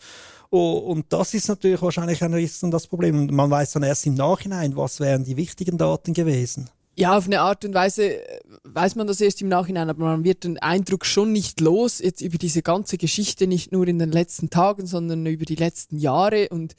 Oh, 0.54 0.74
und 0.80 1.06
das 1.14 1.34
ist 1.34 1.48
natürlich 1.48 1.82
wahrscheinlich 1.82 2.22
ein 2.22 2.34
bisschen 2.34 2.72
das 2.72 2.86
Problem. 2.86 3.28
Man 3.28 3.50
weiß 3.50 3.72
dann 3.72 3.84
erst 3.84 4.06
im 4.06 4.16
Nachhinein, 4.16 4.76
was 4.76 5.00
wären 5.00 5.24
die 5.24 5.38
wichtigen 5.38 5.78
Daten 5.78 6.14
gewesen. 6.14 6.70
Ja, 6.98 7.18
auf 7.18 7.26
eine 7.26 7.40
Art 7.40 7.64
und 7.64 7.74
Weise 7.74 8.18
äh, 8.22 8.42
weiß 8.66 8.96
man 8.96 9.08
das 9.08 9.22
erst 9.22 9.42
im 9.42 9.48
Nachhinein, 9.48 9.90
aber 9.90 10.04
man 10.04 10.26
wird 10.26 10.44
den 10.44 10.60
Eindruck 10.60 11.06
schon 11.06 11.32
nicht 11.32 11.62
los, 11.62 12.00
jetzt 12.00 12.20
über 12.20 12.38
diese 12.38 12.62
ganze 12.62 12.98
Geschichte, 12.98 13.48
nicht 13.48 13.72
nur 13.72 13.88
in 13.88 13.98
den 13.98 14.12
letzten 14.12 14.50
Tagen, 14.50 14.86
sondern 14.86 15.26
über 15.26 15.46
die 15.46 15.56
letzten 15.56 15.98
Jahre 15.98 16.50
und 16.50 16.76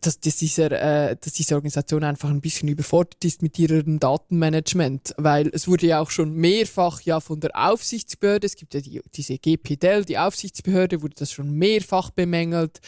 dass, 0.00 0.20
dass, 0.20 0.36
dieser, 0.36 0.70
äh, 0.72 1.16
dass 1.18 1.32
diese 1.32 1.54
Organisation 1.54 2.04
einfach 2.04 2.28
ein 2.28 2.40
bisschen 2.40 2.68
überfordert 2.68 3.24
ist 3.24 3.42
mit 3.42 3.58
ihrem 3.58 3.98
Datenmanagement, 3.98 5.14
weil 5.16 5.48
es 5.48 5.66
wurde 5.66 5.86
ja 5.86 6.00
auch 6.00 6.10
schon 6.10 6.34
mehrfach 6.34 7.00
ja 7.02 7.20
von 7.20 7.40
der 7.40 7.50
Aufsichtsbehörde, 7.54 8.46
es 8.46 8.56
gibt 8.56 8.74
ja 8.74 8.80
die, 8.80 9.00
diese 9.14 9.38
GPDL, 9.38 10.04
die 10.04 10.18
Aufsichtsbehörde, 10.18 11.02
wurde 11.02 11.16
das 11.18 11.32
schon 11.32 11.52
mehrfach 11.52 12.10
bemängelt 12.10 12.80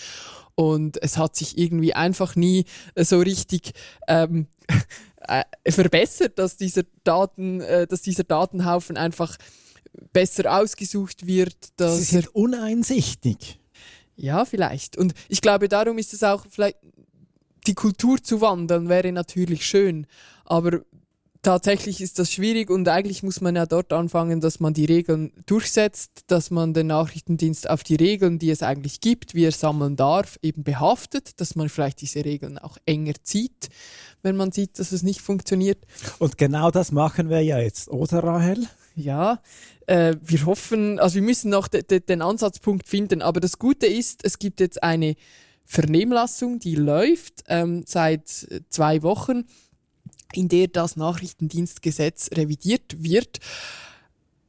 und 0.54 1.02
es 1.02 1.16
hat 1.16 1.36
sich 1.36 1.56
irgendwie 1.56 1.94
einfach 1.94 2.36
nie 2.36 2.66
so 2.94 3.18
richtig 3.20 3.72
ähm, 4.06 4.46
äh, 5.20 5.44
verbessert, 5.70 6.38
dass 6.38 6.58
dieser 6.58 6.82
Daten, 7.02 7.62
äh, 7.62 7.86
dass 7.86 8.02
dieser 8.02 8.24
Datenhaufen 8.24 8.98
einfach 8.98 9.38
besser 10.12 10.60
ausgesucht 10.60 11.26
wird. 11.26 11.56
Sie 11.78 12.02
sind 12.02 12.34
uneinsichtig. 12.34 13.58
Ja, 14.20 14.44
vielleicht. 14.44 14.98
Und 14.98 15.14
ich 15.28 15.40
glaube, 15.40 15.68
darum 15.68 15.96
ist 15.96 16.12
es 16.12 16.22
auch 16.22 16.44
vielleicht, 16.50 16.76
die 17.66 17.74
Kultur 17.74 18.22
zu 18.22 18.42
wandeln 18.42 18.90
wäre 18.90 19.12
natürlich 19.12 19.64
schön, 19.64 20.06
aber 20.44 20.80
tatsächlich 21.40 22.02
ist 22.02 22.18
das 22.18 22.30
schwierig 22.30 22.68
und 22.68 22.86
eigentlich 22.88 23.22
muss 23.22 23.40
man 23.40 23.56
ja 23.56 23.64
dort 23.64 23.94
anfangen, 23.94 24.42
dass 24.42 24.60
man 24.60 24.74
die 24.74 24.84
Regeln 24.84 25.32
durchsetzt, 25.46 26.24
dass 26.26 26.50
man 26.50 26.74
den 26.74 26.88
Nachrichtendienst 26.88 27.70
auf 27.70 27.82
die 27.82 27.96
Regeln, 27.96 28.38
die 28.38 28.50
es 28.50 28.62
eigentlich 28.62 29.00
gibt, 29.00 29.34
wie 29.34 29.44
er 29.44 29.52
sammeln 29.52 29.96
darf, 29.96 30.38
eben 30.42 30.64
behaftet, 30.64 31.40
dass 31.40 31.56
man 31.56 31.70
vielleicht 31.70 32.02
diese 32.02 32.22
Regeln 32.22 32.58
auch 32.58 32.76
enger 32.84 33.14
zieht, 33.22 33.70
wenn 34.22 34.36
man 34.36 34.52
sieht, 34.52 34.78
dass 34.78 34.92
es 34.92 35.02
nicht 35.02 35.22
funktioniert. 35.22 35.86
Und 36.18 36.36
genau 36.36 36.70
das 36.70 36.92
machen 36.92 37.30
wir 37.30 37.40
ja 37.40 37.58
jetzt, 37.58 37.88
oder 37.88 38.22
Rahel? 38.22 38.68
Ja, 38.94 39.40
äh, 39.86 40.16
wir 40.20 40.46
hoffen, 40.46 40.98
also 40.98 41.14
wir 41.14 41.22
müssen 41.22 41.50
noch 41.50 41.68
de, 41.68 41.82
de, 41.82 42.00
den 42.00 42.22
Ansatzpunkt 42.22 42.88
finden, 42.88 43.22
aber 43.22 43.40
das 43.40 43.58
Gute 43.58 43.86
ist, 43.86 44.24
es 44.24 44.38
gibt 44.38 44.60
jetzt 44.60 44.82
eine 44.82 45.16
Vernehmlassung, 45.64 46.58
die 46.58 46.74
läuft 46.74 47.44
ähm, 47.46 47.84
seit 47.86 48.28
zwei 48.68 49.02
Wochen, 49.02 49.44
in 50.32 50.48
der 50.48 50.68
das 50.68 50.96
Nachrichtendienstgesetz 50.96 52.30
revidiert 52.34 53.02
wird. 53.02 53.38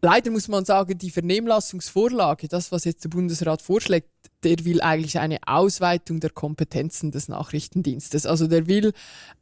Leider 0.01 0.31
muss 0.31 0.47
man 0.47 0.65
sagen, 0.65 0.97
die 0.97 1.11
Vernehmlassungsvorlage, 1.11 2.47
das, 2.47 2.71
was 2.71 2.85
jetzt 2.85 3.03
der 3.03 3.09
Bundesrat 3.09 3.61
vorschlägt, 3.61 4.09
der 4.43 4.65
will 4.65 4.81
eigentlich 4.81 5.19
eine 5.19 5.37
Ausweitung 5.45 6.19
der 6.19 6.31
Kompetenzen 6.31 7.11
des 7.11 7.27
Nachrichtendienstes. 7.27 8.25
Also 8.25 8.47
der 8.47 8.65
will, 8.65 8.93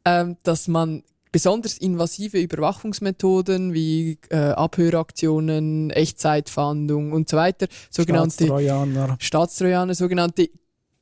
ähm, 0.04 0.36
dass 0.42 0.68
man 0.68 1.02
besonders 1.32 1.78
invasive 1.78 2.38
Überwachungsmethoden 2.38 3.72
wie 3.72 4.18
äh, 4.30 4.36
Abhöraktionen, 4.36 5.90
Echtzeitfahndung 5.90 7.12
und 7.12 7.28
so 7.28 7.36
weiter, 7.36 7.66
sogenannte 7.90 8.44
Staatstrojaner, 8.44 9.16
Staatstrojaner 9.18 9.94
sogenannte 9.94 10.50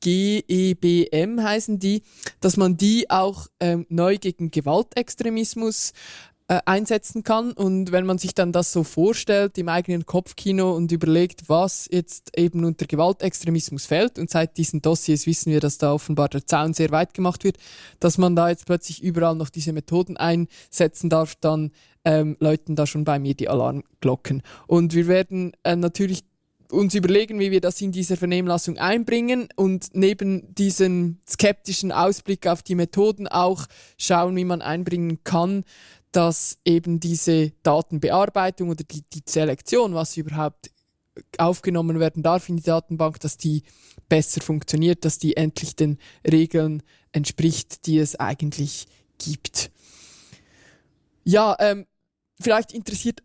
GEBM 0.01 1.43
heißen 1.43 1.79
die, 1.79 2.03
dass 2.41 2.57
man 2.57 2.77
die 2.77 3.11
auch 3.11 3.49
ähm, 3.59 3.85
neu 3.89 4.17
gegen 4.19 4.51
Gewaltextremismus 4.51 5.93
äh, 6.49 6.61
einsetzen 6.65 7.25
kann. 7.25 7.53
Und 7.53 7.93
wenn 7.93 8.07
man 8.07 8.17
sich 8.17 8.35
dann 8.35 8.53
das 8.53 8.73
so 8.73 8.83
vorstellt 8.83 9.59
im 9.59 9.69
eigenen 9.69 10.07
Kopfkino 10.07 10.75
und 10.75 10.91
überlegt, 10.91 11.49
was 11.49 11.89
jetzt 11.91 12.37
eben 12.39 12.65
unter 12.65 12.87
Gewaltextremismus 12.87 13.85
fällt, 13.85 14.19
und 14.19 14.31
seit 14.31 14.57
diesen 14.57 14.81
Dossiers 14.81 15.27
wissen 15.27 15.53
wir, 15.53 15.61
dass 15.61 15.77
da 15.77 15.93
offenbar 15.93 16.31
der 16.31 16.47
Zaun 16.47 16.73
sehr 16.73 16.91
weit 16.91 17.13
gemacht 17.13 17.45
wird, 17.45 17.59
dass 18.01 18.17
man 18.17 18.35
da 18.35 18.49
jetzt 18.49 18.65
plötzlich 18.65 19.03
überall 19.03 19.37
noch 19.37 19.51
diese 19.51 19.75
Methoden 19.75 20.17
einsetzen 20.17 21.11
darf, 21.11 21.35
dann 21.35 21.71
ähm, 22.07 22.37
läuten 22.41 22.77
da 22.77 22.87
schon 22.87 23.05
bei 23.05 23.19
mir 23.19 23.35
die 23.35 23.49
Alarmglocken. 23.49 24.43
Und 24.67 24.95
wir 24.95 25.07
werden 25.07 25.53
äh, 25.65 25.77
natürlich 25.77 26.25
uns 26.71 26.95
überlegen, 26.95 27.41
wie 27.41 27.51
wir 27.51 27.61
das 27.61 27.81
in 27.81 27.93
dieser 27.93 28.17
Vernehmlassung 28.17 28.79
einbringen 28.79 29.49
und 29.57 29.89
neben 29.93 30.55
diesem 30.55 31.19
skeptischen 31.27 31.93
Ausblick 31.93 32.47
auf 32.47 32.63
die 32.63 32.75
Methoden 32.75 33.27
auch 33.27 33.67
schauen, 33.97 34.37
wie 34.37 34.45
man 34.45 34.63
einbringen 34.63 35.25
kann, 35.25 35.65
dass 36.13 36.59
eben 36.65 37.01
diese 37.01 37.51
Datenbearbeitung 37.63 38.71
oder 38.71 38.85
die, 38.85 39.03
die 39.03 39.23
Selektion, 39.27 39.95
was 39.95 40.17
überhaupt 40.17 40.71
aufgenommen 41.37 42.01
werden 42.01 42.23
darf 42.23 42.49
in 42.49 42.57
die 42.57 42.63
Datenbank, 42.63 43.21
dass 43.21 43.37
die 43.37 43.63
besser 44.09 44.41
funktioniert, 44.41 45.05
dass 45.05 45.19
die 45.19 45.37
endlich 45.37 45.77
den 45.77 45.99
Regeln 46.31 46.83
entspricht, 47.13 47.87
die 47.87 47.99
es 47.99 48.17
eigentlich 48.17 48.87
gibt. 49.19 49.71
Ja, 51.25 51.57
ähm, 51.59 51.87
vielleicht 52.41 52.73
interessiert 52.73 53.23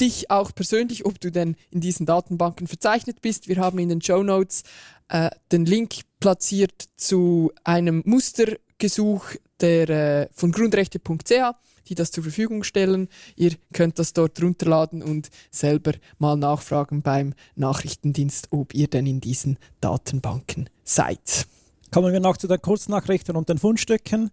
dich 0.00 0.30
auch 0.30 0.54
persönlich, 0.54 1.04
ob 1.04 1.20
du 1.20 1.30
denn 1.30 1.56
in 1.70 1.80
diesen 1.80 2.06
Datenbanken 2.06 2.66
verzeichnet 2.66 3.20
bist. 3.20 3.48
Wir 3.48 3.58
haben 3.58 3.78
in 3.78 3.88
den 3.88 4.02
Show 4.02 4.22
Notes 4.22 4.62
äh, 5.08 5.30
den 5.50 5.64
Link 5.64 6.00
platziert 6.18 6.88
zu 6.96 7.52
einem 7.64 8.02
Mustergesuch 8.04 9.26
der, 9.60 9.88
äh, 9.90 10.28
von 10.32 10.50
grundrechte.ch 10.52 11.54
die 11.88 11.94
das 11.94 12.10
zur 12.10 12.24
Verfügung 12.24 12.64
stellen. 12.64 13.08
Ihr 13.36 13.52
könnt 13.72 13.98
das 13.98 14.12
dort 14.12 14.42
runterladen 14.42 15.02
und 15.02 15.30
selber 15.50 15.92
mal 16.18 16.36
nachfragen 16.36 17.02
beim 17.02 17.34
Nachrichtendienst, 17.54 18.48
ob 18.50 18.74
ihr 18.74 18.88
denn 18.88 19.06
in 19.06 19.20
diesen 19.20 19.58
Datenbanken 19.80 20.68
seid. 20.84 21.46
Kommen 21.90 22.12
wir 22.12 22.20
noch 22.20 22.36
zu 22.36 22.48
den 22.48 22.60
Kurznachrichten 22.60 23.36
und 23.36 23.48
den 23.48 23.58
Fundstücken. 23.58 24.30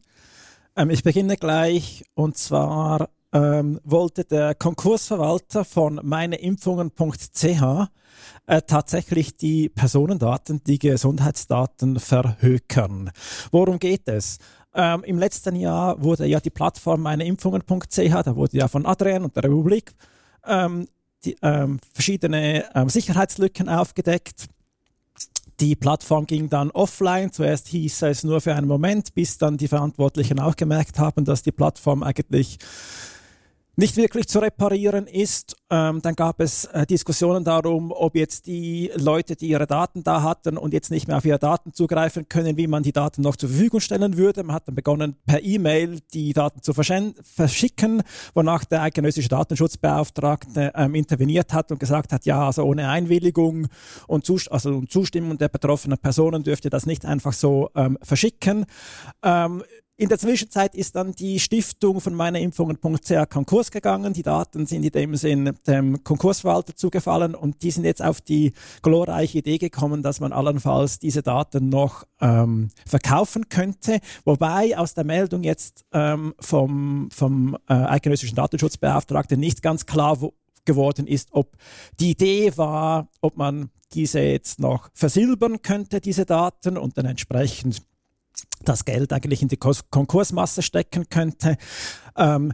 Ähm, 0.76 0.90
ich 0.90 1.04
beginne 1.04 1.36
gleich 1.38 2.06
und 2.14 2.38
zwar 2.38 3.10
ähm, 3.34 3.80
wollte 3.84 4.24
der 4.26 4.56
Konkursverwalter 4.56 5.66
von 5.66 6.00
meineimpfungen.ch 6.04 7.90
äh, 8.48 8.62
tatsächlich 8.62 9.38
die 9.38 9.70
Personendaten, 9.70 10.64
die 10.64 10.80
Gesundheitsdaten 10.80 12.00
verhökern. 12.00 13.12
Worum 13.52 13.80
geht 13.80 14.08
es? 14.08 14.40
Ähm, 14.74 15.04
Im 15.04 15.18
letzten 15.18 15.56
Jahr 15.56 16.02
wurde 16.02 16.26
ja 16.26 16.40
die 16.40 16.52
Plattform 16.52 17.02
meineimpfungen.ch, 17.02 18.24
da 18.24 18.36
wurde 18.36 18.58
ja 18.58 18.68
von 18.68 18.86
Adrian 18.86 19.24
und 19.24 19.36
der 19.36 19.46
Republik 19.46 19.94
ähm, 20.46 20.88
die, 21.26 21.36
ähm, 21.42 21.80
verschiedene 21.94 22.66
ähm, 22.76 22.90
Sicherheitslücken 22.90 23.68
aufgedeckt. 23.68 24.48
Die 25.60 25.76
Plattform 25.76 26.26
ging 26.26 26.50
dann 26.50 26.72
offline. 26.72 27.34
Zuerst 27.34 27.68
hieß 27.68 28.04
es 28.04 28.24
nur 28.24 28.40
für 28.40 28.56
einen 28.56 28.68
Moment, 28.68 29.14
bis 29.14 29.38
dann 29.38 29.58
die 29.58 29.68
Verantwortlichen 29.68 30.40
auch 30.40 30.56
gemerkt 30.56 31.00
haben, 31.00 31.26
dass 31.26 31.44
die 31.44 31.52
Plattform 31.52 32.02
eigentlich 32.02 32.60
nicht 33.80 33.96
wirklich 33.96 34.28
zu 34.28 34.40
reparieren 34.40 35.08
ist. 35.08 35.56
Ähm, 35.70 36.02
dann 36.02 36.16
gab 36.16 36.42
es 36.42 36.66
äh, 36.66 36.86
Diskussionen 36.86 37.46
darum, 37.46 37.94
ob 37.96 38.16
jetzt 38.16 38.46
die 38.46 38.92
Leute, 38.96 39.38
die 39.38 39.48
ihre 39.48 39.68
Daten 39.68 40.04
da 40.04 40.22
hatten 40.22 40.58
und 40.58 40.74
jetzt 40.74 40.92
nicht 40.92 41.08
mehr 41.08 41.16
auf 41.16 41.24
ihre 41.24 41.40
Daten 41.40 41.74
zugreifen 41.74 42.28
können, 42.28 42.58
wie 42.58 42.68
man 42.68 42.84
die 42.84 42.92
Daten 42.92 43.22
noch 43.22 43.38
zur 43.38 43.48
Verfügung 43.48 43.80
stellen 43.80 44.18
würde. 44.18 44.44
Man 44.44 44.56
hat 44.56 44.68
dann 44.68 44.76
begonnen, 44.76 45.16
per 45.26 45.42
E-Mail 45.42 46.00
die 46.14 46.34
Daten 46.34 46.62
zu 46.62 46.74
verschicken, 46.74 48.04
wonach 48.34 48.66
der 48.66 48.82
eidgenössische 48.82 49.30
Datenschutzbeauftragte 49.30 50.74
ähm, 50.76 50.94
interveniert 50.96 51.54
hat 51.54 51.72
und 51.72 51.80
gesagt 51.80 52.12
hat, 52.12 52.26
ja, 52.26 52.48
also 52.48 52.64
ohne 52.64 52.90
Einwilligung 52.90 53.68
und 54.08 54.26
Zust 54.26 54.52
also 54.52 54.82
Zustimmung 54.90 55.38
der 55.38 55.48
betroffenen 55.48 55.98
Personen 55.98 56.44
dürfte 56.44 56.70
das 56.70 56.86
nicht 56.86 57.06
einfach 57.06 57.32
so 57.32 57.70
ähm, 57.76 57.98
verschicken. 58.02 58.66
In 60.00 60.08
der 60.08 60.18
Zwischenzeit 60.18 60.76
ist 60.76 60.96
dann 60.96 61.12
die 61.12 61.42
Stiftung 61.42 62.00
von 62.00 62.14
meineimpfungen.ch 62.14 63.30
Konkurs 63.30 63.70
gegangen. 63.70 64.14
Die 64.14 64.24
Daten 64.24 64.66
sind 64.66 64.86
in 64.86 64.92
dem 64.92 65.16
Sinn 65.18 65.52
dem 65.68 66.06
Konkursverwalter 66.06 66.74
zugefallen 66.74 67.36
und 67.36 67.64
die 67.64 67.72
sind 67.72 67.84
jetzt 67.84 68.02
auf 68.02 68.22
die 68.22 68.54
glorreiche 68.82 69.40
Idee 69.40 69.58
gekommen, 69.58 70.02
dass 70.02 70.22
man 70.22 70.32
allenfalls 70.32 71.00
diese 71.00 71.22
Daten 71.22 71.68
noch 71.68 72.06
ähm, 72.22 72.70
verkaufen 72.88 73.50
könnte. 73.50 74.00
Wobei 74.24 74.78
aus 74.78 74.94
der 74.94 75.04
Meldung 75.04 75.44
jetzt 75.44 75.84
ähm, 75.92 76.34
vom, 76.40 77.10
vom 77.12 77.58
äh, 77.68 77.74
eidgenössischen 77.74 78.38
Datenschutzbeauftragten 78.38 79.38
nicht 79.38 79.62
ganz 79.62 79.86
klar 79.86 80.22
wo, 80.22 80.32
geworden 80.64 81.08
ist, 81.08 81.28
ob 81.32 81.58
die 82.00 82.12
Idee 82.12 82.54
war, 82.56 83.10
ob 83.20 83.36
man 83.36 83.70
diese 83.92 84.22
jetzt 84.22 84.62
noch 84.62 84.92
versilbern 84.94 85.62
könnte, 85.62 86.00
diese 86.00 86.26
Daten, 86.26 86.78
und 86.78 86.98
dann 86.98 87.06
entsprechend 87.06 87.82
das 88.64 88.86
Geld 88.86 89.14
eigentlich 89.14 89.42
in 89.42 89.48
die 89.48 89.58
Konkursmasse 89.58 90.62
stecken 90.62 91.10
könnte. 91.10 91.58
Ähm, 92.16 92.54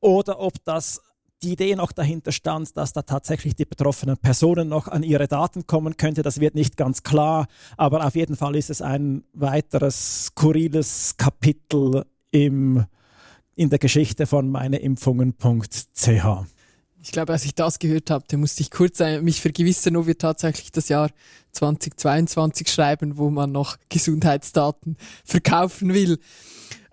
oder 0.00 0.40
ob 0.40 0.62
das 0.64 1.00
die 1.42 1.52
Idee 1.52 1.76
noch 1.76 1.92
dahinter 1.92 2.32
stand, 2.32 2.76
dass 2.76 2.92
da 2.92 3.02
tatsächlich 3.02 3.54
die 3.54 3.64
betroffenen 3.64 4.16
Personen 4.16 4.68
noch 4.68 4.88
an 4.88 5.02
ihre 5.02 5.28
Daten 5.28 5.66
kommen 5.66 5.96
könnte, 5.96 6.22
das 6.22 6.40
wird 6.40 6.54
nicht 6.54 6.76
ganz 6.76 7.02
klar, 7.02 7.46
aber 7.76 8.06
auf 8.06 8.14
jeden 8.14 8.36
Fall 8.36 8.56
ist 8.56 8.70
es 8.70 8.80
ein 8.80 9.24
weiteres 9.32 10.26
skurriles 10.26 11.16
Kapitel 11.16 12.04
im, 12.30 12.84
in 13.54 13.70
der 13.70 13.78
Geschichte 13.78 14.26
von 14.26 14.50
meineimpfungen.ch. 14.50 16.46
Ich 17.02 17.12
glaube, 17.12 17.32
als 17.32 17.44
ich 17.44 17.54
das 17.54 17.78
gehört 17.78 18.10
habe, 18.10 18.36
musste 18.36 18.62
ich 18.62 18.70
kurz 18.70 18.98
mich 19.20 19.40
vergewissern, 19.40 19.96
ob 19.96 20.06
wir 20.06 20.18
tatsächlich 20.18 20.72
das 20.72 20.88
Jahr 20.88 21.10
2022 21.56 22.68
schreiben, 22.68 23.16
wo 23.16 23.30
man 23.30 23.52
noch 23.52 23.76
Gesundheitsdaten 23.88 24.96
verkaufen 25.24 25.94
will. 25.94 26.18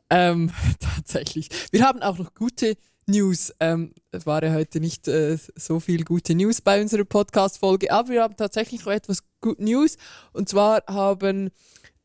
Ähm, 0.09 0.51
tatsächlich. 0.79 1.49
Wir 1.71 1.85
haben 1.85 2.01
auch 2.01 2.17
noch 2.17 2.33
gute 2.33 2.75
News. 3.05 3.53
Ähm, 3.59 3.93
es 4.11 4.25
war 4.25 4.43
ja 4.43 4.53
heute 4.53 4.79
nicht 4.79 5.07
äh, 5.07 5.37
so 5.55 5.79
viel 5.79 6.03
gute 6.05 6.35
News 6.35 6.61
bei 6.61 6.81
unserer 6.81 7.03
Podcast-Folge, 7.03 7.91
aber 7.91 8.09
wir 8.09 8.23
haben 8.23 8.37
tatsächlich 8.37 8.85
noch 8.85 8.93
etwas 8.93 9.19
Good 9.41 9.59
News. 9.59 9.97
Und 10.31 10.49
zwar 10.49 10.83
haben 10.87 11.51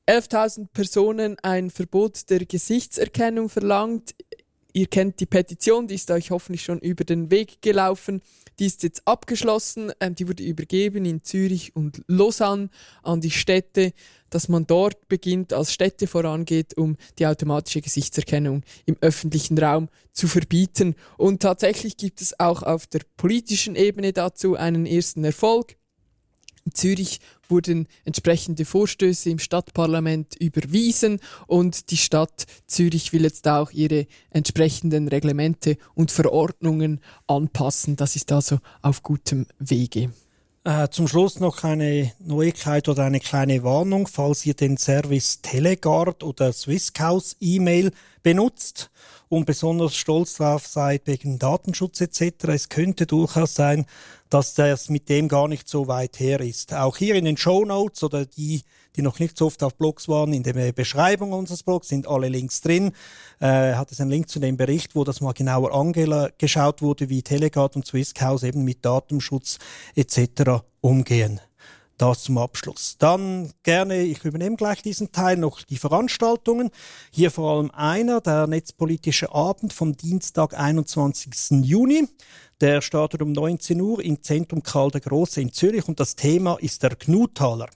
11.000 0.09 0.69
Personen 0.73 1.37
ein 1.43 1.71
Verbot 1.71 2.31
der 2.31 2.47
Gesichtserkennung 2.47 3.49
verlangt. 3.49 4.15
Ihr 4.79 4.87
kennt 4.87 5.19
die 5.19 5.27
Petition, 5.27 5.89
die 5.89 5.97
ist 5.97 6.09
euch 6.13 6.31
hoffentlich 6.31 6.63
schon 6.63 6.79
über 6.79 7.03
den 7.03 7.33
Weg 7.33 7.61
gelaufen. 7.63 8.23
Die 8.61 8.67
ist 8.67 8.85
jetzt 8.85 9.09
abgeschlossen. 9.09 9.91
Ähm, 9.99 10.15
die 10.15 10.29
wurde 10.29 10.45
übergeben 10.45 11.05
in 11.05 11.25
Zürich 11.25 11.75
und 11.75 12.05
Lausanne 12.07 12.71
an 13.03 13.21
die 13.21 13.33
Städte, 13.33 13.93
dass 14.31 14.49
man 14.49 14.69
dort 14.69 15.09
beginnt, 15.09 15.53
als 15.53 15.73
Städte 15.73 16.07
vorangeht, 16.07 16.79
um 16.79 16.97
die 17.19 17.27
automatische 17.27 17.81
Gesichtserkennung 17.81 18.63
im 18.87 18.97
öffentlichen 19.01 19.59
Raum 19.59 19.89
zu 20.13 20.29
verbieten. 20.29 20.95
Und 21.17 21.43
tatsächlich 21.43 21.97
gibt 21.97 22.21
es 22.21 22.39
auch 22.39 22.63
auf 22.63 22.87
der 22.87 23.01
politischen 23.17 23.75
Ebene 23.75 24.13
dazu 24.13 24.55
einen 24.55 24.87
ersten 24.87 25.25
Erfolg. 25.25 25.75
In 26.65 26.73
Zürich 26.73 27.19
wurden 27.49 27.87
entsprechende 28.05 28.65
Vorstöße 28.65 29.31
im 29.31 29.39
Stadtparlament 29.39 30.37
überwiesen 30.37 31.21
und 31.47 31.91
die 31.91 31.97
Stadt 31.97 32.47
Zürich 32.67 33.13
will 33.13 33.23
jetzt 33.23 33.49
auch 33.49 33.71
ihre 33.73 34.07
entsprechenden 34.31 35.09
Reglemente 35.09 35.77
und 35.95 36.11
Verordnungen 36.11 37.01
anpassen. 37.27 37.97
Das 37.97 38.17
ist 38.17 38.33
also 38.33 38.59
auf 38.83 39.03
gutem 39.03 39.47
Wege. 39.59 40.11
Äh, 40.69 40.91
zum 40.91 41.09
Schluss 41.09 41.41
noch 41.41 41.65
eine 41.65 42.13
Neuigkeit 42.19 42.91
oder 42.91 43.05
eine 43.05 43.21
kleine 43.21 43.65
Warnung, 43.65 44.07
falls 44.07 44.45
ihr 44.45 44.53
den 44.53 44.77
Service 44.77 45.41
Telegard 45.41 46.23
oder 46.23 46.53
Swisscaus 46.53 47.37
E-Mail 47.41 47.91
benutzt 48.23 48.91
und 49.31 49.47
besonders 49.47 49.97
stolz 49.97 50.35
drauf 50.35 50.67
seid 50.67 51.07
wegen 51.07 51.39
Datenschutz 51.39 52.03
etc. 52.03 52.49
Es 52.49 52.69
könnte 52.69 53.07
durchaus 53.07 53.55
sein, 53.55 53.87
dass 54.29 54.53
das 54.53 54.91
mit 54.91 55.09
dem 55.09 55.29
gar 55.29 55.49
nicht 55.49 55.71
so 55.71 55.89
weit 55.89 56.21
her 56.21 56.41
ist. 56.41 56.75
Auch 56.75 56.99
hier 56.99 57.15
in 57.15 57.25
den 57.25 57.39
Show 57.39 57.65
Notes 57.65 58.03
oder 58.03 58.27
die, 58.27 58.61
die 58.99 59.03
noch 59.03 59.21
nicht 59.21 59.39
so 59.39 59.47
oft 59.47 59.63
auf 59.63 59.77
Blogs 59.77 60.09
waren, 60.09 60.33
in 60.33 60.43
der 60.43 60.73
Beschreibung 60.73 61.33
unseres 61.33 61.63
Blogs 61.63 61.89
sind 61.89 62.09
alle 62.09 62.29
Links 62.29 62.61
drin. 62.61 62.93
Äh, 63.39 63.75
hat 63.75 63.93
es 63.93 64.01
einen 64.01 64.11
Link 64.11 64.29
zu 64.29 64.41
dem 64.41 64.57
Bericht, 64.57 64.97
wo 64.97 65.05
das 65.05 65.21
mal 65.21 65.33
genauer 65.33 65.73
angeschaut 65.73 66.83
wurde, 66.83 67.09
wie 67.09 67.23
Telegard 67.23 67.77
und 67.77 67.87
Swisscaus 67.87 68.43
eben 68.43 68.65
mit 68.65 68.85
Datenschutz 68.85 69.59
etc. 69.95 70.65
umgehen. 70.81 71.41
Das 71.97 72.23
zum 72.23 72.39
Abschluss. 72.39 72.97
Dann 72.99 73.51
gerne, 73.65 74.03
ich 74.03 74.25
übernehme 74.25 74.57
gleich 74.57 74.83
diesen 74.83 75.11
Teil, 75.11 75.37
noch 75.37 75.63
die 75.63 75.77
Veranstaltungen. 75.77 76.71
Hier 77.11 77.31
vor 77.31 77.57
allem 77.57 77.71
einer, 77.73 78.21
der 78.21 78.47
Netzpolitische 78.47 79.33
Abend 79.33 79.73
vom 79.73 79.97
Dienstag, 79.97 80.59
21. 80.59 81.65
Juni. 81.65 82.09
Der 82.61 82.83
startet 82.83 83.23
um 83.23 83.31
19 83.31 83.81
Uhr 83.81 84.03
im 84.05 84.21
Zentrum 84.21 84.65
Karl 84.65 84.91
der 84.91 85.01
Große 85.01 85.41
in 85.41 85.53
Zürich 85.53 85.87
und 85.87 86.01
das 86.01 86.17
Thema 86.17 86.57
ist 86.61 86.83
der 86.83 86.97
Knutaler. 86.97 87.69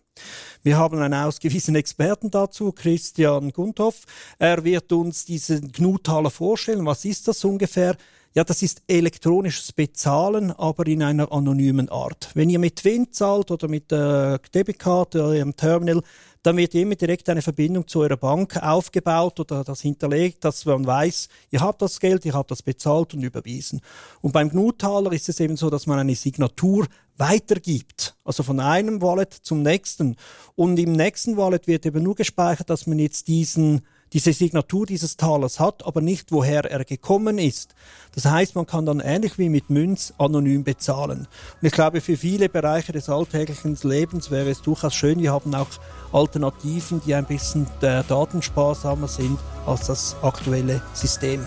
Wir 0.64 0.76
haben 0.76 0.98
einen 0.98 1.14
ausgewiesenen 1.14 1.78
Experten 1.78 2.32
dazu, 2.32 2.72
Christian 2.72 3.52
Gunthoff. 3.52 4.02
Er 4.40 4.64
wird 4.64 4.92
uns 4.92 5.24
diesen 5.24 5.70
Knutaler 5.70 6.30
vorstellen. 6.30 6.84
Was 6.84 7.04
ist 7.04 7.28
das 7.28 7.44
ungefähr? 7.44 7.96
Ja, 8.34 8.42
das 8.42 8.62
ist 8.62 8.82
elektronisches 8.88 9.72
Bezahlen, 9.72 10.50
aber 10.50 10.86
in 10.88 11.04
einer 11.04 11.30
anonymen 11.30 11.88
Art. 11.88 12.30
Wenn 12.34 12.50
ihr 12.50 12.58
mit 12.58 12.76
Twin 12.76 13.12
zahlt 13.12 13.52
oder 13.52 13.68
mit 13.68 13.92
der 13.92 14.40
Debitkarte 14.52 15.22
oder 15.22 15.34
ihrem 15.34 15.54
Terminal, 15.54 16.02
dann 16.42 16.56
wird 16.56 16.74
immer 16.74 16.96
direkt 16.96 17.28
eine 17.28 17.42
Verbindung 17.42 17.86
zu 17.86 18.00
eurer 18.00 18.16
Bank 18.16 18.56
aufgebaut 18.56 19.38
oder 19.38 19.62
das 19.62 19.80
hinterlegt, 19.80 20.44
dass 20.44 20.64
man 20.64 20.84
weiß, 20.84 21.28
ihr 21.50 21.60
habt 21.60 21.82
das 21.82 22.00
Geld, 22.00 22.24
ihr 22.24 22.34
habt 22.34 22.50
das 22.50 22.62
bezahlt 22.62 23.14
und 23.14 23.22
überwiesen. 23.22 23.80
Und 24.20 24.32
beim 24.32 24.50
Gnutaler 24.50 25.12
ist 25.12 25.28
es 25.28 25.38
eben 25.38 25.56
so, 25.56 25.70
dass 25.70 25.86
man 25.86 25.98
eine 25.98 26.16
Signatur 26.16 26.86
weitergibt, 27.16 28.16
also 28.24 28.42
von 28.42 28.58
einem 28.58 29.00
Wallet 29.00 29.32
zum 29.32 29.62
nächsten. 29.62 30.16
Und 30.56 30.78
im 30.78 30.92
nächsten 30.92 31.36
Wallet 31.36 31.66
wird 31.68 31.86
eben 31.86 32.02
nur 32.02 32.16
gespeichert, 32.16 32.70
dass 32.70 32.86
man 32.86 32.98
jetzt 32.98 33.28
diesen 33.28 33.82
diese 34.12 34.32
Signatur 34.32 34.86
dieses 34.86 35.16
Talers 35.16 35.58
hat, 35.58 35.84
aber 35.86 36.00
nicht, 36.00 36.32
woher 36.32 36.70
er 36.70 36.84
gekommen 36.84 37.38
ist. 37.38 37.74
Das 38.14 38.26
heißt, 38.26 38.54
man 38.54 38.66
kann 38.66 38.86
dann 38.86 39.00
ähnlich 39.00 39.38
wie 39.38 39.48
mit 39.48 39.70
Münz 39.70 40.12
anonym 40.18 40.64
bezahlen. 40.64 41.26
Und 41.60 41.66
ich 41.66 41.72
glaube, 41.72 42.00
für 42.00 42.16
viele 42.16 42.48
Bereiche 42.48 42.92
des 42.92 43.08
alltäglichen 43.08 43.78
Lebens 43.82 44.30
wäre 44.30 44.50
es 44.50 44.60
durchaus 44.62 44.94
schön, 44.94 45.18
wir 45.20 45.32
haben 45.32 45.54
auch 45.54 45.68
Alternativen, 46.12 47.00
die 47.06 47.14
ein 47.14 47.24
bisschen 47.24 47.66
äh, 47.80 48.02
datensparsamer 48.06 49.08
sind 49.08 49.38
als 49.66 49.86
das 49.86 50.16
aktuelle 50.22 50.82
System. 50.92 51.46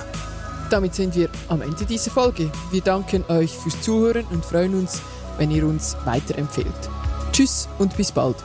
Damit 0.69 0.95
sind 0.95 1.15
wir 1.15 1.29
am 1.49 1.61
Ende 1.61 1.85
dieser 1.85 2.09
Folge. 2.09 2.51
Wir 2.71 2.81
danken 2.81 3.23
euch 3.27 3.51
fürs 3.51 3.79
Zuhören 3.81 4.25
und 4.31 4.43
freuen 4.43 4.73
uns, 4.73 5.01
wenn 5.37 5.51
ihr 5.51 5.65
uns 5.65 5.95
weiterempfehlt. 6.05 6.65
Tschüss 7.31 7.69
und 7.77 7.95
bis 7.95 8.11
bald. 8.11 8.37